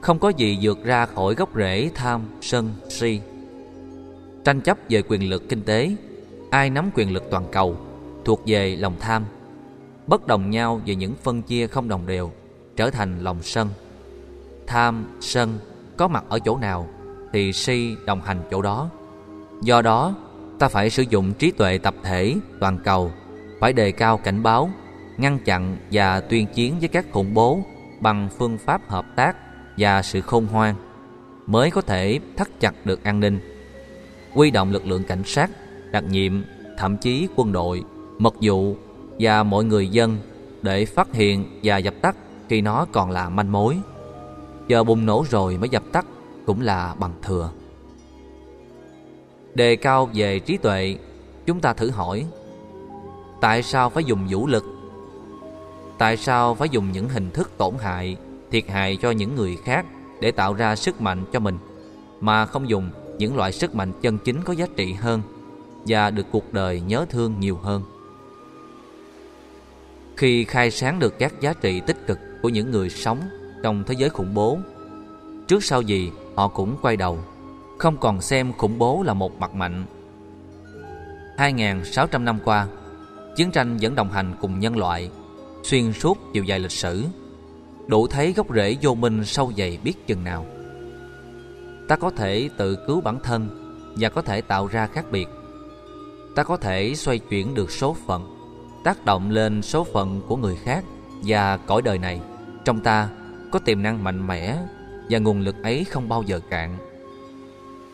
Không 0.00 0.18
có 0.18 0.28
gì 0.28 0.58
vượt 0.62 0.84
ra 0.84 1.06
khỏi 1.06 1.34
gốc 1.34 1.48
rễ 1.54 1.90
tham, 1.94 2.22
sân, 2.40 2.74
si. 2.88 3.20
Tranh 4.44 4.60
chấp 4.60 4.78
về 4.88 5.02
quyền 5.08 5.30
lực 5.30 5.48
kinh 5.48 5.62
tế 5.62 5.96
Ai 6.50 6.70
nắm 6.70 6.90
quyền 6.94 7.12
lực 7.12 7.24
toàn 7.30 7.44
cầu 7.52 7.76
thuộc 8.24 8.42
về 8.46 8.76
lòng 8.76 8.94
tham. 9.00 9.24
Bất 10.06 10.26
đồng 10.26 10.50
nhau 10.50 10.80
về 10.86 10.94
những 10.94 11.14
phân 11.22 11.42
chia 11.42 11.66
không 11.66 11.88
đồng 11.88 12.06
đều 12.06 12.30
trở 12.76 12.90
thành 12.90 13.20
lòng 13.20 13.42
sân. 13.42 13.68
Tham 14.66 15.06
sân 15.20 15.58
có 15.96 16.08
mặt 16.08 16.24
ở 16.28 16.38
chỗ 16.38 16.58
nào 16.58 16.88
thì 17.32 17.52
si 17.52 17.96
đồng 18.06 18.20
hành 18.20 18.42
chỗ 18.50 18.62
đó. 18.62 18.90
Do 19.62 19.82
đó 19.82 20.14
ta 20.58 20.68
phải 20.68 20.90
sử 20.90 21.02
dụng 21.02 21.32
trí 21.32 21.50
tuệ 21.50 21.78
tập 21.78 21.94
thể 22.02 22.34
toàn 22.60 22.78
cầu 22.84 23.12
phải 23.60 23.72
đề 23.72 23.92
cao 23.92 24.18
cảnh 24.18 24.42
báo 24.42 24.70
ngăn 25.16 25.38
chặn 25.38 25.76
và 25.92 26.20
tuyên 26.20 26.46
chiến 26.46 26.74
với 26.80 26.88
các 26.88 27.06
khủng 27.12 27.34
bố 27.34 27.60
bằng 28.00 28.28
phương 28.38 28.58
pháp 28.58 28.80
hợp 28.88 29.06
tác 29.16 29.36
và 29.78 30.02
sự 30.02 30.20
khôn 30.20 30.46
ngoan 30.52 30.74
mới 31.46 31.70
có 31.70 31.80
thể 31.80 32.20
thắt 32.36 32.60
chặt 32.60 32.86
được 32.86 33.04
an 33.04 33.20
ninh 33.20 33.40
quy 34.34 34.50
động 34.50 34.72
lực 34.72 34.86
lượng 34.86 35.04
cảnh 35.04 35.22
sát 35.24 35.50
đặc 35.90 36.04
nhiệm 36.08 36.42
thậm 36.78 36.96
chí 36.96 37.28
quân 37.36 37.52
đội 37.52 37.82
mật 38.18 38.34
vụ 38.40 38.76
và 39.18 39.42
mọi 39.42 39.64
người 39.64 39.88
dân 39.88 40.18
để 40.62 40.84
phát 40.84 41.12
hiện 41.12 41.60
và 41.62 41.76
dập 41.76 41.94
tắt 42.02 42.16
khi 42.48 42.60
nó 42.60 42.86
còn 42.92 43.10
là 43.10 43.28
manh 43.28 43.52
mối. 43.52 43.78
Giờ 44.68 44.84
bùng 44.84 45.06
nổ 45.06 45.24
rồi 45.30 45.56
mới 45.56 45.68
dập 45.68 45.82
tắt 45.92 46.06
cũng 46.46 46.60
là 46.60 46.94
bằng 46.98 47.12
thừa. 47.22 47.50
Đề 49.54 49.76
cao 49.76 50.10
về 50.14 50.38
trí 50.38 50.56
tuệ, 50.56 50.96
chúng 51.46 51.60
ta 51.60 51.72
thử 51.72 51.90
hỏi 51.90 52.26
Tại 53.40 53.62
sao 53.62 53.90
phải 53.90 54.04
dùng 54.04 54.26
vũ 54.28 54.46
lực? 54.46 54.64
Tại 55.98 56.16
sao 56.16 56.54
phải 56.54 56.68
dùng 56.68 56.92
những 56.92 57.08
hình 57.08 57.30
thức 57.30 57.50
tổn 57.58 57.74
hại, 57.80 58.16
thiệt 58.50 58.68
hại 58.68 58.96
cho 58.96 59.10
những 59.10 59.34
người 59.34 59.56
khác 59.56 59.86
để 60.20 60.30
tạo 60.30 60.54
ra 60.54 60.76
sức 60.76 61.00
mạnh 61.00 61.24
cho 61.32 61.40
mình 61.40 61.58
mà 62.20 62.46
không 62.46 62.68
dùng 62.68 62.90
những 63.18 63.36
loại 63.36 63.52
sức 63.52 63.74
mạnh 63.74 63.92
chân 64.00 64.18
chính 64.18 64.42
có 64.42 64.52
giá 64.52 64.66
trị 64.76 64.92
hơn 64.92 65.22
và 65.86 66.10
được 66.10 66.26
cuộc 66.30 66.52
đời 66.52 66.80
nhớ 66.80 67.06
thương 67.10 67.34
nhiều 67.40 67.56
hơn? 67.56 67.82
khi 70.18 70.44
khai 70.44 70.70
sáng 70.70 70.98
được 70.98 71.18
các 71.18 71.40
giá 71.40 71.52
trị 71.52 71.80
tích 71.86 72.06
cực 72.06 72.18
của 72.42 72.48
những 72.48 72.70
người 72.70 72.90
sống 72.90 73.20
trong 73.62 73.84
thế 73.86 73.94
giới 73.98 74.10
khủng 74.10 74.34
bố. 74.34 74.58
Trước 75.48 75.64
sau 75.64 75.82
gì 75.82 76.10
họ 76.36 76.48
cũng 76.48 76.76
quay 76.82 76.96
đầu, 76.96 77.18
không 77.78 77.96
còn 77.96 78.20
xem 78.20 78.52
khủng 78.52 78.78
bố 78.78 79.02
là 79.02 79.14
một 79.14 79.40
mặt 79.40 79.54
mạnh. 79.54 79.86
2.600 81.36 82.24
năm 82.24 82.38
qua, 82.44 82.66
chiến 83.36 83.50
tranh 83.50 83.76
vẫn 83.80 83.94
đồng 83.94 84.10
hành 84.10 84.34
cùng 84.40 84.60
nhân 84.60 84.76
loại, 84.76 85.10
xuyên 85.62 85.92
suốt 85.92 86.18
chiều 86.32 86.44
dài 86.44 86.58
lịch 86.58 86.70
sử, 86.70 87.04
đủ 87.88 88.06
thấy 88.06 88.32
gốc 88.32 88.46
rễ 88.54 88.76
vô 88.82 88.94
minh 88.94 89.24
sâu 89.24 89.52
dày 89.56 89.78
biết 89.84 90.06
chừng 90.06 90.24
nào. 90.24 90.46
Ta 91.88 91.96
có 91.96 92.10
thể 92.10 92.50
tự 92.56 92.76
cứu 92.86 93.00
bản 93.00 93.18
thân 93.22 93.48
và 93.96 94.08
có 94.08 94.22
thể 94.22 94.40
tạo 94.40 94.66
ra 94.66 94.86
khác 94.86 95.06
biệt. 95.10 95.28
Ta 96.34 96.42
có 96.42 96.56
thể 96.56 96.94
xoay 96.94 97.18
chuyển 97.18 97.54
được 97.54 97.70
số 97.70 97.96
phận, 98.06 98.38
tác 98.84 99.04
động 99.04 99.30
lên 99.30 99.62
số 99.62 99.84
phận 99.84 100.20
của 100.26 100.36
người 100.36 100.56
khác 100.56 100.84
và 101.22 101.56
cõi 101.56 101.82
đời 101.82 101.98
này 101.98 102.20
trong 102.64 102.80
ta 102.80 103.08
có 103.50 103.58
tiềm 103.58 103.82
năng 103.82 104.04
mạnh 104.04 104.26
mẽ 104.26 104.58
và 105.10 105.18
nguồn 105.18 105.40
lực 105.40 105.62
ấy 105.62 105.84
không 105.84 106.08
bao 106.08 106.22
giờ 106.22 106.40
cạn 106.50 106.78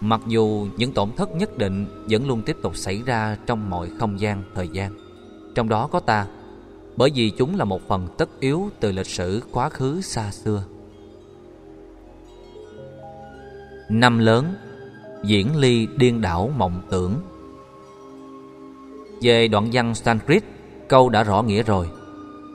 mặc 0.00 0.20
dù 0.26 0.66
những 0.76 0.92
tổn 0.92 1.12
thất 1.16 1.34
nhất 1.34 1.58
định 1.58 1.86
vẫn 2.10 2.28
luôn 2.28 2.42
tiếp 2.42 2.56
tục 2.62 2.76
xảy 2.76 3.02
ra 3.06 3.36
trong 3.46 3.70
mọi 3.70 3.90
không 3.98 4.20
gian 4.20 4.42
thời 4.54 4.68
gian 4.68 4.92
trong 5.54 5.68
đó 5.68 5.86
có 5.86 6.00
ta 6.00 6.26
bởi 6.96 7.10
vì 7.14 7.30
chúng 7.30 7.56
là 7.56 7.64
một 7.64 7.88
phần 7.88 8.08
tất 8.18 8.40
yếu 8.40 8.70
từ 8.80 8.92
lịch 8.92 9.06
sử 9.06 9.42
quá 9.52 9.68
khứ 9.68 10.00
xa 10.00 10.30
xưa. 10.30 10.64
Năm 13.88 14.18
lớn, 14.18 14.54
Diễn 15.24 15.56
ly 15.56 15.86
điên 15.96 16.20
đảo 16.20 16.50
mộng 16.56 16.82
tưởng. 16.90 17.14
Về 19.22 19.48
đoạn 19.48 19.68
văn 19.72 19.94
Sanskrit, 19.94 20.44
Câu 20.88 21.08
đã 21.08 21.22
rõ 21.22 21.42
nghĩa 21.42 21.62
rồi. 21.62 21.90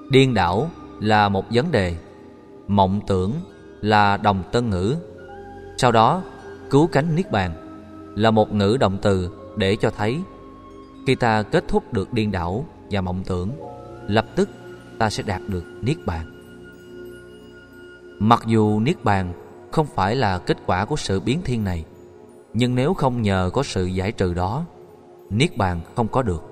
Điên 0.10 0.34
đảo 0.34 0.70
là 1.00 1.30
một 1.30 1.46
vấn 1.52 1.72
đề, 1.72 1.96
Mộng 2.68 3.02
tưởng 3.08 3.32
là 3.82 4.18
đồng 4.18 4.44
tân 4.52 4.70
ngữ. 4.70 4.96
Sau 5.78 5.92
đó, 5.92 6.24
Cứu 6.70 6.88
cánh 6.88 7.16
Niết 7.16 7.32
Bàn 7.32 7.52
Là 8.16 8.32
một 8.32 8.54
ngữ 8.54 8.78
động 8.80 8.98
từ 9.02 9.30
để 9.56 9.76
cho 9.76 9.90
thấy 9.90 10.20
Khi 11.08 11.16
ta 11.16 11.44
kết 11.44 11.68
thúc 11.68 11.94
được 11.94 12.14
điên 12.14 12.32
đảo 12.32 12.66
và 12.92 13.02
mộng 13.02 13.24
tưởng. 13.26 13.50
Lập 14.10 14.26
tức 14.36 14.50
ta 14.98 15.10
sẽ 15.10 15.24
đạt 15.24 15.42
được 15.48 15.66
Niết 15.82 15.98
Bàn. 16.06 16.26
Mặc 18.20 18.44
dù 18.46 18.80
Niết 18.80 19.04
Bàn 19.04 19.34
không 19.72 19.88
phải 19.96 20.16
là 20.16 20.38
kết 20.38 20.58
quả 20.66 20.86
của 20.86 20.96
sự 20.96 21.20
biến 21.20 21.42
thiên 21.46 21.64
này, 21.64 21.86
Nhưng 22.54 22.76
nếu 22.76 22.94
không 22.94 23.22
nhờ 23.22 23.50
có 23.54 23.64
sự 23.64 23.86
giải 23.86 24.12
trừ 24.12 24.34
đó, 24.34 24.66
Niết 25.30 25.58
Bàn 25.58 25.82
không 25.96 26.08
có 26.08 26.22
được. 26.22 26.44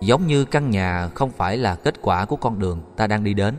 Giống 0.00 0.26
như 0.26 0.44
căn 0.44 0.70
nhà 0.70 1.08
không 1.14 1.30
phải 1.30 1.56
là 1.56 1.74
kết 1.74 1.94
quả 2.02 2.24
của 2.24 2.36
con 2.36 2.58
đường 2.58 2.80
ta 2.96 3.06
đang 3.06 3.24
đi 3.24 3.34
đến, 3.34 3.54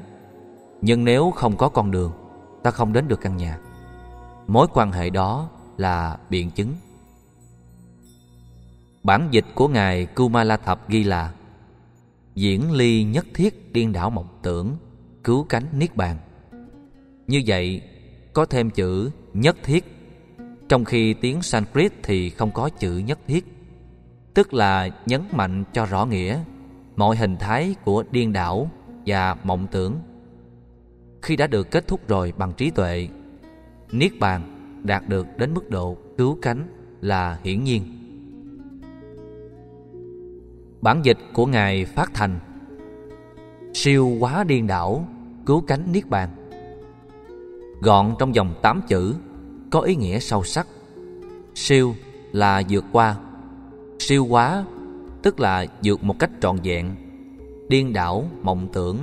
Nhưng 0.81 1.05
nếu 1.05 1.31
không 1.31 1.57
có 1.57 1.69
con 1.69 1.91
đường, 1.91 2.11
Ta 2.63 2.71
không 2.71 2.93
đến 2.93 3.07
được 3.07 3.21
căn 3.21 3.37
nhà. 3.37 3.57
Mối 4.47 4.67
quan 4.73 4.91
hệ 4.91 5.09
đó 5.09 5.49
là 5.77 6.17
biện 6.29 6.51
chứng. 6.51 6.73
Bản 9.03 9.27
dịch 9.31 9.45
của 9.55 9.67
Ngài 9.67 10.05
Kumalathap 10.05 10.89
ghi 10.89 11.03
là 11.03 11.31
Diễn 12.35 12.71
ly 12.71 13.03
nhất 13.03 13.25
thiết 13.33 13.73
điên 13.73 13.91
đảo 13.93 14.09
mộng 14.09 14.39
tưởng, 14.43 14.77
Cứu 15.23 15.43
cánh 15.43 15.63
Niết 15.73 15.95
Bàn. 15.95 16.17
Như 17.27 17.41
vậy, 17.47 17.81
có 18.33 18.45
thêm 18.45 18.69
chữ 18.69 19.11
nhất 19.33 19.57
thiết. 19.63 19.85
Trong 20.69 20.85
khi 20.85 21.13
tiếng 21.13 21.41
Sanskrit 21.41 21.93
thì 22.03 22.29
không 22.29 22.51
có 22.51 22.69
chữ 22.69 22.97
nhất 22.97 23.19
thiết, 23.27 23.45
Tức 24.33 24.53
là 24.53 24.89
nhấn 25.05 25.21
mạnh 25.31 25.63
cho 25.73 25.85
rõ 25.85 26.05
nghĩa 26.05 26.39
Mọi 26.95 27.15
hình 27.15 27.37
thái 27.37 27.75
của 27.85 28.03
điên 28.11 28.33
đảo 28.33 28.69
và 29.05 29.35
mộng 29.43 29.67
tưởng. 29.71 29.99
Khi 31.21 31.35
đã 31.35 31.47
được 31.47 31.71
kết 31.71 31.87
thúc 31.87 32.07
rồi 32.07 32.33
bằng 32.37 32.53
trí 32.53 32.69
tuệ, 32.69 33.07
Niết 33.91 34.11
bàn 34.19 34.41
đạt 34.83 35.09
được 35.09 35.27
đến 35.37 35.53
mức 35.53 35.69
độ 35.69 35.97
cứu 36.17 36.37
cánh 36.41 36.67
là 37.01 37.39
hiển 37.43 37.63
nhiên. 37.63 37.92
Bản 40.83 41.01
dịch 41.03 41.17
của 41.33 41.45
Ngài 41.45 41.85
phát 41.85 42.11
thành 42.13 42.39
Siêu 43.73 44.17
quá 44.19 44.43
điên 44.43 44.67
đảo 44.67 45.07
Cứu 45.45 45.61
cánh 45.61 45.91
Niết 45.91 46.09
Bàn. 46.09 46.29
Gọn 47.81 48.15
trong 48.19 48.35
dòng 48.35 48.53
8 48.61 48.81
chữ 48.87 49.15
Có 49.71 49.79
ý 49.79 49.95
nghĩa 49.95 50.19
sâu 50.19 50.43
sắc. 50.43 50.67
Siêu 51.55 51.95
là 52.31 52.63
vượt 52.69 52.85
qua. 52.91 53.15
Siêu 53.99 54.25
quá 54.25 54.65
Tức 55.21 55.39
là 55.39 55.65
vượt 55.83 56.03
một 56.03 56.19
cách 56.19 56.29
trọn 56.41 56.57
vẹn. 56.63 56.95
Điên 57.69 57.93
đảo, 57.93 58.25
mộng 58.41 58.67
tưởng 58.73 58.97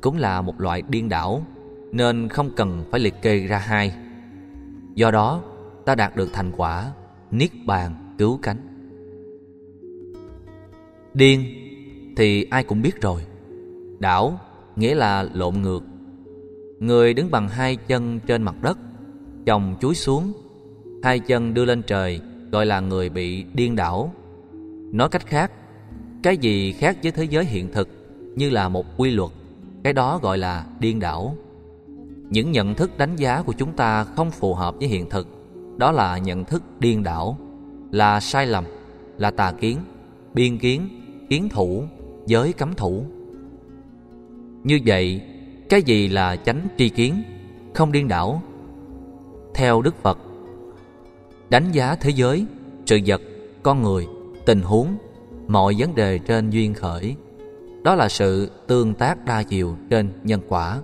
Cũng 0.00 0.16
là 0.16 0.42
một 0.42 0.60
loại 0.60 0.82
điên 0.88 1.08
đảo 1.08 1.46
Nên 1.92 2.28
không 2.28 2.50
cần 2.56 2.84
phải 2.90 3.00
liệt 3.00 3.22
kê 3.22 3.38
ra 3.38 3.58
hai. 3.58 3.94
Do 4.94 5.10
đó 5.10 5.42
ta 5.84 5.94
đạt 5.94 6.16
được 6.16 6.28
thành 6.32 6.52
quả 6.56 6.92
Niết 7.30 7.50
bàn 7.66 8.14
cứu 8.18 8.38
cánh. 8.42 8.71
Điên, 11.14 11.44
thì 12.16 12.44
ai 12.50 12.64
cũng 12.64 12.82
biết 12.82 13.00
rồi. 13.00 13.22
Đảo, 13.98 14.40
nghĩa 14.76 14.94
là 14.94 15.28
lộn 15.34 15.54
ngược. 15.62 15.84
Người 16.78 17.14
đứng 17.14 17.30
bằng 17.30 17.48
hai 17.48 17.76
chân 17.76 18.20
trên 18.26 18.42
mặt 18.42 18.54
đất, 18.62 18.78
Chồng 19.46 19.76
chúi 19.80 19.94
xuống. 19.94 20.32
Hai 21.02 21.18
chân 21.18 21.54
đưa 21.54 21.64
lên 21.64 21.82
trời, 21.82 22.20
Gọi 22.52 22.66
là 22.66 22.80
người 22.80 23.08
bị 23.08 23.44
điên 23.54 23.76
đảo. 23.76 24.12
Nói 24.92 25.08
cách 25.08 25.26
khác, 25.26 25.52
Cái 26.22 26.36
gì 26.36 26.72
khác 26.72 26.96
với 27.02 27.12
thế 27.12 27.24
giới 27.24 27.44
hiện 27.44 27.72
thực 27.72 27.88
Như 28.36 28.50
là 28.50 28.68
một 28.68 28.86
quy 28.96 29.10
luật, 29.10 29.30
Cái 29.84 29.92
đó 29.92 30.18
gọi 30.22 30.38
là 30.38 30.66
điên 30.80 31.00
đảo. 31.00 31.36
Những 32.30 32.52
nhận 32.52 32.74
thức 32.74 32.98
đánh 32.98 33.16
giá 33.16 33.42
của 33.42 33.52
chúng 33.52 33.72
ta 33.72 34.04
Không 34.04 34.30
phù 34.30 34.54
hợp 34.54 34.74
với 34.78 34.88
hiện 34.88 35.10
thực, 35.10 35.28
Đó 35.76 35.92
là 35.92 36.18
nhận 36.18 36.44
thức 36.44 36.62
điên 36.80 37.02
đảo, 37.02 37.38
Là 37.90 38.20
sai 38.20 38.46
lầm, 38.46 38.64
Là 39.18 39.30
tà 39.30 39.52
kiến, 39.52 39.78
Biên 40.34 40.58
kiến 40.58 41.01
Kiến 41.32 41.48
thủ 41.48 41.84
Giới 42.26 42.52
cấm 42.52 42.74
thủ. 42.74 43.04
Như 44.64 44.80
vậy 44.86 45.20
cái 45.68 45.82
gì 45.82 46.08
là 46.08 46.36
chánh 46.36 46.68
tri 46.78 46.88
kiến? 46.88 47.22
Không 47.74 47.92
điên 47.92 48.08
đảo. 48.08 48.42
Theo 49.54 49.82
Đức 49.82 50.02
Phật 50.02 50.18
Đánh 51.50 51.72
giá 51.72 51.94
thế 51.94 52.10
giới 52.10 52.46
Sự 52.86 52.98
vật, 53.06 53.20
con 53.62 53.82
người, 53.82 54.06
tình 54.46 54.60
huống 54.60 54.96
Mọi 55.48 55.74
vấn 55.78 55.94
đề 55.94 56.18
trên 56.18 56.50
duyên 56.50 56.74
khởi. 56.74 57.14
Đó 57.82 57.94
là 57.94 58.08
sự 58.08 58.50
tương 58.66 58.94
tác 58.94 59.24
đa 59.24 59.42
chiều 59.42 59.76
trên 59.90 60.12
nhân 60.24 60.40
quả. 60.48 60.80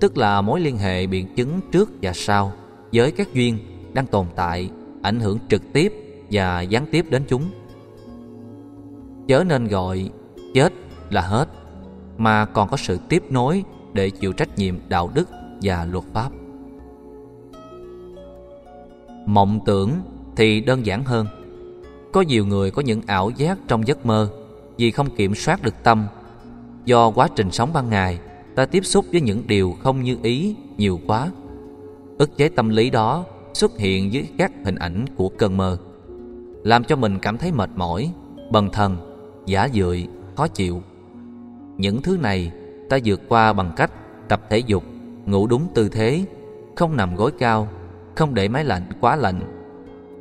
Tức 0.00 0.16
là 0.16 0.40
mối 0.40 0.60
liên 0.60 0.78
hệ 0.78 1.06
biện 1.06 1.26
chứng 1.34 1.60
trước 1.72 1.90
và 2.02 2.12
sau 2.12 2.52
Với 2.92 3.12
các 3.12 3.34
duyên 3.34 3.58
đang 3.92 4.06
tồn 4.06 4.26
tại 4.34 4.70
Ảnh 5.02 5.20
hưởng 5.20 5.38
trực 5.48 5.62
tiếp 5.72 5.92
và 6.30 6.60
gián 6.60 6.86
tiếp 6.90 7.06
đến 7.10 7.22
chúng. 7.28 7.42
Chớ 9.28 9.44
nên 9.46 9.68
gọi 9.68 10.10
chết 10.54 10.72
là 11.10 11.20
hết 11.20 11.48
mà 12.18 12.44
còn 12.44 12.68
có 12.68 12.76
sự 12.76 12.98
tiếp 13.08 13.22
nối 13.30 13.64
để 13.92 14.10
chịu 14.10 14.32
trách 14.32 14.58
nhiệm 14.58 14.74
đạo 14.88 15.10
đức 15.14 15.28
và 15.62 15.84
luật 15.84 16.04
pháp. 16.12 16.30
Mộng 19.26 19.60
tưởng 19.66 19.90
thì 20.36 20.60
đơn 20.60 20.86
giản 20.86 21.04
hơn. 21.04 21.26
Có 22.12 22.20
nhiều 22.20 22.46
người 22.46 22.70
có 22.70 22.82
những 22.82 23.02
ảo 23.06 23.30
giác 23.30 23.58
trong 23.68 23.86
giấc 23.86 24.06
mơ 24.06 24.30
vì 24.78 24.90
không 24.90 25.10
kiểm 25.16 25.34
soát 25.34 25.62
được 25.62 25.74
tâm. 25.82 26.06
Do 26.84 27.10
quá 27.10 27.28
trình 27.36 27.50
sống 27.50 27.70
ban 27.72 27.90
ngày, 27.90 28.18
ta 28.54 28.66
tiếp 28.66 28.84
xúc 28.84 29.04
với 29.12 29.20
những 29.20 29.42
điều 29.46 29.76
không 29.82 30.02
như 30.02 30.16
ý 30.22 30.56
nhiều 30.76 31.00
quá. 31.06 31.30
Ức 32.18 32.36
chế 32.36 32.48
tâm 32.48 32.68
lý 32.68 32.90
đó 32.90 33.24
xuất 33.54 33.78
hiện 33.78 34.12
dưới 34.12 34.26
các 34.38 34.52
hình 34.64 34.74
ảnh 34.74 35.04
của 35.16 35.28
cơn 35.28 35.56
mơ, 35.56 35.78
làm 36.64 36.84
cho 36.84 36.96
mình 36.96 37.18
cảm 37.18 37.38
thấy 37.38 37.52
mệt 37.52 37.70
mỏi, 37.76 38.12
bần 38.50 38.70
thần, 38.70 39.07
giả 39.48 39.68
dượi, 39.74 40.06
khó 40.36 40.48
chịu. 40.48 40.82
Những 41.76 42.02
thứ 42.02 42.16
này 42.16 42.52
ta 42.88 42.98
vượt 43.04 43.20
qua 43.28 43.52
bằng 43.52 43.72
cách 43.76 43.90
tập 44.28 44.42
thể 44.50 44.58
dục, 44.58 44.84
ngủ 45.26 45.46
đúng 45.46 45.66
tư 45.74 45.88
thế, 45.88 46.24
không 46.76 46.96
nằm 46.96 47.14
gối 47.14 47.32
cao, 47.38 47.68
không 48.14 48.34
để 48.34 48.48
máy 48.48 48.64
lạnh 48.64 48.82
quá 49.00 49.16
lạnh, 49.16 49.40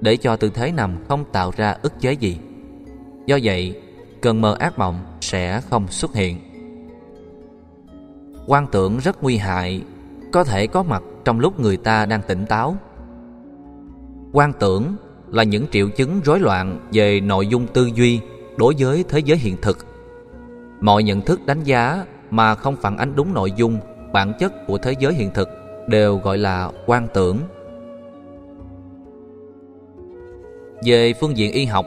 để 0.01 0.17
cho 0.17 0.35
tư 0.35 0.51
thế 0.53 0.71
nằm 0.71 0.97
không 1.07 1.23
tạo 1.31 1.51
ra 1.57 1.77
ức 1.81 1.93
chế 1.99 2.13
gì. 2.13 2.37
Do 3.25 3.37
vậy, 3.43 3.81
cơn 4.21 4.41
mơ 4.41 4.55
ác 4.59 4.79
mộng 4.79 4.99
sẽ 5.21 5.61
không 5.61 5.87
xuất 5.87 6.15
hiện. 6.15 6.39
Quan 8.45 8.67
tưởng 8.71 8.97
rất 8.97 9.23
nguy 9.23 9.37
hại, 9.37 9.81
có 10.31 10.43
thể 10.43 10.67
có 10.67 10.83
mặt 10.83 11.03
trong 11.25 11.39
lúc 11.39 11.59
người 11.59 11.77
ta 11.77 12.05
đang 12.05 12.21
tỉnh 12.27 12.45
táo. 12.45 12.75
Quan 14.33 14.53
tưởng 14.59 14.95
là 15.27 15.43
những 15.43 15.65
triệu 15.71 15.89
chứng 15.89 16.21
rối 16.23 16.39
loạn 16.39 16.87
về 16.91 17.19
nội 17.19 17.47
dung 17.47 17.67
tư 17.67 17.89
duy 17.95 18.21
đối 18.57 18.75
với 18.79 19.05
thế 19.09 19.19
giới 19.19 19.37
hiện 19.37 19.57
thực 19.61 19.77
Mọi 20.81 21.03
nhận 21.03 21.21
thức 21.21 21.45
đánh 21.45 21.63
giá 21.63 22.05
mà 22.29 22.55
không 22.55 22.75
phản 22.75 22.97
ánh 22.97 23.15
đúng 23.15 23.33
nội 23.33 23.51
dung, 23.51 23.79
bản 24.13 24.33
chất 24.39 24.67
của 24.67 24.77
thế 24.77 24.93
giới 24.99 25.13
hiện 25.13 25.31
thực 25.33 25.49
đều 25.87 26.17
gọi 26.17 26.37
là 26.37 26.71
quan 26.85 27.07
tưởng. 27.13 27.37
Về 30.83 31.13
phương 31.13 31.37
diện 31.37 31.51
y 31.51 31.65
học, 31.65 31.85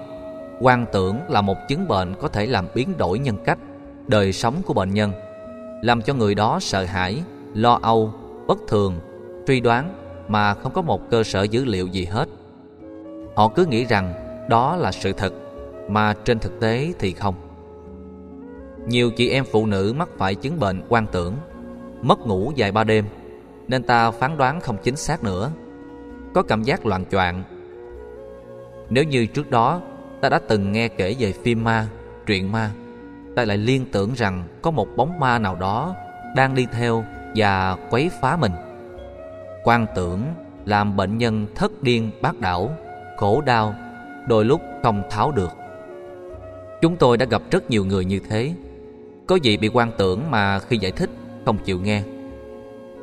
quan 0.60 0.86
tưởng 0.92 1.16
là 1.28 1.40
một 1.40 1.56
chứng 1.68 1.88
bệnh 1.88 2.14
có 2.20 2.28
thể 2.28 2.46
làm 2.46 2.66
biến 2.74 2.96
đổi 2.98 3.18
nhân 3.18 3.36
cách, 3.44 3.58
đời 4.06 4.32
sống 4.32 4.54
của 4.66 4.74
bệnh 4.74 4.94
nhân, 4.94 5.12
làm 5.82 6.02
cho 6.02 6.14
người 6.14 6.34
đó 6.34 6.58
sợ 6.60 6.84
hãi, 6.84 7.22
lo 7.54 7.78
âu, 7.82 8.12
bất 8.46 8.58
thường, 8.68 8.94
truy 9.46 9.60
đoán 9.60 9.94
mà 10.28 10.54
không 10.54 10.72
có 10.72 10.82
một 10.82 11.10
cơ 11.10 11.22
sở 11.22 11.42
dữ 11.42 11.64
liệu 11.64 11.86
gì 11.86 12.04
hết. 12.04 12.28
Họ 13.36 13.48
cứ 13.48 13.66
nghĩ 13.66 13.84
rằng 13.84 14.14
đó 14.48 14.76
là 14.76 14.92
sự 14.92 15.12
thật, 15.12 15.32
mà 15.90 16.14
trên 16.24 16.38
thực 16.38 16.60
tế 16.60 16.92
thì 16.98 17.12
không. 17.12 17.34
Nhiều 18.86 19.10
chị 19.10 19.30
em 19.30 19.44
phụ 19.52 19.66
nữ 19.66 19.94
mắc 19.96 20.08
phải 20.18 20.34
chứng 20.34 20.60
bệnh 20.60 20.82
quan 20.88 21.06
tưởng, 21.12 21.34
Mất 22.02 22.20
ngủ 22.20 22.52
dài 22.54 22.72
ba 22.72 22.84
đêm, 22.84 23.04
Nên 23.68 23.82
ta 23.82 24.10
phán 24.10 24.36
đoán 24.36 24.60
không 24.60 24.76
chính 24.82 24.96
xác 24.96 25.24
nữa. 25.24 25.50
Có 26.34 26.42
cảm 26.42 26.62
giác 26.62 26.86
loạn 26.86 27.04
choạng. 27.10 27.42
Nếu 28.90 29.04
như 29.04 29.26
trước 29.26 29.50
đó, 29.50 29.80
Ta 30.20 30.28
đã 30.28 30.40
từng 30.48 30.72
nghe 30.72 30.88
kể 30.88 31.16
về 31.18 31.32
phim 31.32 31.64
ma, 31.64 31.86
Truyện 32.26 32.52
ma, 32.52 32.70
Ta 33.36 33.44
lại 33.44 33.56
liên 33.56 33.86
tưởng 33.92 34.12
rằng 34.16 34.44
Có 34.62 34.70
một 34.70 34.88
bóng 34.96 35.20
ma 35.20 35.38
nào 35.38 35.56
đó 35.56 35.94
Đang 36.36 36.54
đi 36.54 36.66
theo 36.72 37.04
và 37.34 37.76
quấy 37.90 38.10
phá 38.20 38.36
mình. 38.36 38.52
Quan 39.64 39.86
tưởng 39.94 40.22
Làm 40.64 40.96
bệnh 40.96 41.18
nhân 41.18 41.46
thất 41.54 41.82
điên 41.82 42.10
bác 42.22 42.40
đảo, 42.40 42.70
Khổ 43.16 43.40
đau, 43.40 43.74
Đôi 44.28 44.44
lúc 44.44 44.60
không 44.82 45.02
tháo 45.10 45.32
được. 45.32 45.59
Chúng 46.80 46.96
tôi 46.96 47.16
đã 47.16 47.26
gặp 47.26 47.42
rất 47.50 47.70
nhiều 47.70 47.84
người 47.84 48.04
như 48.04 48.20
thế. 48.28 48.52
Có 49.26 49.36
gì 49.36 49.56
bị 49.56 49.68
quan 49.68 49.92
tưởng 49.98 50.30
mà 50.30 50.58
khi 50.58 50.76
giải 50.76 50.92
thích, 50.92 51.10
không 51.44 51.58
chịu 51.58 51.80
nghe. 51.80 52.02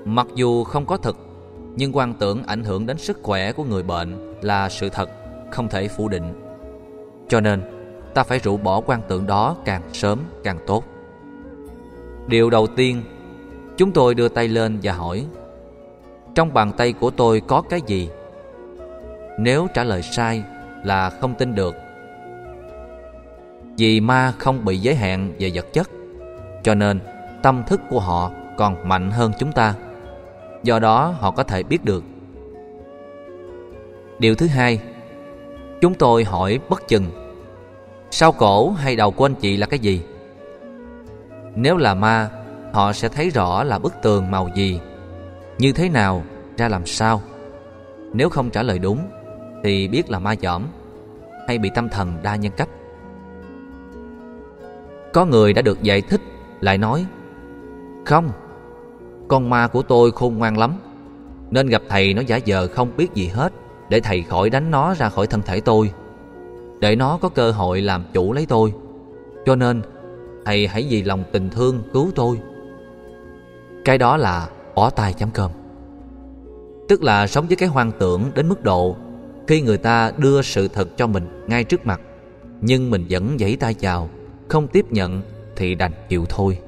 Mặc 0.05 0.27
dù 0.35 0.63
không 0.63 0.85
có 0.85 0.97
thật, 0.97 1.17
Nhưng 1.75 1.95
quan 1.95 2.13
tưởng 2.13 2.43
ảnh 2.43 2.63
hưởng 2.63 2.85
đến 2.85 2.97
sức 2.97 3.19
khỏe 3.23 3.51
của 3.51 3.63
người 3.63 3.83
bệnh 3.83 4.33
Là 4.41 4.69
sự 4.69 4.89
thật, 4.89 5.09
Không 5.51 5.67
thể 5.67 5.87
phủ 5.87 6.07
định. 6.07 6.33
Cho 7.27 7.39
nên, 7.39 7.61
ta 8.13 8.23
phải 8.23 8.39
rũ 8.39 8.57
bỏ 8.57 8.81
quan 8.81 9.01
tưởng 9.07 9.27
đó 9.27 9.55
càng 9.65 9.81
sớm 9.93 10.19
càng 10.43 10.59
tốt. 10.67 10.83
Điều 12.27 12.49
đầu 12.49 12.67
tiên, 12.67 13.03
Chúng 13.77 13.91
tôi 13.91 14.15
đưa 14.15 14.29
tay 14.29 14.47
lên 14.47 14.79
và 14.83 14.93
hỏi, 14.93 15.25
Trong 16.35 16.53
bàn 16.53 16.71
tay 16.77 16.93
của 16.93 17.09
tôi 17.09 17.41
có 17.47 17.61
cái 17.61 17.81
gì? 17.87 18.09
Nếu 19.39 19.67
trả 19.73 19.83
lời 19.83 20.01
sai 20.01 20.43
là 20.83 21.09
không 21.09 21.35
tin 21.35 21.55
được 21.55 21.75
vì 23.77 23.99
ma 23.99 24.33
không 24.37 24.65
bị 24.65 24.77
giới 24.77 24.95
hạn 24.95 25.33
về 25.39 25.51
vật 25.53 25.73
chất, 25.73 25.89
Cho 26.63 26.75
nên 26.75 26.99
tâm 27.41 27.63
thức 27.67 27.81
của 27.89 27.99
họ 27.99 28.31
còn 28.57 28.89
mạnh 28.89 29.11
hơn 29.11 29.31
chúng 29.39 29.51
ta. 29.51 29.73
Do 30.63 30.79
đó 30.79 31.15
họ 31.19 31.31
có 31.31 31.43
thể 31.43 31.63
biết 31.63 31.85
được. 31.85 32.03
Điều 34.19 34.35
thứ 34.35 34.47
hai, 34.47 34.79
Chúng 35.81 35.93
tôi 35.93 36.23
hỏi 36.23 36.59
bất 36.69 36.87
chừng 36.87 37.05
Sau 38.11 38.31
cổ 38.31 38.71
hay 38.71 38.95
đầu 38.95 39.11
của 39.11 39.25
anh 39.25 39.35
chị 39.35 39.57
là 39.57 39.67
cái 39.67 39.79
gì? 39.79 40.01
Nếu 41.55 41.77
là 41.77 41.93
ma, 41.93 42.29
Họ 42.73 42.93
sẽ 42.93 43.09
thấy 43.09 43.29
rõ 43.29 43.63
là 43.63 43.79
bức 43.79 43.93
tường 44.01 44.31
màu 44.31 44.49
gì, 44.55 44.79
Như 45.57 45.71
thế 45.71 45.89
nào, 45.89 46.23
Ra 46.57 46.67
làm 46.67 46.85
sao. 46.85 47.21
Nếu 48.13 48.29
không 48.29 48.49
trả 48.49 48.63
lời 48.63 48.79
đúng, 48.79 48.99
Thì 49.63 49.87
biết 49.87 50.09
là 50.09 50.19
ma 50.19 50.35
dỏm 50.41 50.63
Hay 51.47 51.57
bị 51.57 51.69
tâm 51.75 51.89
thần 51.89 52.13
đa 52.23 52.35
nhân 52.35 52.51
cách. 52.57 52.69
Có 55.13 55.25
người 55.25 55.53
đã 55.53 55.61
được 55.61 55.83
giải 55.83 56.01
thích, 56.01 56.21
Lại 56.61 56.77
nói, 56.77 57.05
Không, 58.05 58.29
Con 59.27 59.49
ma 59.49 59.67
của 59.67 59.81
tôi 59.81 60.11
khôn 60.11 60.37
ngoan 60.37 60.57
lắm, 60.57 60.73
Nên 61.51 61.67
gặp 61.67 61.81
thầy 61.89 62.13
nó 62.13 62.21
giả 62.21 62.39
vờ 62.47 62.67
không 62.67 62.97
biết 62.97 63.13
gì 63.13 63.27
hết, 63.27 63.53
Để 63.89 63.99
thầy 63.99 64.21
khỏi 64.21 64.49
đánh 64.49 64.71
nó 64.71 64.93
ra 64.93 65.09
khỏi 65.09 65.27
thân 65.27 65.41
thể 65.41 65.59
tôi, 65.59 65.91
Để 66.79 66.95
nó 66.95 67.17
có 67.21 67.29
cơ 67.29 67.51
hội 67.51 67.81
làm 67.81 68.03
chủ 68.13 68.33
lấy 68.33 68.45
tôi. 68.45 68.73
Cho 69.45 69.55
nên, 69.55 69.81
Thầy 70.45 70.67
hãy 70.67 70.87
vì 70.89 71.03
lòng 71.03 71.23
tình 71.31 71.49
thương 71.49 71.83
cứu 71.93 72.11
tôi. 72.15 72.39
Cái 73.85 73.97
đó 73.97 74.17
là 74.17 74.49
bỏ 74.75 74.89
tay 74.89 75.13
chấm 75.13 75.29
cơm. 75.31 75.51
Tức 76.87 77.03
là 77.03 77.27
sống 77.27 77.47
với 77.47 77.55
cái 77.55 77.69
hoang 77.69 77.91
tưởng 77.99 78.31
đến 78.35 78.49
mức 78.49 78.63
độ 78.63 78.95
Khi 79.47 79.61
người 79.61 79.77
ta 79.77 80.11
đưa 80.17 80.41
sự 80.41 80.67
thật 80.67 80.97
cho 80.97 81.07
mình 81.07 81.45
ngay 81.47 81.63
trước 81.63 81.85
mặt, 81.85 82.01
Nhưng 82.61 82.89
mình 82.89 83.05
vẫn 83.09 83.37
giãy 83.39 83.55
tay 83.59 83.73
chào 83.73 84.09
không 84.49 84.67
tiếp 84.67 84.85
nhận 84.91 85.21
thì 85.55 85.75
đành 85.75 85.91
chịu 86.09 86.25
thôi. 86.29 86.59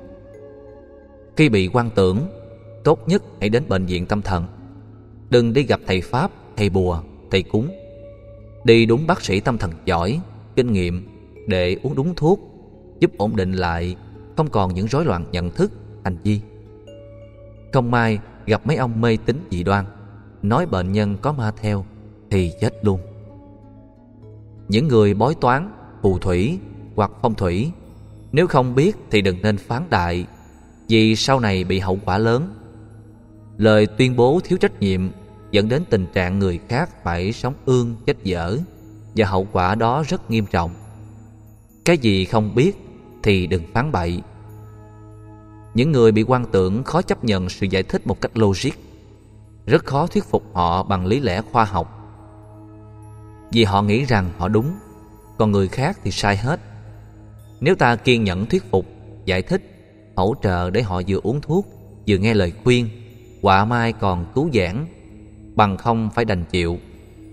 Khi 1.36 1.50
bị 1.50 1.70
quan 1.74 1.90
tưởng 1.96 2.28
Tốt 2.84 3.08
nhất 3.08 3.24
hãy 3.40 3.50
đến 3.50 3.64
bệnh 3.68 3.86
viện 3.86 4.06
tâm 4.06 4.22
thần. 4.22 4.46
Đừng 5.30 5.54
đi 5.54 5.64
gặp 5.64 5.80
thầy 5.88 6.02
Pháp, 6.02 6.32
thầy 6.58 6.70
bùa, 6.70 7.02
thầy 7.32 7.44
cúng. 7.44 7.70
Đi 8.64 8.86
đúng 8.86 9.08
bác 9.08 9.22
sĩ 9.22 9.40
tâm 9.40 9.58
thần 9.58 9.72
giỏi, 9.86 10.20
kinh 10.56 10.74
nghiệm 10.74 11.08
Để 11.48 11.78
uống 11.84 11.96
đúng 11.96 12.16
thuốc 12.16 12.40
giúp 13.00 13.12
ổn 13.18 13.36
định 13.36 13.52
lại 13.52 13.96
không 14.38 14.50
còn 14.50 14.74
những 14.74 14.88
rối 14.88 15.06
loạn 15.06 15.26
nhận 15.32 15.50
thức 15.50 15.72
hành 16.04 16.18
vi. 16.24 16.42
Không 17.74 17.92
may 17.92 18.20
gặp 18.46 18.68
mấy 18.68 18.76
ông 18.76 19.02
mê 19.02 19.18
tín 19.26 19.38
dị 19.52 19.64
đoan 19.64 19.86
nói 20.42 20.66
bệnh 20.66 20.92
nhân 20.92 21.18
có 21.22 21.32
ma 21.32 21.52
theo 21.62 21.86
thì 22.32 22.52
chết 22.62 22.74
luôn. 22.82 23.00
Những 24.68 24.88
người 24.88 25.14
bói 25.14 25.36
toán 25.42 25.72
phù 26.02 26.20
thủy 26.20 26.60
hoặc 27.00 27.12
phong 27.22 27.36
thủy 27.36 27.72
nếu 28.32 28.48
không 28.48 28.76
biết 28.76 28.98
thì 29.12 29.22
đừng 29.22 29.42
nên 29.42 29.58
phán 29.58 29.84
đại 29.90 30.26
vì 30.90 31.16
sau 31.16 31.40
này 31.40 31.64
bị 31.64 31.80
hậu 31.80 32.00
quả 32.06 32.18
lớn 32.18 32.54
lời 33.58 33.88
tuyên 33.98 34.16
bố 34.16 34.40
thiếu 34.44 34.58
trách 34.58 34.80
nhiệm 34.80 35.10
dẫn 35.52 35.70
đến 35.70 35.84
tình 35.90 36.06
trạng 36.14 36.40
người 36.40 36.60
khác 36.70 37.04
phải 37.04 37.32
sống 37.32 37.54
ương 37.66 37.96
chết 38.06 38.24
dở 38.24 38.58
và 39.16 39.28
hậu 39.28 39.48
quả 39.52 39.76
đó 39.76 40.04
rất 40.08 40.32
nghiêm 40.32 40.46
trọng 40.46 40.72
cái 41.86 41.98
gì 41.98 42.26
không 42.26 42.56
biết 42.56 42.78
thì 43.24 43.48
đừng 43.48 43.64
phán 43.74 43.92
bậy. 43.92 44.22
Những 45.74 45.92
người 45.92 46.12
bị 46.12 46.24
quan 46.24 46.46
tưởng 46.52 46.84
khó 46.84 47.02
chấp 47.02 47.24
nhận 47.24 47.50
sự 47.50 47.66
giải 47.66 47.84
thích 47.84 48.08
một 48.08 48.22
cách 48.22 48.38
logic, 48.38 48.72
rất 49.66 49.86
khó 49.86 50.08
thuyết 50.08 50.24
phục 50.24 50.44
họ 50.54 50.84
bằng 50.84 51.06
lý 51.06 51.20
lẽ 51.20 51.42
khoa 51.52 51.66
học. 51.66 51.96
Vì 53.52 53.64
họ 53.64 53.82
nghĩ 53.82 54.06
rằng 54.06 54.32
họ 54.38 54.48
đúng, 54.48 54.72
còn 55.38 55.52
người 55.52 55.68
khác 55.68 55.98
thì 56.04 56.12
sai 56.12 56.38
hết. 56.38 56.60
Nếu 57.62 57.76
ta 57.76 57.96
kiên 57.96 58.24
nhẫn 58.24 58.46
thuyết 58.46 58.64
phục, 58.72 58.86
giải 59.26 59.42
thích, 59.42 59.62
hỗ 60.16 60.36
trợ 60.44 60.70
để 60.70 60.82
họ 60.82 61.02
vừa 61.08 61.20
uống 61.24 61.42
thuốc, 61.42 61.68
vừa 62.08 62.18
nghe 62.18 62.34
lời 62.34 62.54
khuyên, 62.64 62.90
quả 63.42 63.66
mai 63.66 63.94
còn 63.94 64.26
cứu 64.36 64.50
giảng, 64.54 64.86
bằng 65.56 65.78
không 65.78 66.10
phải 66.16 66.26
đành 66.26 66.44
chịu. 66.52 66.78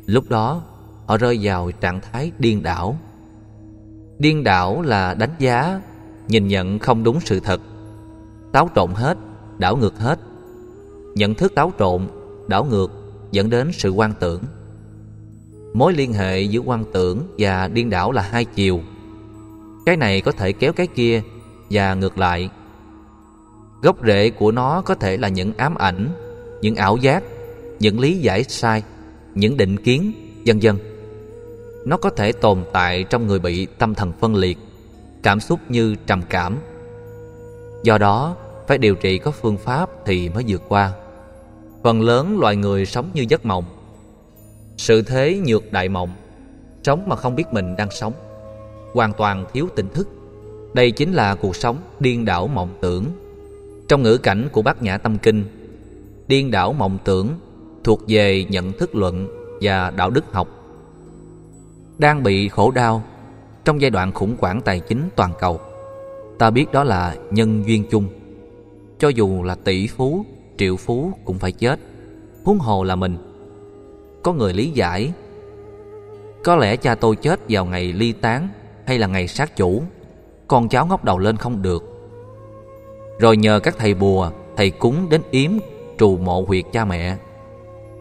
Lúc 0.07 0.24
đó, 0.29 0.62
họ 1.07 1.16
rơi 1.16 1.39
vào 1.43 1.70
trạng 1.70 2.01
thái 2.01 2.33
điên 2.39 2.62
đảo. 2.62 2.99
Điên 4.18 4.45
đảo 4.45 4.83
là 4.83 5.14
đánh 5.14 5.35
giá 5.39 5.81
Nhìn 6.29 6.49
nhận 6.49 6.79
không 6.79 7.05
đúng 7.05 7.20
sự 7.20 7.41
thật. 7.41 7.61
Táo 8.53 8.70
trộn 8.74 8.91
hết, 8.95 9.18
đảo 9.59 9.77
ngược 9.77 9.99
hết. 9.99 10.18
Nhận 11.14 11.35
thức 11.35 11.55
táo 11.55 11.72
trộn, 11.79 12.09
đảo 12.49 12.64
ngược 12.64 12.91
Dẫn 13.33 13.51
đến 13.51 13.72
sự 13.72 13.91
quan 13.91 14.12
tưởng. 14.20 14.43
Mối 15.74 15.93
liên 15.93 16.12
hệ 16.12 16.43
giữa 16.43 16.61
quan 16.61 16.85
tưởng 16.93 17.22
và 17.39 17.68
điên 17.68 17.91
đảo 17.91 18.12
là 18.12 18.22
hai 18.22 18.45
chiều. 18.45 18.81
Cái 19.87 19.97
này 19.97 20.20
có 20.20 20.32
thể 20.32 20.53
kéo 20.53 20.72
cái 20.72 20.87
kia 20.87 21.22
Và 21.70 21.95
ngược 21.95 22.18
lại. 22.18 22.51
Gốc 23.82 23.97
rễ 24.07 24.30
của 24.30 24.53
nó 24.53 24.82
có 24.82 24.95
thể 24.95 25.16
là 25.16 25.28
những 25.28 25.53
ám 25.57 25.74
ảnh 25.74 26.09
Những 26.61 26.76
ảo 26.76 26.97
giác 26.97 27.22
Những 27.78 28.01
lý 28.01 28.18
giải 28.18 28.45
sai 28.45 28.82
Những 29.34 29.57
định 29.57 29.76
kiến, 29.76 30.12
vân 30.47 30.59
vân. 30.62 30.76
Nó 31.84 31.97
có 31.97 32.11
thể 32.11 32.32
tồn 32.32 32.64
tại 32.72 33.05
trong 33.05 33.26
người 33.26 33.39
bị 33.39 33.66
tâm 33.66 33.95
thần 33.95 34.12
phân 34.20 34.34
liệt 34.34 34.59
cảm 35.26 35.41
xúc 35.41 35.61
như 35.68 35.95
trầm 36.07 36.22
cảm. 36.28 36.59
Do 37.82 37.99
đó 37.99 38.37
phải 38.66 38.78
điều 38.78 38.95
trị 38.95 39.18
có 39.18 39.30
phương 39.30 39.57
pháp 39.57 39.91
thì 40.05 40.28
mới 40.28 40.45
vượt 40.49 40.62
qua. 40.68 40.93
Phần 41.82 42.03
lớn 42.03 42.39
loài 42.41 42.57
người 42.57 42.87
sống 42.87 43.11
như 43.14 43.24
giấc 43.28 43.47
mộng. 43.47 43.64
Sự 44.76 45.03
thế 45.03 45.41
nhược 45.47 45.72
đại 45.72 45.89
mộng 45.89 46.11
sống 46.82 47.09
mà 47.09 47.16
không 47.16 47.37
biết 47.37 47.45
mình 47.53 47.76
đang 47.76 47.91
sống 47.91 48.12
hoàn 48.97 49.12
toàn 49.12 49.44
thiếu 49.53 49.68
tỉnh 49.76 49.88
thức 49.88 50.09
đây 50.74 50.90
chính 50.90 51.12
là 51.12 51.34
cuộc 51.34 51.57
sống 51.57 51.76
điên 52.01 52.24
đảo 52.24 52.47
mộng 52.47 52.78
tưởng 52.80 53.05
trong 53.88 54.03
ngữ 54.03 54.18
cảnh 54.18 54.49
của 54.53 54.62
bát 54.62 54.82
nhã 54.82 54.99
tâm 54.99 55.18
kinh 55.18 55.44
điên 56.28 56.51
đảo 56.51 56.72
mộng 56.72 56.99
tưởng 57.05 57.28
thuộc 57.84 58.01
về 58.09 58.44
nhận 58.44 58.72
thức 58.72 58.94
luận 58.94 59.28
và 59.61 59.90
đạo 59.90 60.11
đức 60.11 60.24
học 60.32 60.49
đang 61.99 62.22
bị 62.22 62.49
khổ 62.49 62.70
đau 62.70 63.03
trong 63.64 63.80
giai 63.80 63.90
đoạn 63.90 64.12
khủng 64.12 64.36
hoảng 64.40 64.61
tài 64.61 64.80
chính 64.80 65.09
toàn 65.16 65.32
cầu. 65.40 65.61
Ta 66.38 66.51
biết 66.51 66.72
đó 66.72 66.84
là 66.84 67.16
nhân 67.30 67.62
duyên 67.66 67.84
chung. 67.90 68.07
Cho 68.99 69.09
dù 69.09 69.42
là 69.42 69.55
tỷ 69.55 69.86
phú, 69.86 70.24
triệu 70.59 70.76
phú 70.76 71.12
cũng 71.24 71.38
phải 71.38 71.53
chết, 71.53 71.80
huống 72.44 72.59
hồ 72.59 72.84
là 72.84 72.97
mình. 72.97 73.16
Có 74.22 74.32
người 74.32 74.55
lý 74.55 74.70
giải, 74.70 75.12
có 76.44 76.57
lẽ 76.57 76.76
cha 76.76 76.94
tôi 76.94 77.16
chết 77.16 77.40
vào 77.49 77.66
ngày 77.66 77.92
ly 77.92 78.12
tán 78.12 78.49
hay 78.87 78.99
là 78.99 79.07
ngày 79.07 79.28
sát 79.28 79.57
chủ, 79.57 79.82
con 80.49 80.68
cháu 80.68 80.87
ngóc 80.87 81.05
đầu 81.05 81.18
lên 81.18 81.37
không 81.37 81.62
được. 81.62 81.84
Rồi 83.18 83.37
nhờ 83.37 83.61
các 83.61 83.74
thầy 83.78 83.95
bùa, 83.95 84.30
thầy 84.57 84.70
cúng 84.70 85.09
đến 85.11 85.22
yếm 85.30 85.51
trù 85.99 86.16
mộ 86.16 86.45
huyệt 86.49 86.64
cha 86.72 86.84
mẹ. 86.84 87.16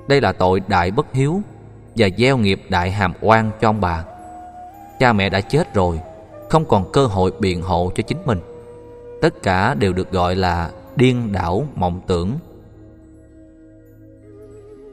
Đây 0.08 0.22
là 0.22 0.32
tội 0.32 0.62
đại 0.68 0.92
bất 0.92 1.14
hiếu 1.14 1.42
và 1.96 2.10
gieo 2.18 2.38
nghiệp 2.38 2.62
đại 2.70 2.92
hàm 2.92 3.14
oan 3.22 3.52
cho 3.62 3.70
ông 3.70 3.82
bà. 3.82 4.06
Cha 5.00 5.14
mẹ 5.14 5.30
đã 5.30 5.42
chết 5.42 5.74
rồi, 5.74 6.00
không 6.50 6.66
còn 6.66 6.92
cơ 6.92 7.06
hội 7.06 7.32
biện 7.40 7.62
hộ 7.62 7.92
cho 7.96 8.04
chính 8.04 8.18
mình. 8.26 8.40
Tất 9.22 9.44
cả 9.44 9.74
đều 9.74 9.94
được 9.94 10.12
gọi 10.12 10.36
là 10.36 10.72
điên 10.96 11.32
đảo 11.32 11.68
mộng 11.76 12.02
tưởng. 12.08 12.32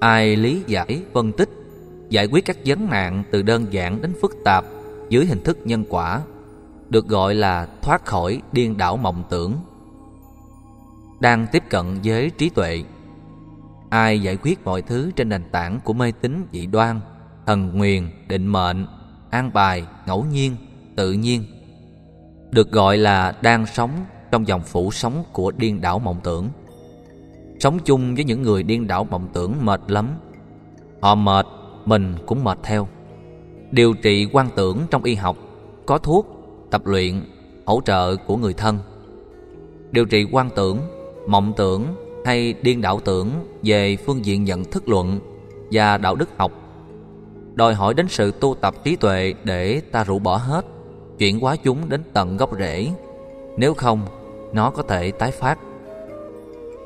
Ai 0.00 0.36
lý 0.36 0.62
giải, 0.66 1.02
phân 1.12 1.32
tích, 1.32 1.48
giải 2.08 2.26
quyết 2.26 2.44
các 2.44 2.56
vấn 2.64 2.90
nạn 2.90 3.22
từ 3.30 3.42
đơn 3.42 3.66
giản 3.70 4.02
đến 4.02 4.12
phức 4.20 4.36
tạp 4.44 4.64
dưới 5.12 5.26
hình 5.26 5.42
thức 5.44 5.58
nhân 5.64 5.84
quả, 5.88 6.20
được 6.88 7.08
gọi 7.08 7.34
là 7.34 7.66
thoát 7.82 8.04
khỏi 8.06 8.42
điên 8.52 8.76
đảo 8.76 8.96
mộng 8.96 9.24
tưởng. 9.30 9.52
Đang 11.20 11.46
tiếp 11.52 11.62
cận 11.70 11.98
với 12.04 12.30
trí 12.30 12.48
tuệ 12.48 12.84
ai 13.90 14.22
giải 14.22 14.36
quyết 14.36 14.64
mọi 14.64 14.82
thứ 14.82 15.10
trên 15.16 15.28
nền 15.28 15.42
tảng 15.52 15.80
của 15.84 15.92
mê 15.92 16.12
tín 16.20 16.46
dị 16.52 16.66
đoan 16.66 17.00
thần 17.46 17.78
nguyền 17.78 18.10
định 18.28 18.46
mệnh 18.46 18.86
an 19.30 19.50
bài 19.54 19.86
ngẫu 20.06 20.24
nhiên 20.24 20.56
tự 20.96 21.12
nhiên 21.12 21.44
được 22.50 22.70
gọi 22.70 22.96
là 22.96 23.34
đang 23.42 23.66
sống 23.66 23.90
trong 24.30 24.46
dòng 24.46 24.62
phủ 24.62 24.90
sống 24.90 25.24
của 25.32 25.50
điên 25.50 25.80
đảo 25.80 25.98
mộng 25.98 26.20
tưởng. 26.24 26.48
Sống 27.60 27.78
chung 27.84 28.14
với 28.14 28.24
những 28.24 28.42
người 28.42 28.62
điên 28.62 28.86
đảo 28.86 29.04
mộng 29.04 29.28
tưởng 29.32 29.54
mệt 29.64 29.80
lắm. 29.88 30.08
Họ 31.00 31.14
mệt 31.14 31.46
mình 31.84 32.14
cũng 32.26 32.44
mệt 32.44 32.58
theo 32.62 32.88
điều 33.72 33.94
trị 33.94 34.28
quan 34.32 34.48
tưởng 34.56 34.78
trong 34.90 35.04
y 35.04 35.14
học 35.14 35.36
có 35.86 35.98
thuốc 35.98 36.26
tập 36.70 36.86
luyện 36.86 37.22
hỗ 37.66 37.80
trợ 37.84 38.16
của 38.16 38.36
người 38.36 38.54
thân. 38.54 38.78
Điều 39.90 40.04
trị 40.04 40.26
quan 40.32 40.50
tưởng, 40.56 40.78
mộng 41.26 41.52
tưởng 41.56 41.84
hay 42.24 42.54
điên 42.62 42.80
đảo 42.80 43.00
tưởng 43.04 43.30
về 43.62 43.96
phương 43.96 44.24
diện 44.24 44.44
nhận 44.44 44.64
thức 44.64 44.88
luận 44.88 45.20
và 45.72 45.98
đạo 45.98 46.14
đức 46.14 46.28
học. 46.36 46.52
Đòi 47.54 47.74
hỏi 47.74 47.94
đến 47.94 48.06
sự 48.08 48.32
tu 48.40 48.54
tập 48.60 48.74
trí 48.84 48.96
tuệ 48.96 49.34
để 49.44 49.80
ta 49.80 50.04
rũ 50.04 50.18
bỏ 50.18 50.36
hết 50.36 50.66
chuyển 51.18 51.40
hóa 51.40 51.56
chúng 51.56 51.88
đến 51.88 52.02
tận 52.12 52.36
gốc 52.36 52.50
rễ. 52.58 52.88
Nếu 53.56 53.74
không 53.74 54.06
nó 54.52 54.70
có 54.70 54.82
thể 54.82 55.10
tái 55.10 55.30
phát. 55.30 55.58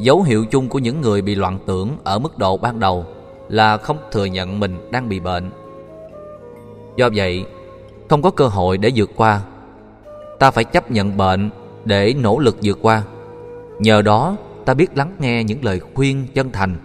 Dấu 0.00 0.22
hiệu 0.22 0.44
chung 0.44 0.68
của 0.68 0.78
những 0.78 1.00
người 1.00 1.22
bị 1.22 1.34
loạn 1.34 1.58
tưởng 1.66 1.90
ở 2.04 2.18
mức 2.18 2.38
độ 2.38 2.56
ban 2.56 2.80
đầu 2.80 3.04
là 3.48 3.76
không 3.76 3.96
thừa 4.12 4.24
nhận 4.24 4.60
mình 4.60 4.88
đang 4.90 5.08
bị 5.08 5.20
bệnh 5.20 5.50
do 6.96 7.08
vậy, 7.14 7.46
không 8.08 8.22
có 8.22 8.30
cơ 8.30 8.46
hội 8.46 8.78
để 8.78 8.92
vượt 8.94 9.10
qua. 9.16 9.42
Ta 10.38 10.50
phải 10.50 10.64
chấp 10.64 10.90
nhận 10.90 11.16
bệnh 11.16 11.50
để 11.84 12.14
nỗ 12.20 12.38
lực 12.38 12.56
vượt 12.62 12.78
qua. 12.82 13.02
Nhờ 13.78 14.02
đó, 14.02 14.36
ta 14.64 14.74
biết 14.74 14.96
lắng 14.96 15.12
nghe 15.18 15.44
những 15.44 15.64
lời 15.64 15.80
khuyên 15.94 16.26
chân 16.34 16.52
thành, 16.52 16.76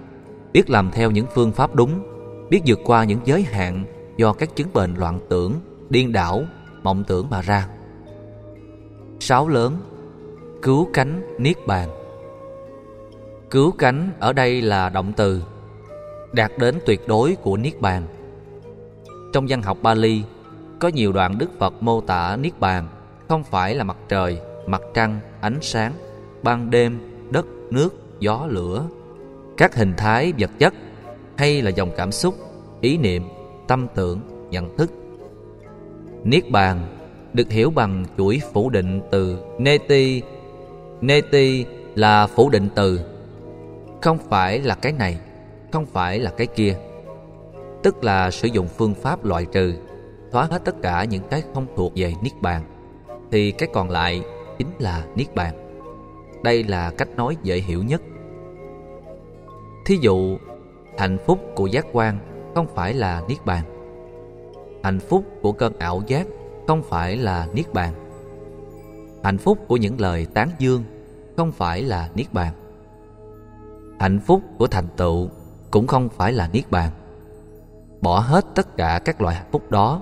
biết 0.53 0.69
làm 0.69 0.91
theo 0.91 1.11
những 1.11 1.25
phương 1.33 1.51
pháp 1.51 1.75
đúng, 1.75 1.91
biết 2.49 2.61
vượt 2.65 2.79
qua 2.83 3.03
những 3.03 3.19
giới 3.25 3.41
hạn 3.41 3.85
do 4.17 4.33
các 4.33 4.55
chứng 4.55 4.67
bệnh 4.73 4.95
loạn 4.95 5.19
tưởng, 5.29 5.53
điên 5.89 6.11
đảo, 6.11 6.43
mộng 6.83 7.03
tưởng 7.07 7.29
mà 7.29 7.41
ra. 7.41 7.67
Sáu 9.19 9.47
lớn, 9.47 9.77
cứu 10.61 10.89
cánh 10.93 11.21
niết 11.37 11.67
bàn. 11.67 11.89
Cứu 13.49 13.71
cánh 13.71 14.11
ở 14.19 14.33
đây 14.33 14.61
là 14.61 14.89
động 14.89 15.13
từ, 15.17 15.41
đạt 16.31 16.51
đến 16.57 16.79
tuyệt 16.85 17.07
đối 17.07 17.35
của 17.35 17.57
niết 17.57 17.81
bàn 17.81 18.03
trong 19.33 19.45
văn 19.49 19.61
học 19.61 19.77
Bali 19.81 20.23
có 20.79 20.87
nhiều 20.87 21.11
đoạn 21.11 21.37
Đức 21.37 21.49
Phật 21.59 21.83
mô 21.83 22.01
tả 22.01 22.37
niết 22.41 22.59
bàn 22.59 22.87
không 23.27 23.43
phải 23.43 23.75
là 23.75 23.83
mặt 23.83 23.97
trời, 24.09 24.39
mặt 24.67 24.81
trăng, 24.93 25.19
ánh 25.41 25.57
sáng, 25.61 25.93
ban 26.43 26.69
đêm, 26.69 26.99
đất, 27.29 27.45
nước, 27.69 27.89
gió, 28.19 28.47
lửa, 28.49 28.85
các 29.57 29.75
hình 29.75 29.93
thái 29.97 30.33
vật 30.37 30.49
chất 30.59 30.73
hay 31.37 31.61
là 31.61 31.69
dòng 31.69 31.91
cảm 31.97 32.11
xúc, 32.11 32.35
ý 32.81 32.97
niệm, 32.97 33.23
tâm 33.67 33.87
tưởng, 33.95 34.19
nhận 34.49 34.77
thức. 34.77 34.91
Niết 36.23 36.49
bàn 36.49 36.97
được 37.33 37.49
hiểu 37.49 37.69
bằng 37.69 38.05
chuỗi 38.17 38.41
phủ 38.53 38.69
định 38.69 39.01
từ 39.11 39.37
neti. 39.57 40.21
Neti 41.01 41.65
là 41.95 42.27
phủ 42.27 42.49
định 42.49 42.69
từ, 42.75 42.99
không 44.01 44.17
phải 44.29 44.59
là 44.59 44.75
cái 44.75 44.91
này, 44.91 45.17
không 45.71 45.85
phải 45.85 46.19
là 46.19 46.31
cái 46.37 46.47
kia. 46.47 46.77
Tức 47.83 48.03
là 48.03 48.31
sử 48.31 48.47
dụng 48.47 48.67
phương 48.67 48.93
pháp 48.93 49.25
loại 49.25 49.45
trừ, 49.45 49.73
thoát 50.31 50.51
hết 50.51 50.65
tất 50.65 50.75
cả 50.81 51.03
những 51.03 51.23
cái 51.29 51.43
không 51.53 51.67
thuộc 51.75 51.91
về 51.95 52.13
niết 52.21 52.41
bàn, 52.41 52.63
thì 53.31 53.51
cái 53.51 53.69
còn 53.73 53.89
lại 53.89 54.23
chính 54.57 54.67
là 54.79 55.05
niết 55.15 55.35
bàn. 55.35 55.55
Đây 56.43 56.63
là 56.63 56.91
cách 56.97 57.09
nói 57.15 57.37
dễ 57.43 57.57
hiểu 57.57 57.83
nhất. 57.83 58.01
Thí 59.85 59.97
dụ, 60.01 60.37
hạnh 60.97 61.17
phúc 61.25 61.39
của 61.55 61.65
giác 61.65 61.85
quan 61.91 62.19
không 62.55 62.67
phải 62.75 62.93
là 62.93 63.23
niết 63.27 63.45
bàn. 63.45 63.63
Hạnh 64.83 64.99
phúc 64.99 65.25
của 65.41 65.51
cơn 65.51 65.79
ảo 65.79 66.01
giác 66.07 66.27
không 66.67 66.83
phải 66.83 67.17
là 67.17 67.47
niết 67.53 67.73
bàn. 67.73 67.93
Hạnh 69.23 69.37
phúc 69.37 69.57
của 69.67 69.77
những 69.77 70.01
lời 70.01 70.27
tán 70.33 70.49
dương 70.59 70.83
không 71.37 71.51
phải 71.51 71.81
là 71.81 72.09
niết 72.15 72.33
bàn. 72.33 72.53
Hạnh 73.99 74.19
phúc 74.19 74.41
của 74.57 74.67
thành 74.67 74.87
tựu 74.97 75.29
cũng 75.71 75.87
không 75.87 76.09
phải 76.09 76.33
là 76.33 76.49
niết 76.53 76.71
bàn. 76.71 76.91
Bỏ 78.01 78.19
hết 78.19 78.45
tất 78.55 78.77
cả 78.77 78.99
các 79.05 79.21
loại 79.21 79.35
hạnh 79.35 79.49
phúc 79.51 79.71
đó, 79.71 80.01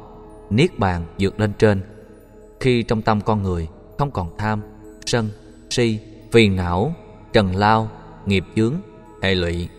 niết 0.49 0.79
bàn 0.79 1.05
vượt 1.19 1.39
lên 1.39 1.53
trên. 1.59 1.81
Khi 2.59 2.83
trong 2.83 3.01
tâm 3.01 3.21
con 3.21 3.43
người 3.43 3.67
không 3.97 4.11
còn 4.11 4.29
tham, 4.37 4.61
sân, 5.05 5.29
si, 5.69 5.99
phiền 6.31 6.55
não, 6.55 6.93
trần 7.33 7.55
lao, 7.55 7.89
nghiệp 8.25 8.43
chướng, 8.55 8.73
hệ 9.21 9.35
lụy, 9.35 9.69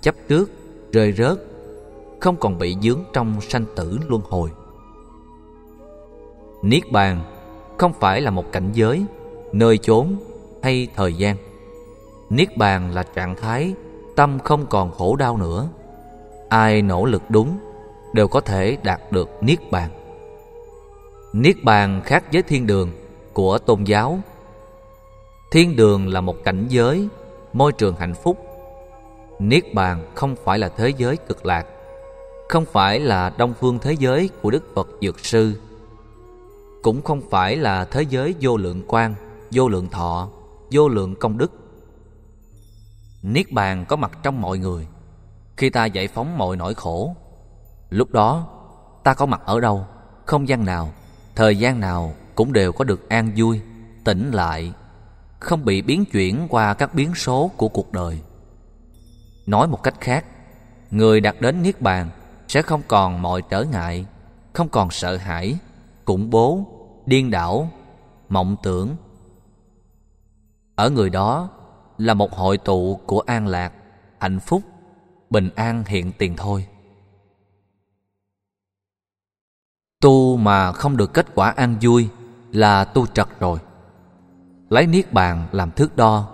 chấp 0.00 0.14
trước, 0.28 0.50
rơi 0.92 1.12
rớt, 1.12 1.38
không 2.20 2.36
còn 2.36 2.58
bị 2.58 2.76
dướng 2.82 3.04
trong 3.12 3.40
sanh 3.40 3.64
tử 3.76 3.98
luân 4.08 4.22
hồi. 4.28 4.50
Niết 6.62 6.82
bàn 6.92 7.20
không 7.78 7.92
phải 8.00 8.20
là 8.20 8.30
một 8.30 8.52
cảnh 8.52 8.70
giới, 8.72 9.04
nơi 9.52 9.78
chốn 9.78 10.16
hay 10.62 10.88
thời 10.96 11.14
gian. 11.14 11.36
Niết 12.30 12.56
bàn 12.56 12.94
là 12.94 13.02
trạng 13.02 13.36
thái 13.36 13.74
tâm 14.16 14.38
không 14.38 14.66
còn 14.66 14.90
khổ 14.90 15.16
đau 15.16 15.36
nữa. 15.36 15.68
Ai 16.48 16.82
nỗ 16.82 17.04
lực 17.04 17.22
đúng 17.28 17.58
đều 18.18 18.28
có 18.28 18.40
thể 18.40 18.76
đạt 18.82 19.00
được 19.12 19.28
niết 19.40 19.70
bàn. 19.70 19.90
Niết 21.32 21.56
bàn 21.64 22.00
khác 22.04 22.24
với 22.32 22.42
thiên 22.42 22.66
đường 22.66 22.90
của 23.32 23.58
tôn 23.58 23.84
giáo. 23.84 24.18
Thiên 25.50 25.76
đường 25.76 26.08
là 26.08 26.20
một 26.20 26.36
cảnh 26.44 26.66
giới, 26.68 27.08
môi 27.52 27.72
trường 27.72 27.94
hạnh 27.94 28.14
phúc. 28.14 28.38
Niết 29.38 29.74
bàn 29.74 30.06
không 30.14 30.36
phải 30.44 30.58
là 30.58 30.68
thế 30.68 30.92
giới 30.98 31.16
cực 31.16 31.46
lạc, 31.46 31.66
không 32.48 32.64
phải 32.64 33.00
là 33.00 33.30
đông 33.38 33.54
phương 33.60 33.78
thế 33.78 33.92
giới 33.92 34.30
của 34.42 34.50
Đức 34.50 34.64
Phật 34.74 34.88
Dược 35.00 35.20
Sư 35.20 35.54
cũng 36.82 37.02
không 37.02 37.20
phải 37.30 37.56
là 37.56 37.84
thế 37.84 38.02
giới 38.02 38.34
vô 38.40 38.56
lượng 38.56 38.82
quan, 38.88 39.14
vô 39.50 39.68
lượng 39.68 39.88
thọ, 39.88 40.28
vô 40.70 40.88
lượng 40.88 41.14
công 41.14 41.38
đức. 41.38 41.52
Niết 43.22 43.52
bàn 43.52 43.84
có 43.88 43.96
mặt 43.96 44.18
trong 44.22 44.40
mọi 44.40 44.58
người. 44.58 44.86
Khi 45.56 45.70
ta 45.70 45.86
giải 45.86 46.08
phóng 46.08 46.38
mọi 46.38 46.56
nỗi 46.56 46.74
khổ, 46.74 47.14
lúc 47.90 48.10
đó 48.12 48.46
ta 49.04 49.14
có 49.14 49.26
mặt 49.26 49.40
ở 49.44 49.60
đâu, 49.60 49.86
không 50.26 50.48
gian 50.48 50.64
nào, 50.64 50.92
thời 51.34 51.56
gian 51.56 51.80
nào 51.80 52.14
cũng 52.34 52.52
đều 52.52 52.72
có 52.72 52.84
được 52.84 53.08
an 53.08 53.32
vui, 53.36 53.60
tỉnh 54.04 54.30
lại, 54.30 54.72
không 55.40 55.64
bị 55.64 55.82
biến 55.82 56.04
chuyển 56.04 56.46
qua 56.50 56.74
các 56.74 56.94
biến 56.94 57.14
số 57.14 57.50
của 57.56 57.68
cuộc 57.68 57.92
đời. 57.92 58.20
Nói 59.46 59.68
một 59.68 59.82
cách 59.82 59.94
khác, 60.00 60.24
người 60.90 61.20
đạt 61.20 61.36
đến 61.40 61.62
niết 61.62 61.80
bàn 61.80 62.10
sẽ 62.48 62.62
không 62.62 62.82
còn 62.88 63.22
mọi 63.22 63.42
trở 63.50 63.62
ngại, 63.62 64.06
không 64.52 64.68
còn 64.68 64.90
sợ 64.90 65.16
hãi, 65.16 65.58
khủng 66.04 66.30
bố, 66.30 66.64
điên 67.06 67.30
đảo, 67.30 67.70
mộng 68.28 68.56
tưởng. 68.62 68.96
Ở 70.74 70.90
người 70.90 71.10
đó 71.10 71.48
là 71.98 72.14
một 72.14 72.32
hội 72.32 72.58
tụ 72.58 73.00
của 73.06 73.20
an 73.20 73.46
lạc, 73.46 73.72
hạnh 74.18 74.40
phúc, 74.40 74.62
bình 75.30 75.50
an 75.54 75.84
hiện 75.86 76.12
tiền 76.18 76.36
thôi. 76.36 76.66
Tu 80.02 80.36
mà 80.36 80.72
không 80.72 80.96
được 80.96 81.14
kết 81.14 81.26
quả 81.34 81.50
an 81.50 81.76
vui 81.80 82.08
là 82.52 82.84
tu 82.84 83.06
trật 83.06 83.28
rồi. 83.40 83.58
Lấy 84.70 84.86
niết 84.86 85.12
bàn 85.12 85.46
làm 85.52 85.70
thước 85.70 85.96
đo. 85.96 86.28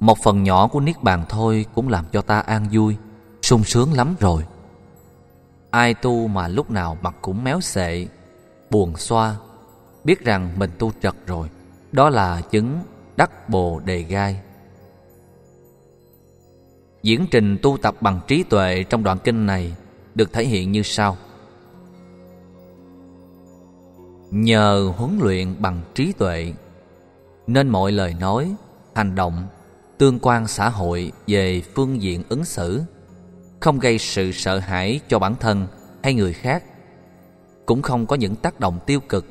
Một 0.00 0.18
phần 0.24 0.42
nhỏ 0.42 0.68
của 0.68 0.80
niết 0.80 1.02
bàn 1.02 1.24
thôi 1.28 1.66
cũng 1.74 1.88
làm 1.88 2.04
cho 2.12 2.22
ta 2.22 2.40
an 2.40 2.66
vui, 2.72 2.96
sung 3.42 3.64
sướng 3.64 3.92
lắm 3.92 4.14
rồi. 4.20 4.46
Ai 5.70 5.94
tu 5.94 6.26
mà 6.26 6.48
lúc 6.48 6.70
nào 6.70 6.98
mặt 7.02 7.14
cũng 7.22 7.44
méo 7.44 7.60
xệ, 7.60 8.06
buồn 8.70 8.96
xoa, 8.96 9.36
biết 10.04 10.24
rằng 10.24 10.50
mình 10.56 10.70
tu 10.78 10.92
trật 11.02 11.14
rồi, 11.26 11.48
đó 11.92 12.10
là 12.10 12.40
chứng 12.40 12.80
đắc 13.16 13.48
bồ 13.48 13.80
đề 13.84 14.02
gai. 14.02 14.40
Diễn 17.02 17.26
trình 17.30 17.58
tu 17.62 17.78
tập 17.82 17.94
bằng 18.00 18.20
trí 18.26 18.42
tuệ 18.42 18.84
trong 18.88 19.04
đoạn 19.04 19.18
kinh 19.24 19.46
này 19.46 19.74
được 20.14 20.32
thể 20.32 20.44
hiện 20.44 20.72
như 20.72 20.82
sau. 20.82 21.16
Nhờ 24.30 24.92
huấn 24.96 25.18
luyện 25.20 25.54
bằng 25.58 25.80
trí 25.94 26.12
tuệ. 26.12 26.52
Nên 27.46 27.68
mọi 27.68 27.92
lời 27.92 28.14
nói, 28.20 28.54
hành 28.94 29.14
động, 29.14 29.46
tương 29.98 30.18
quan 30.22 30.46
xã 30.46 30.68
hội 30.68 31.12
về 31.26 31.62
phương 31.74 32.02
diện 32.02 32.22
ứng 32.28 32.44
xử 32.44 32.82
không 33.60 33.78
gây 33.78 33.98
sự 33.98 34.32
sợ 34.32 34.58
hãi 34.58 35.00
cho 35.08 35.18
bản 35.18 35.34
thân 35.40 35.66
hay 36.02 36.14
người 36.14 36.32
khác 36.32 36.64
cũng 37.66 37.82
không 37.82 38.06
có 38.06 38.16
những 38.16 38.36
tác 38.36 38.60
động 38.60 38.78
tiêu 38.86 39.00
cực 39.00 39.26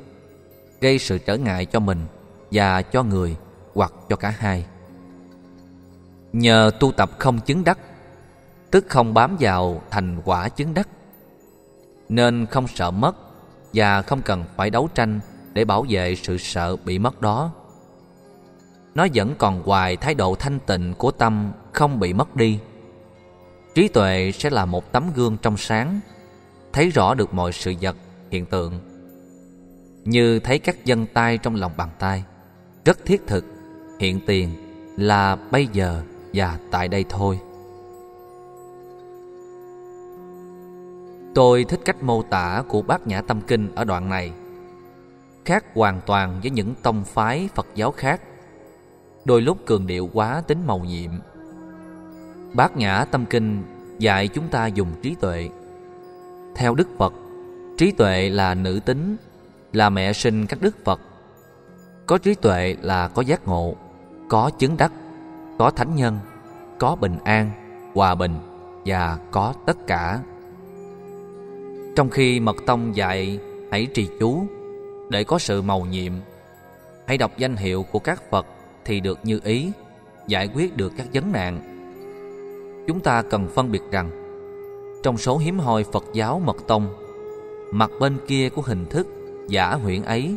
gây 0.80 0.98
sự 0.98 1.18
trở 1.18 1.36
ngại 1.36 1.66
cho 1.66 1.80
mình 1.80 1.98
và 2.50 2.82
cho 2.82 3.02
người 3.02 3.36
hoặc 3.74 3.92
cho 4.08 4.16
cả 4.16 4.30
hai. 4.38 4.66
Nhờ 6.32 6.70
tu 6.80 6.92
tập 6.92 7.10
không 7.18 7.40
chứng 7.40 7.64
đắc 7.64 7.78
tức 8.70 8.84
không 8.88 9.14
bám 9.14 9.36
vào 9.40 9.82
thành 9.90 10.20
quả 10.24 10.48
chứng 10.48 10.74
đắc 10.74 10.88
nên 12.08 12.46
không 12.46 12.66
sợ 12.68 12.90
mất 12.90 13.16
và 13.74 14.02
không 14.02 14.22
cần 14.22 14.44
phải 14.56 14.70
đấu 14.70 14.88
tranh 14.94 15.20
để 15.52 15.64
bảo 15.64 15.86
vệ 15.88 16.14
sự 16.14 16.38
sợ 16.38 16.76
bị 16.76 16.98
mất 16.98 17.20
đó. 17.20 17.52
Nó 18.94 19.06
vẫn 19.14 19.34
còn 19.38 19.62
hoài 19.62 19.96
thái 19.96 20.14
độ 20.14 20.34
thanh 20.34 20.58
tịnh 20.60 20.94
của 20.94 21.10
tâm 21.10 21.52
không 21.72 22.00
bị 22.00 22.12
mất 22.12 22.36
đi. 22.36 22.58
Trí 23.74 23.88
tuệ 23.88 24.32
sẽ 24.34 24.50
là 24.50 24.64
một 24.64 24.92
tấm 24.92 25.10
gương 25.14 25.36
trong 25.42 25.56
sáng, 25.56 26.00
thấy 26.72 26.90
rõ 26.90 27.14
được 27.14 27.34
mọi 27.34 27.52
sự 27.52 27.74
vật, 27.80 27.96
hiện 28.30 28.46
tượng. 28.46 28.80
Như 30.04 30.38
thấy 30.38 30.58
các 30.58 30.84
dân 30.84 31.06
tay 31.06 31.38
trong 31.38 31.54
lòng 31.54 31.72
bàn 31.76 31.88
tay, 31.98 32.24
rất 32.84 33.04
thiết 33.04 33.26
thực, 33.26 33.44
hiện 34.00 34.20
tiền 34.26 34.54
là 34.96 35.36
bây 35.36 35.66
giờ 35.72 36.02
và 36.34 36.58
tại 36.70 36.88
đây 36.88 37.04
thôi. 37.08 37.38
Tôi 41.34 41.64
thích 41.64 41.80
cách 41.84 42.02
mô 42.02 42.22
tả 42.22 42.62
của 42.68 42.82
bát 42.82 43.06
nhã 43.06 43.20
tâm 43.20 43.40
kinh 43.40 43.74
ở 43.74 43.84
đoạn 43.84 44.08
này 44.08 44.32
khác 45.44 45.64
hoàn 45.74 46.00
toàn 46.06 46.40
với 46.42 46.50
những 46.50 46.74
tông 46.82 47.04
phái 47.04 47.48
phật 47.54 47.66
giáo 47.74 47.92
khác 47.92 48.20
đôi 49.28 49.42
lúc 49.42 49.58
cường 49.66 49.86
điệu 49.86 50.10
quá 50.12 50.42
tính 50.46 50.66
màu 50.66 50.78
nhiệm. 50.78 51.10
Bát 52.54 52.76
Nhã 52.76 53.04
Tâm 53.04 53.26
Kinh 53.26 53.62
dạy 53.98 54.28
chúng 54.28 54.48
ta 54.48 54.66
dùng 54.66 54.88
trí 55.02 55.14
tuệ. 55.14 55.48
Theo 56.54 56.74
Đức 56.74 56.88
Phật, 56.98 57.12
trí 57.78 57.92
tuệ 57.92 58.30
là 58.30 58.54
nữ 58.54 58.80
tính, 58.84 59.16
là 59.72 59.90
mẹ 59.90 60.12
sinh 60.12 60.46
các 60.46 60.62
Đức 60.62 60.84
Phật. 60.84 61.00
Có 62.06 62.18
trí 62.18 62.34
tuệ 62.34 62.76
là 62.80 63.08
có 63.08 63.22
giác 63.22 63.48
ngộ, 63.48 63.74
có 64.28 64.50
chứng 64.58 64.76
đắc, 64.76 64.92
có 65.58 65.70
thánh 65.70 65.94
nhân, 65.94 66.18
có 66.78 66.96
bình 66.96 67.18
an, 67.24 67.50
hòa 67.94 68.14
bình 68.14 68.34
và 68.86 69.18
có 69.30 69.54
tất 69.66 69.86
cả. 69.86 70.20
Trong 71.98 72.10
khi 72.10 72.40
Mật 72.40 72.56
Tông 72.66 72.96
dạy 72.96 73.38
hãy 73.70 73.86
trì 73.94 74.08
chú 74.20 74.46
để 75.10 75.24
có 75.24 75.38
sự 75.38 75.62
màu 75.62 75.80
nhiệm, 75.80 76.12
hãy 77.06 77.18
đọc 77.18 77.32
danh 77.38 77.56
hiệu 77.56 77.84
của 77.92 77.98
các 77.98 78.30
Phật 78.30 78.46
thì 78.84 79.00
được 79.00 79.18
như 79.22 79.40
ý, 79.44 79.70
giải 80.26 80.48
quyết 80.54 80.76
được 80.76 80.92
các 80.96 81.06
vấn 81.12 81.32
nạn. 81.32 81.60
Chúng 82.88 83.00
ta 83.00 83.22
cần 83.22 83.48
phân 83.48 83.72
biệt 83.72 83.82
rằng, 83.90 84.10
trong 85.02 85.18
số 85.18 85.38
hiếm 85.38 85.58
hoi 85.58 85.84
Phật 85.84 86.04
giáo 86.12 86.42
Mật 86.44 86.56
Tông, 86.66 86.86
mặt 87.72 87.90
bên 88.00 88.16
kia 88.26 88.48
của 88.48 88.62
hình 88.62 88.86
thức 88.86 89.06
giả 89.48 89.74
huyễn 89.74 90.02
ấy 90.02 90.34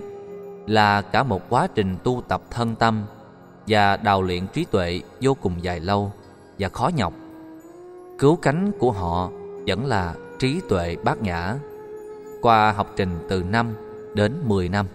là 0.68 1.02
cả 1.02 1.24
một 1.24 1.42
quá 1.50 1.68
trình 1.76 1.98
tu 2.04 2.24
tập 2.28 2.42
thân 2.52 2.76
tâm 2.76 3.04
và 3.68 3.98
đào 3.98 4.22
luyện 4.22 4.48
trí 4.48 4.66
tuệ 4.66 5.02
vô 5.22 5.34
cùng 5.42 5.54
dài 5.62 5.80
lâu 5.80 6.12
và 6.60 6.70
khó 6.70 6.92
nhọc. 6.96 7.14
Cứu 8.20 8.36
cánh 8.36 8.72
của 8.80 8.92
họ 8.92 9.30
vẫn 9.68 9.86
là 9.86 10.16
trí 10.42 10.62
tuệ 10.70 10.96
bát 11.04 11.22
nhã 11.22 11.56
qua 12.42 12.72
học 12.72 12.94
trình 12.96 13.10
từ 13.30 13.44
5 13.44 13.74
đến 14.14 14.34
10 14.46 14.70
năm. 14.70 14.86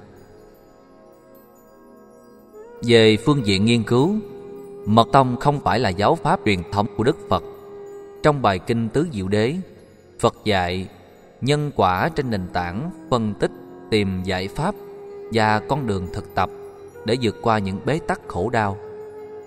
Về 2.83 3.17
phương 3.17 3.47
diện 3.47 3.65
nghiên 3.65 3.83
cứu, 3.83 4.15
Mật 4.87 5.09
Tông 5.13 5.37
không 5.37 5.61
phải 5.61 5.79
là 5.79 5.89
giáo 5.89 6.15
pháp 6.15 6.41
truyền 6.45 6.63
thống 6.73 6.87
của 6.97 7.05
Đức 7.05 7.17
Phật. 7.29 7.43
Trong 8.23 8.43
bài 8.43 8.59
kinh 8.59 8.89
Tứ 8.89 9.07
Diệu 9.13 9.29
Đế, 9.29 9.57
Phật 10.21 10.35
dạy 10.45 10.89
nhân 11.41 11.71
quả 11.77 12.09
trên 12.09 12.31
nền 12.31 12.49
tảng 12.53 12.91
phân 13.11 13.35
tích, 13.35 13.51
tìm 13.91 14.23
giải 14.23 14.49
pháp 14.49 14.75
và 15.33 15.61
con 15.69 15.87
đường 15.87 16.07
thực 16.13 16.35
tập 16.35 16.51
để 17.05 17.17
vượt 17.23 17.37
qua 17.43 17.59
những 17.59 17.81
bế 17.85 17.99
tắc 17.99 18.21
khổ 18.29 18.51
đau. 18.51 18.77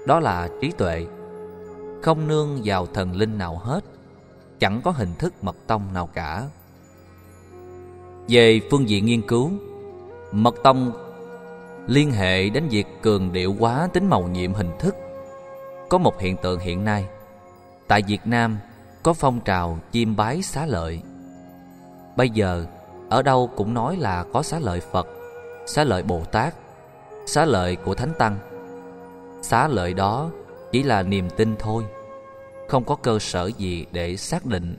Đó 0.08 0.20
là 0.20 0.50
trí 0.62 0.72
tuệ, 0.72 1.06
không 2.02 2.28
nương 2.28 2.62
vào 2.64 2.86
thần 2.86 3.16
linh 3.16 3.38
nào 3.38 3.58
hết, 3.64 3.84
chẳng 4.60 4.82
có 4.84 4.92
hình 4.92 5.16
thức 5.20 5.34
mật 5.44 5.56
tông 5.68 5.94
nào 5.94 6.10
cả. 6.14 6.44
Về 8.28 8.62
phương 8.72 8.90
diện 8.90 9.06
nghiên 9.06 9.22
cứu, 9.28 9.52
mật 10.32 10.56
tông 10.64 10.92
liên 11.88 12.12
hệ 12.12 12.50
đến 12.50 12.68
việc 12.68 12.88
cường 13.02 13.34
điệu 13.34 13.56
hóa 13.60 13.88
tính 13.94 14.10
màu 14.10 14.22
nhiệm 14.22 14.54
hình 14.54 14.72
thức. 14.80 14.96
Có 15.90 15.98
một 15.98 16.20
hiện 16.20 16.38
tượng 16.38 16.60
hiện 16.60 16.84
nay, 16.86 17.06
tại 17.88 18.02
Việt 18.08 18.22
Nam 18.26 18.58
có 19.04 19.14
phong 19.14 19.40
trào 19.40 19.80
chiêm 19.92 20.16
bái 20.16 20.42
xá 20.42 20.66
lợi. 20.66 21.02
Bây 22.16 22.30
giờ, 22.30 22.66
ở 23.10 23.22
đâu 23.22 23.50
cũng 23.56 23.74
nói 23.74 23.98
là 23.98 24.26
có 24.34 24.44
xá 24.44 24.60
lợi 24.60 24.80
Phật, 24.80 25.08
xá 25.68 25.84
lợi 25.84 26.04
Bồ 26.04 26.24
Tát, 26.32 26.54
xá 27.26 27.46
lợi 27.46 27.76
của 27.76 27.96
Thánh 27.96 28.14
Tăng. 28.18 28.38
Xá 29.42 29.68
lợi 29.68 29.94
đó 29.94 30.30
chỉ 30.72 30.84
là 30.84 31.04
niềm 31.04 31.30
tin 31.38 31.56
thôi, 31.60 31.86
không 32.70 32.84
có 32.84 32.96
cơ 32.96 33.20
sở 33.20 33.52
gì 33.58 33.86
để 33.92 34.18
xác 34.18 34.46
định. 34.46 34.76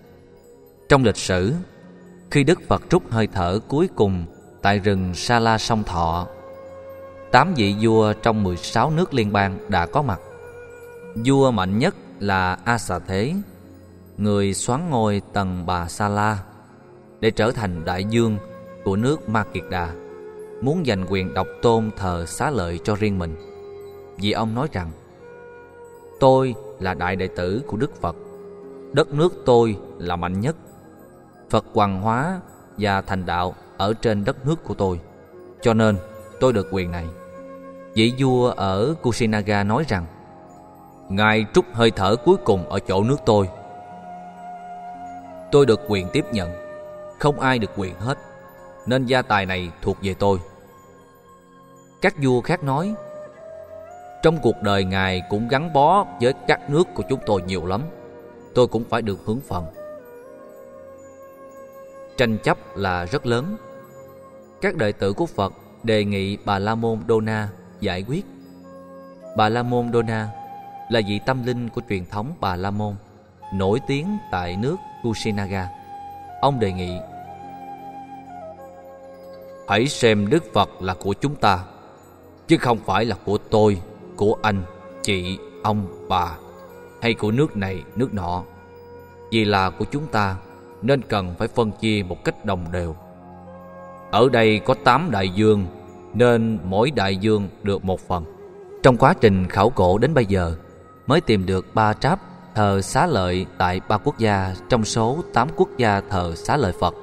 Trong 0.89 1.05
lịch 1.05 1.17
sử, 1.17 1.55
khi 2.31 2.45
Đức 2.45 2.61
Phật 2.69 2.83
trút 2.91 3.03
hơi 3.11 3.27
thở 3.27 3.59
cuối 3.69 3.89
cùng 3.97 4.25
tại 4.63 4.79
rừng 4.79 5.15
Sa 5.15 5.39
La 5.39 5.59
Sông 5.59 5.85
Thọ 5.85 6.27
Tám 7.33 7.55
vị 7.55 7.75
vua 7.81 8.13
trong 8.13 8.43
16 8.43 8.91
nước 8.91 9.15
liên 9.15 9.33
bang 9.33 9.59
đã 9.69 9.87
có 9.87 10.03
mặt 10.03 10.21
Vua 11.15 11.51
mạnh 11.51 11.79
nhất 11.79 11.95
là 12.19 12.59
A 12.65 12.79
Xà 12.79 12.99
Thế 12.99 13.35
Người 14.17 14.55
xoán 14.55 14.91
ngôi 14.91 15.23
tầng 15.33 15.67
Bà 15.67 15.89
Sa 15.89 16.09
La 16.09 16.39
Để 17.21 17.31
trở 17.31 17.53
thành 17.53 17.85
đại 17.85 18.05
dương 18.05 18.39
của 18.85 18.97
nước 18.97 19.29
Ma 19.29 19.45
Kiệt 19.53 19.65
Đà 19.71 19.93
Muốn 20.63 20.85
giành 20.87 21.07
quyền 21.09 21.35
độc 21.35 21.47
tôn 21.63 21.91
thờ 21.97 22.25
xá 22.27 22.51
lợi 22.51 22.81
cho 22.85 22.95
riêng 22.95 23.19
mình 23.19 23.37
Vì 24.17 24.33
ông 24.33 24.55
nói 24.55 24.69
rằng 24.73 24.91
Tôi 26.21 26.55
là 26.81 26.95
đại 26.95 27.17
đệ 27.17 27.29
tử 27.29 27.63
của 27.67 27.77
Đức 27.77 28.01
Phật. 28.01 28.17
Đất 28.93 29.13
nước 29.13 29.43
tôi 29.47 29.77
là 29.99 30.17
mạnh 30.17 30.41
nhất. 30.41 30.57
Phật 31.51 31.65
hoàng 31.75 32.01
hóa 32.03 32.41
và 32.79 33.01
thành 33.01 33.27
đạo 33.27 33.55
ở 33.77 33.95
trên 33.95 34.25
đất 34.25 34.47
nước 34.47 34.65
của 34.65 34.75
tôi. 34.75 35.01
Cho 35.61 35.75
nên 35.75 35.97
tôi 36.41 36.53
được 36.53 36.69
quyền 36.71 36.91
này. 36.91 37.07
Vị 37.95 38.13
vua 38.19 38.51
ở 38.51 38.95
Kusinaga 39.03 39.65
nói 39.65 39.85
rằng, 39.89 40.07
Ngài 41.09 41.47
trút 41.55 41.65
hơi 41.73 41.91
thở 41.91 42.17
cuối 42.17 42.37
cùng 42.45 42.69
ở 42.69 42.79
chỗ 42.81 43.03
nước 43.05 43.17
tôi. 43.27 43.49
Tôi 45.53 45.67
được 45.67 45.81
quyền 45.89 46.09
tiếp 46.13 46.25
nhận. 46.33 46.51
Không 47.19 47.41
ai 47.41 47.59
được 47.59 47.71
quyền 47.77 47.95
hết. 47.95 48.19
Nên 48.87 49.07
gia 49.07 49.23
tài 49.23 49.47
này 49.47 49.71
thuộc 49.83 49.97
về 50.03 50.15
tôi. 50.15 50.39
Các 52.01 52.15
vua 52.23 52.41
khác 52.41 52.63
nói 52.63 52.95
trong 54.23 54.39
cuộc 54.43 54.63
đời 54.63 54.85
Ngài 54.85 55.23
cũng 55.29 55.49
gắn 55.49 55.73
bó 55.73 56.07
với 56.21 56.33
các 56.47 56.71
nước 56.71 56.89
của 56.95 57.03
chúng 57.09 57.21
tôi 57.27 57.43
nhiều 57.43 57.67
lắm 57.67 57.83
Tôi 58.55 58.67
cũng 58.67 58.85
phải 58.85 59.03
được 59.03 59.19
hưởng 59.25 59.41
phần 59.49 59.65
Tranh 62.17 62.39
chấp 62.39 62.59
là 62.77 63.05
rất 63.05 63.27
lớn 63.27 63.57
Các 64.61 64.77
đệ 64.77 64.93
tử 64.93 65.13
của 65.13 65.27
Phật 65.27 65.53
đề 65.83 66.05
nghị 66.05 66.37
Bà 66.45 66.59
La 66.59 66.75
Môn 66.75 66.99
dona 67.09 67.49
giải 67.81 68.05
quyết. 68.09 68.27
Bà 69.37 69.49
La 69.49 69.63
Môn 69.63 69.93
Dona 69.93 70.29
là 70.89 71.01
vị 71.09 71.21
tâm 71.27 71.47
linh 71.47 71.69
của 71.69 71.81
truyền 71.89 72.07
thống 72.07 72.33
Bà 72.41 72.57
La 72.57 72.71
Môn, 72.71 72.95
nổi 73.55 73.81
tiếng 73.87 74.19
tại 74.31 74.57
nước 74.57 74.77
Kushinaga. 75.03 75.69
Ông 76.41 76.61
đề 76.61 76.73
nghị 76.73 76.99
Hãy 79.69 79.87
xem 79.87 80.31
Đức 80.31 80.45
Phật 80.53 80.83
là 80.83 80.95
của 80.95 81.15
chúng 81.21 81.37
ta, 81.37 81.65
chứ 82.49 82.57
không 82.57 82.79
phải 82.79 83.05
là 83.05 83.17
của 83.25 83.39
tôi, 83.39 83.81
của 84.21 84.37
anh, 84.43 84.63
chị, 85.03 85.39
ông, 85.63 85.87
bà, 86.09 86.37
hay 87.03 87.15
của 87.15 87.31
nước 87.31 87.57
này, 87.57 87.83
nước 87.97 88.15
nọ. 88.15 88.43
Vì 89.31 89.45
là 89.45 89.71
của 89.71 89.85
chúng 89.91 90.07
ta, 90.07 90.37
nên 90.83 91.03
cần 91.03 91.35
phải 91.39 91.49
phân 91.49 91.71
chia 91.73 92.03
một 92.09 92.25
cách 92.25 92.45
đồng 92.45 92.73
đều. 92.73 92.97
Ở 94.11 94.29
đây 94.33 94.59
có 94.59 94.75
tám 94.85 95.11
đại 95.11 95.29
dương 95.29 95.67
nên 96.15 96.59
mỗi 96.65 96.91
đại 96.91 97.17
dương 97.17 97.49
được 97.63 97.85
một 97.85 98.01
phần. 98.01 98.25
Trong 98.83 98.97
quá 98.97 99.15
trình 99.21 99.49
khảo 99.49 99.71
cổ 99.71 99.99
đến 99.99 100.15
bây 100.15 100.27
giờ, 100.27 100.55
mới 101.07 101.21
tìm 101.21 101.47
được 101.47 101.75
ba 101.75 101.93
tráp 101.93 102.21
thờ 102.55 102.81
xá 102.81 103.07
lợi 103.07 103.47
tại 103.59 103.81
ba 103.89 103.99
quốc 103.99 104.19
gia 104.19 104.55
trong 104.69 104.85
số 104.85 105.19
tám 105.35 105.49
quốc 105.57 105.69
gia 105.77 106.01
thờ 106.01 106.35
xá 106.37 106.57
lợi 106.57 106.73
Phật. 106.81 106.95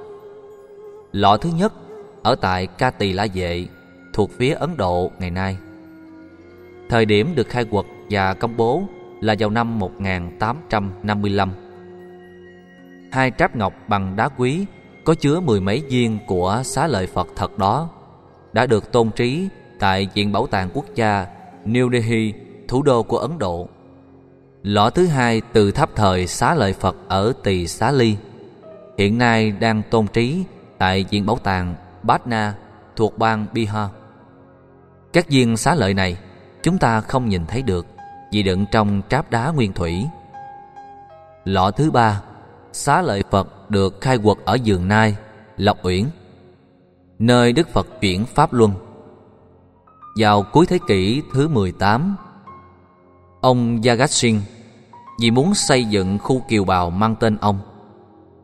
Lọ 1.11 1.37
thứ 1.37 1.49
nhất 1.57 1.73
ở 2.23 2.35
tại 2.35 2.67
Ca 2.67 2.91
Tỳ 2.91 3.13
La 3.13 3.27
Vệ 3.33 3.65
thuộc 4.13 4.31
phía 4.37 4.53
Ấn 4.53 4.77
Độ 4.77 5.11
ngày 5.19 5.31
nay. 5.31 5.57
Thời 6.89 7.05
điểm 7.05 7.35
được 7.35 7.49
khai 7.49 7.65
quật 7.65 7.85
và 8.09 8.33
công 8.33 8.57
bố 8.57 8.83
là 9.21 9.35
vào 9.39 9.49
năm 9.49 9.79
1855. 9.79 11.51
Hai 13.11 13.31
tráp 13.37 13.55
ngọc 13.55 13.73
bằng 13.87 14.15
đá 14.15 14.29
quý 14.37 14.65
có 15.05 15.15
chứa 15.15 15.39
mười 15.39 15.61
mấy 15.61 15.83
viên 15.89 16.19
của 16.27 16.61
xá 16.65 16.87
lợi 16.87 17.07
Phật 17.07 17.27
thật 17.35 17.57
đó 17.57 17.89
đã 18.53 18.65
được 18.65 18.91
tôn 18.91 19.09
trí 19.11 19.47
tại 19.79 20.07
Viện 20.13 20.31
Bảo 20.31 20.47
tàng 20.47 20.69
Quốc 20.73 20.85
gia 20.95 21.25
New 21.65 21.91
Delhi, 21.91 22.33
thủ 22.67 22.83
đô 22.83 23.03
của 23.03 23.17
Ấn 23.17 23.39
Độ. 23.39 23.67
Lõ 24.63 24.89
thứ 24.89 25.07
hai 25.07 25.41
từ 25.53 25.71
tháp 25.71 25.95
thời 25.95 26.27
xá 26.27 26.55
lợi 26.55 26.73
Phật 26.73 26.95
ở 27.07 27.33
Tỳ 27.43 27.67
Xá 27.67 27.91
Ly, 27.91 28.17
hiện 28.97 29.17
nay 29.17 29.51
đang 29.51 29.81
tôn 29.89 30.07
trí 30.07 30.43
tại 30.77 31.05
Viện 31.09 31.25
Bảo 31.25 31.37
tàng 31.43 31.75
Patna 32.07 32.55
thuộc 32.95 33.17
bang 33.17 33.45
Bihar. 33.53 33.89
Các 35.13 35.29
viên 35.29 35.57
xá 35.57 35.75
lợi 35.75 35.93
này 35.93 36.17
chúng 36.67 36.77
ta 36.77 37.01
không 37.01 37.29
nhìn 37.29 37.45
thấy 37.45 37.61
được 37.61 37.87
vì 38.31 38.43
đựng 38.43 38.65
trong 38.71 39.01
tráp 39.09 39.31
đá 39.31 39.51
nguyên 39.51 39.73
thủy. 39.73 40.07
Lọ 41.45 41.71
thứ 41.71 41.91
ba, 41.91 42.21
xá 42.73 43.01
lợi 43.01 43.23
Phật 43.31 43.71
được 43.71 44.01
khai 44.01 44.17
quật 44.17 44.37
ở 44.45 44.57
giường 44.63 44.87
Nai, 44.87 45.15
Lộc 45.57 45.85
Uyển, 45.85 46.05
nơi 47.19 47.53
Đức 47.53 47.69
Phật 47.69 47.87
chuyển 48.01 48.25
Pháp 48.25 48.53
Luân. 48.53 48.71
Vào 50.17 50.43
cuối 50.43 50.65
thế 50.65 50.79
kỷ 50.87 51.21
thứ 51.33 51.47
18, 51.47 52.15
ông 53.41 53.81
Jagat 53.81 54.39
vì 55.21 55.31
muốn 55.31 55.55
xây 55.55 55.85
dựng 55.85 56.19
khu 56.19 56.41
kiều 56.47 56.65
bào 56.65 56.89
mang 56.89 57.15
tên 57.15 57.37
ông, 57.41 57.59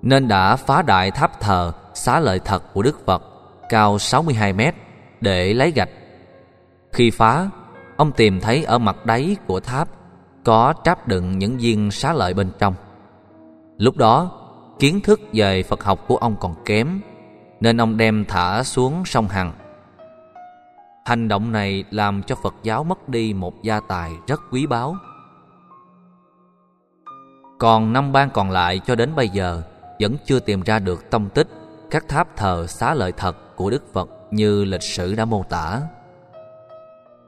nên 0.01 0.27
đã 0.27 0.55
phá 0.55 0.81
đại 0.81 1.11
tháp 1.11 1.39
thờ 1.39 1.71
xá 1.93 2.19
lợi 2.19 2.39
thật 2.39 2.73
của 2.73 2.81
Đức 2.81 3.05
Phật 3.05 3.23
cao 3.69 3.99
62 3.99 4.53
mét 4.53 4.75
để 5.21 5.53
lấy 5.53 5.71
gạch. 5.71 5.89
Khi 6.91 7.11
phá, 7.11 7.49
ông 8.03 8.11
tìm 8.11 8.39
thấy 8.39 8.63
ở 8.63 8.77
mặt 8.77 9.05
đáy 9.05 9.35
của 9.47 9.59
tháp 9.59 9.87
có 10.43 10.73
tráp 10.83 11.07
đựng 11.07 11.37
những 11.37 11.57
viên 11.57 11.91
xá 11.91 12.13
lợi 12.13 12.33
bên 12.33 12.51
trong. 12.59 12.73
Lúc 13.77 13.97
đó, 13.97 14.31
kiến 14.79 15.01
thức 15.01 15.21
về 15.33 15.63
Phật 15.63 15.83
học 15.83 15.99
của 16.07 16.17
ông 16.17 16.35
còn 16.39 16.55
kém 16.65 17.01
nên 17.59 17.81
ông 17.81 17.97
đem 17.97 18.25
thả 18.27 18.63
xuống 18.63 19.05
sông 19.05 19.27
Hằng. 19.27 19.53
Hành 21.05 21.27
động 21.27 21.51
này 21.51 21.83
làm 21.91 22.23
cho 22.23 22.35
Phật 22.43 22.55
giáo 22.63 22.83
mất 22.83 23.09
đi 23.09 23.33
một 23.33 23.63
gia 23.63 23.79
tài 23.79 24.11
rất 24.27 24.41
quý 24.51 24.67
báu. 24.67 24.95
Còn 27.59 27.93
năm 27.93 28.11
bang 28.11 28.29
còn 28.29 28.51
lại 28.51 28.79
cho 28.85 28.95
đến 28.95 29.15
bây 29.15 29.29
giờ 29.29 29.61
vẫn 29.99 30.15
chưa 30.25 30.39
tìm 30.39 30.61
ra 30.61 30.79
được 30.79 31.09
tông 31.11 31.29
tích 31.29 31.47
các 31.91 32.07
tháp 32.07 32.35
thờ 32.35 32.67
xá 32.67 32.93
lợi 32.93 33.11
thật 33.11 33.55
của 33.55 33.69
Đức 33.69 33.93
Phật 33.93 34.09
như 34.31 34.63
lịch 34.63 34.83
sử 34.83 35.15
đã 35.15 35.25
mô 35.25 35.43
tả. 35.43 35.81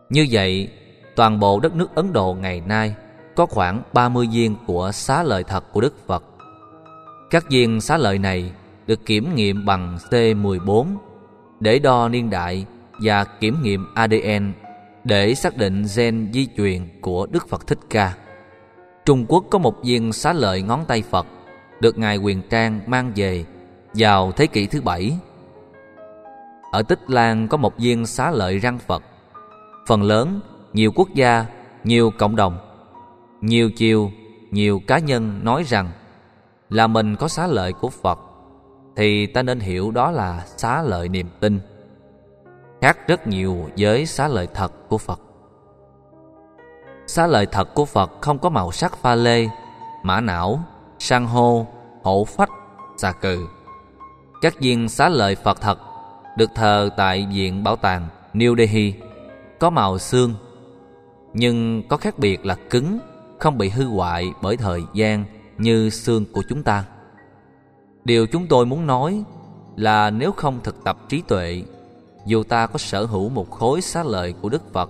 Như 0.10 0.28
vậy, 0.32 0.70
toàn 1.16 1.40
bộ 1.40 1.60
đất 1.60 1.76
nước 1.76 1.96
Ấn 1.96 2.14
Độ 2.14 2.34
ngày 2.34 2.62
nay 2.68 2.96
có 3.36 3.46
khoảng 3.46 3.82
30 3.94 4.28
viên 4.32 4.56
của 4.68 4.92
xá 4.94 5.24
lợi 5.24 5.44
thật 5.44 5.64
của 5.74 5.82
Đức 5.82 6.08
Phật. 6.08 6.24
Các 7.30 7.50
viên 7.50 7.82
xá 7.82 7.98
lợi 7.98 8.20
này 8.20 8.52
được 8.88 9.06
kiểm 9.06 9.36
nghiệm 9.36 9.66
bằng 9.66 9.98
C14 10.10 10.88
để 11.60 11.80
đo 11.80 12.10
niên 12.10 12.30
đại 12.30 12.66
và 13.02 13.24
kiểm 13.24 13.62
nghiệm 13.62 13.86
ADN 13.96 14.54
để 15.04 15.36
xác 15.36 15.58
định 15.58 15.86
gen 15.96 16.30
di 16.34 16.48
truyền 16.58 16.88
của 17.02 17.28
Đức 17.32 17.50
Phật 17.50 17.68
Thích 17.68 17.80
Ca. 17.90 18.16
Trung 19.06 19.26
Quốc 19.28 19.46
có 19.52 19.60
một 19.60 19.84
viên 19.84 20.14
xá 20.14 20.34
lợi 20.34 20.62
ngón 20.62 20.86
tay 20.88 21.04
Phật 21.10 21.28
được 21.80 21.98
Ngài 21.98 22.18
Quyền 22.18 22.42
Trang 22.50 22.80
mang 22.88 23.12
về 23.16 23.46
vào 23.94 24.32
thế 24.32 24.48
kỷ 24.48 24.68
thứ 24.68 24.82
bảy. 24.82 25.18
Ở 26.72 26.84
Tích 26.84 27.10
Lan 27.10 27.48
có 27.48 27.58
một 27.58 27.78
viên 27.78 28.06
xá 28.06 28.32
lợi 28.32 28.60
răng 28.60 28.80
Phật. 28.80 29.04
Phần 29.88 30.04
lớn, 30.04 30.40
nhiều 30.74 30.92
quốc 30.96 31.10
gia, 31.14 31.46
nhiều 31.84 32.12
cộng 32.18 32.36
đồng, 32.36 32.58
nhiều 33.42 33.72
chiều, 33.72 34.12
nhiều 34.52 34.82
cá 34.88 35.00
nhân 35.00 35.40
nói 35.44 35.64
rằng 35.64 35.92
là 36.70 36.88
mình 36.88 37.16
có 37.16 37.28
xá 37.28 37.48
lợi 37.48 37.74
của 37.74 37.90
Phật 37.90 38.20
thì 38.96 39.26
ta 39.26 39.42
nên 39.42 39.60
hiểu 39.60 39.92
đó 39.92 40.12
là 40.12 40.46
xá 40.58 40.82
lợi 40.82 41.10
niềm 41.10 41.28
tin 41.40 41.60
khác 42.82 43.08
rất 43.08 43.28
nhiều 43.28 43.70
với 43.78 44.06
xá 44.06 44.28
lợi 44.28 44.48
thật 44.54 44.72
của 44.90 44.98
Phật. 44.98 45.20
Xá 47.08 47.28
lợi 47.28 47.46
thật 47.46 47.74
của 47.74 47.86
Phật 47.86 48.12
không 48.22 48.40
có 48.40 48.50
màu 48.50 48.72
sắc 48.72 48.98
pha 48.98 49.16
lê, 49.16 49.48
mã 50.04 50.22
não, 50.22 50.60
san 51.00 51.26
hô, 51.26 51.68
hổ 52.04 52.26
phách, 52.26 52.50
xà 52.98 53.12
cừ. 53.12 53.48
Các 54.42 54.60
viên 54.60 54.90
xá 54.90 55.10
lợi 55.10 55.36
Phật 55.36 55.62
thật 55.62 55.80
được 56.38 56.50
thờ 56.56 56.90
tại 56.98 57.28
Viện 57.34 57.64
Bảo 57.64 57.76
tàng 57.76 58.08
New 58.34 58.56
Delhi 58.58 58.94
có 59.60 59.70
màu 59.70 59.98
xương, 59.98 60.34
nhưng 61.34 61.84
có 61.88 61.98
khác 61.98 62.20
biệt 62.20 62.46
là 62.46 62.56
cứng, 62.70 63.00
không 63.40 63.58
bị 63.58 63.70
hư 63.70 63.86
hoại 63.86 64.34
bởi 64.42 64.58
thời 64.58 64.82
gian 64.94 65.26
như 65.58 65.90
xương 65.90 66.26
của 66.34 66.44
chúng 66.50 66.64
ta. 66.64 66.86
Điều 68.04 68.28
chúng 68.28 68.48
tôi 68.48 68.66
muốn 68.66 68.88
nói 68.88 69.24
là 69.76 70.10
nếu 70.10 70.32
không 70.32 70.60
thực 70.64 70.84
tập 70.84 70.98
trí 71.10 71.22
tuệ 71.22 71.64
dù 72.26 72.44
ta 72.44 72.68
có 72.68 72.78
sở 72.78 73.06
hữu 73.06 73.30
một 73.30 73.52
khối 73.52 73.82
xá 73.82 74.04
lợi 74.04 74.34
của 74.42 74.50
Đức 74.50 74.74
Phật 74.74 74.90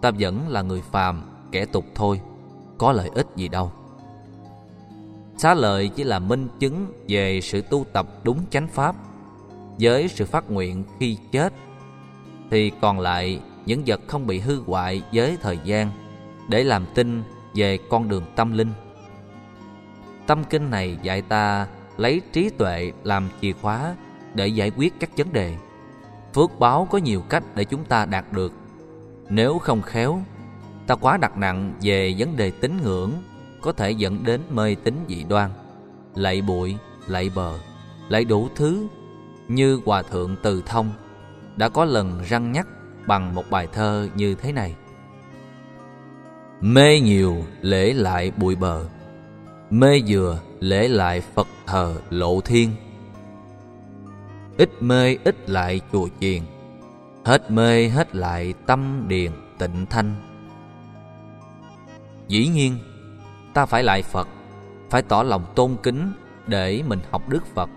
Ta 0.00 0.10
vẫn 0.18 0.48
là 0.48 0.62
người 0.62 0.82
phàm, 0.90 1.22
kẻ 1.52 1.66
tục 1.66 1.84
thôi 1.94 2.20
Có 2.78 2.92
lợi 2.92 3.10
ích 3.14 3.26
gì 3.36 3.48
đâu 3.48 3.72
Xá 5.36 5.54
lợi 5.54 5.88
chỉ 5.88 6.04
là 6.04 6.18
minh 6.18 6.48
chứng 6.58 6.86
về 7.08 7.40
sự 7.40 7.60
tu 7.60 7.84
tập 7.92 8.06
đúng 8.22 8.38
chánh 8.50 8.68
pháp 8.68 8.96
Với 9.80 10.08
sự 10.08 10.24
phát 10.24 10.50
nguyện 10.50 10.84
khi 10.98 11.16
chết 11.32 11.52
Thì 12.50 12.70
còn 12.80 13.00
lại 13.00 13.40
những 13.70 13.82
vật 13.86 14.00
không 14.06 14.26
bị 14.26 14.38
hư 14.40 14.62
hoại 14.66 15.02
với 15.12 15.38
thời 15.42 15.58
gian 15.64 15.90
Để 16.48 16.64
làm 16.64 16.86
tin 16.94 17.22
về 17.54 17.78
con 17.90 18.08
đường 18.08 18.24
tâm 18.36 18.52
linh. 18.52 18.72
Tâm 20.26 20.44
kinh 20.50 20.70
này 20.70 20.98
dạy 21.02 21.22
ta 21.22 21.66
lấy 21.96 22.20
trí 22.32 22.50
tuệ 22.50 22.92
làm 23.04 23.28
chìa 23.40 23.52
khóa 23.52 23.94
để 24.34 24.46
giải 24.46 24.70
quyết 24.76 24.94
các 25.00 25.10
vấn 25.16 25.32
đề. 25.32 25.56
Phước 26.34 26.58
báo 26.58 26.88
có 26.90 26.98
nhiều 26.98 27.22
cách 27.28 27.44
để 27.54 27.64
chúng 27.64 27.84
ta 27.84 28.06
đạt 28.06 28.24
được. 28.32 28.52
Nếu 29.28 29.58
không 29.58 29.82
khéo 29.82 30.20
Ta 30.86 30.94
quá 30.94 31.16
đặt 31.16 31.36
nặng 31.36 31.74
về 31.82 32.14
vấn 32.18 32.36
đề 32.36 32.50
tín 32.50 32.76
ngưỡng 32.82 33.12
Có 33.60 33.72
thể 33.72 33.90
dẫn 33.90 34.24
đến 34.24 34.40
mê 34.50 34.74
tín 34.74 34.94
dị 35.08 35.24
đoan 35.24 35.50
Lạy 36.14 36.42
bụi, 36.42 36.76
lạy 37.06 37.30
bờ 37.34 37.58
Lạy 38.08 38.24
đủ 38.24 38.48
thứ 38.54 38.86
Như 39.48 39.80
Hòa 39.86 40.02
Thượng 40.02 40.36
Từ 40.42 40.62
Thông 40.66 40.92
Đã 41.56 41.68
có 41.68 41.84
lần 41.84 42.22
răng 42.28 42.52
nhắc 42.52 42.66
bằng 43.10 43.34
một 43.34 43.44
bài 43.50 43.68
thơ 43.72 44.08
như 44.14 44.34
thế 44.34 44.52
này. 44.52 44.74
Mê 46.60 47.00
nhiều 47.00 47.36
lễ 47.60 47.92
lại 47.92 48.32
bụi 48.36 48.56
bờ, 48.56 48.84
Mê 49.70 50.00
dừa 50.06 50.38
lễ 50.60 50.88
lại 50.88 51.20
Phật 51.20 51.46
thờ 51.66 51.94
lộ 52.10 52.40
thiên. 52.40 52.70
Ít 54.58 54.70
mê 54.80 55.16
ít 55.24 55.50
lại 55.50 55.80
chùa 55.92 56.08
chiền, 56.20 56.42
Hết 57.24 57.50
mê 57.50 57.88
hết 57.88 58.16
lại 58.16 58.54
tâm 58.66 59.04
điền 59.08 59.30
tịnh 59.58 59.86
thanh. 59.90 60.14
Dĩ 62.28 62.48
nhiên, 62.48 62.78
Ta 63.54 63.66
phải 63.66 63.82
lại 63.82 64.02
Phật, 64.02 64.28
Phải 64.90 65.02
tỏ 65.02 65.22
lòng 65.22 65.44
tôn 65.54 65.76
kính 65.82 66.12
Để 66.46 66.82
mình 66.86 66.98
học 67.10 67.28
Đức 67.28 67.46
Phật, 67.46 67.70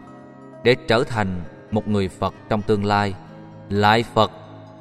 Để 0.64 0.76
trở 0.88 1.04
thành 1.04 1.42
một 1.72 1.88
người 1.88 2.08
Phật 2.08 2.34
trong 2.50 2.62
tương 2.62 2.86
lai. 2.86 3.14
Lại 3.70 4.04
Phật 4.04 4.32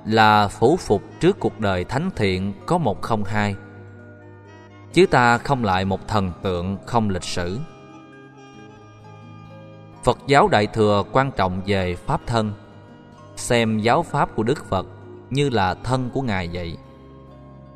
là 0.04 0.48
phủ 0.48 0.76
phục 0.76 1.02
trước 1.20 1.40
cuộc 1.40 1.60
đời 1.60 1.84
thánh 1.84 2.10
thiện 2.16 2.52
có 2.66 2.78
một 2.78 3.02
không 3.02 3.24
hai. 3.24 3.56
Chứ 4.92 5.06
ta 5.06 5.38
không 5.38 5.64
lại 5.64 5.84
một 5.84 6.08
thần 6.08 6.32
tượng 6.42 6.76
không 6.86 7.10
lịch 7.10 7.24
sử. 7.24 7.58
Phật 10.04 10.18
giáo 10.26 10.48
Đại 10.48 10.66
Thừa 10.66 11.04
quan 11.12 11.30
trọng 11.30 11.62
về 11.66 11.96
Pháp 11.96 12.20
thân 12.26 12.52
Xem 13.36 13.78
giáo 13.78 14.02
Pháp 14.02 14.34
của 14.34 14.42
Đức 14.42 14.64
Phật 14.68 14.86
như 15.30 15.48
là 15.48 15.74
thân 15.74 16.10
của 16.14 16.22
Ngài 16.22 16.48
vậy. 16.52 16.76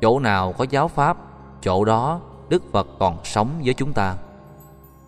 Chỗ 0.01 0.19
nào 0.19 0.53
có 0.57 0.65
giáo 0.69 0.87
Pháp, 0.87 1.17
chỗ 1.61 1.85
đó 1.85 2.21
Đức 2.49 2.63
Phật 2.71 2.87
còn 2.99 3.17
sống 3.23 3.61
với 3.65 3.73
chúng 3.73 3.93
ta. 3.93 4.15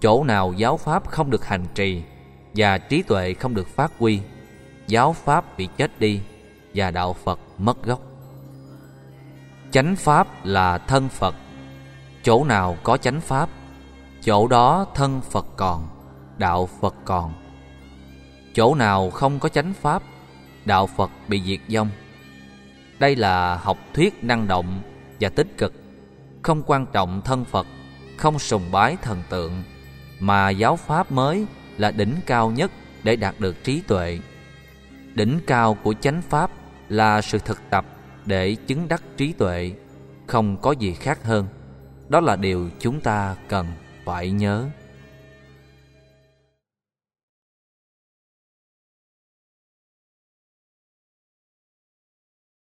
Chỗ 0.01 0.24
nào 0.24 0.53
giáo 0.53 0.78
Pháp 0.78 1.07
không 1.07 1.30
được 1.30 1.45
hành 1.45 1.65
trì 1.76 2.03
Và 2.55 2.78
trí 2.78 3.01
tuệ 3.01 3.34
không 3.34 3.55
được 3.55 3.67
phát 3.67 3.91
huy 3.99 4.20
Giáo 4.88 5.13
Pháp 5.13 5.57
bị 5.57 5.70
chết 5.78 5.99
đi. 5.99 6.22
Và 6.74 6.91
đạo 6.91 7.13
Phật 7.13 7.39
mất 7.57 7.84
gốc 7.84 8.01
Chánh 9.72 9.95
Pháp 9.95 10.45
là 10.45 10.78
thân 10.78 11.09
Phật 11.09 11.36
Chỗ 12.24 12.43
nào 12.43 12.78
có 12.84 12.97
chánh 12.97 13.22
Pháp 13.22 13.49
Chỗ 14.22 14.47
đó 14.47 14.86
thân 14.95 15.22
Phật 15.22 15.45
còn 15.57 15.99
đạo 16.39 16.70
Phật 16.82 16.95
còn. 17.05 17.34
Chỗ 18.53 18.76
nào 18.76 19.09
không 19.09 19.39
có 19.39 19.49
chánh 19.49 19.74
pháp, 19.74 20.03
đạo 20.65 20.88
Phật 20.88 21.11
bị 21.28 21.41
diệt 21.45 21.59
vong. 21.76 21.89
Đây 22.99 23.15
là 23.15 23.55
học 23.55 23.78
thuyết 23.93 24.24
năng 24.24 24.47
động 24.47 24.82
và 25.20 25.30
tích 25.30 25.57
cực, 25.57 25.74
không 26.41 26.63
quan 26.65 26.86
trọng 26.93 27.22
thân 27.22 27.45
Phật, 27.45 27.67
không 28.17 28.39
sùng 28.39 28.72
bái 28.72 28.97
thần 29.01 29.24
tượng, 29.30 29.63
mà 30.20 30.49
giáo 30.49 30.76
pháp 30.76 31.11
mới 31.11 31.45
là 31.78 31.91
đỉnh 31.91 32.15
cao 32.26 32.51
nhất 32.51 32.72
để 33.03 33.15
đạt 33.15 33.36
được 33.39 33.63
trí 33.63 33.82
tuệ. 33.82 34.20
Đỉnh 35.13 35.39
cao 35.47 35.78
của 35.84 35.93
chánh 35.93 36.22
pháp 36.22 36.51
là 36.89 37.21
sự 37.21 37.39
thực 37.45 37.59
tập 37.69 37.85
để 38.25 38.55
chứng 38.55 38.87
đắc 38.87 39.03
trí 39.17 39.33
tuệ, 39.33 39.71
không 40.27 40.57
có 40.61 40.71
gì 40.71 40.93
khác 40.93 41.23
hơn. 41.23 41.47
Đó 42.09 42.19
là 42.19 42.35
điều 42.35 42.69
chúng 42.79 42.99
ta 42.99 43.35
cần 43.47 43.67
phải 44.05 44.31
nhớ. 44.31 44.65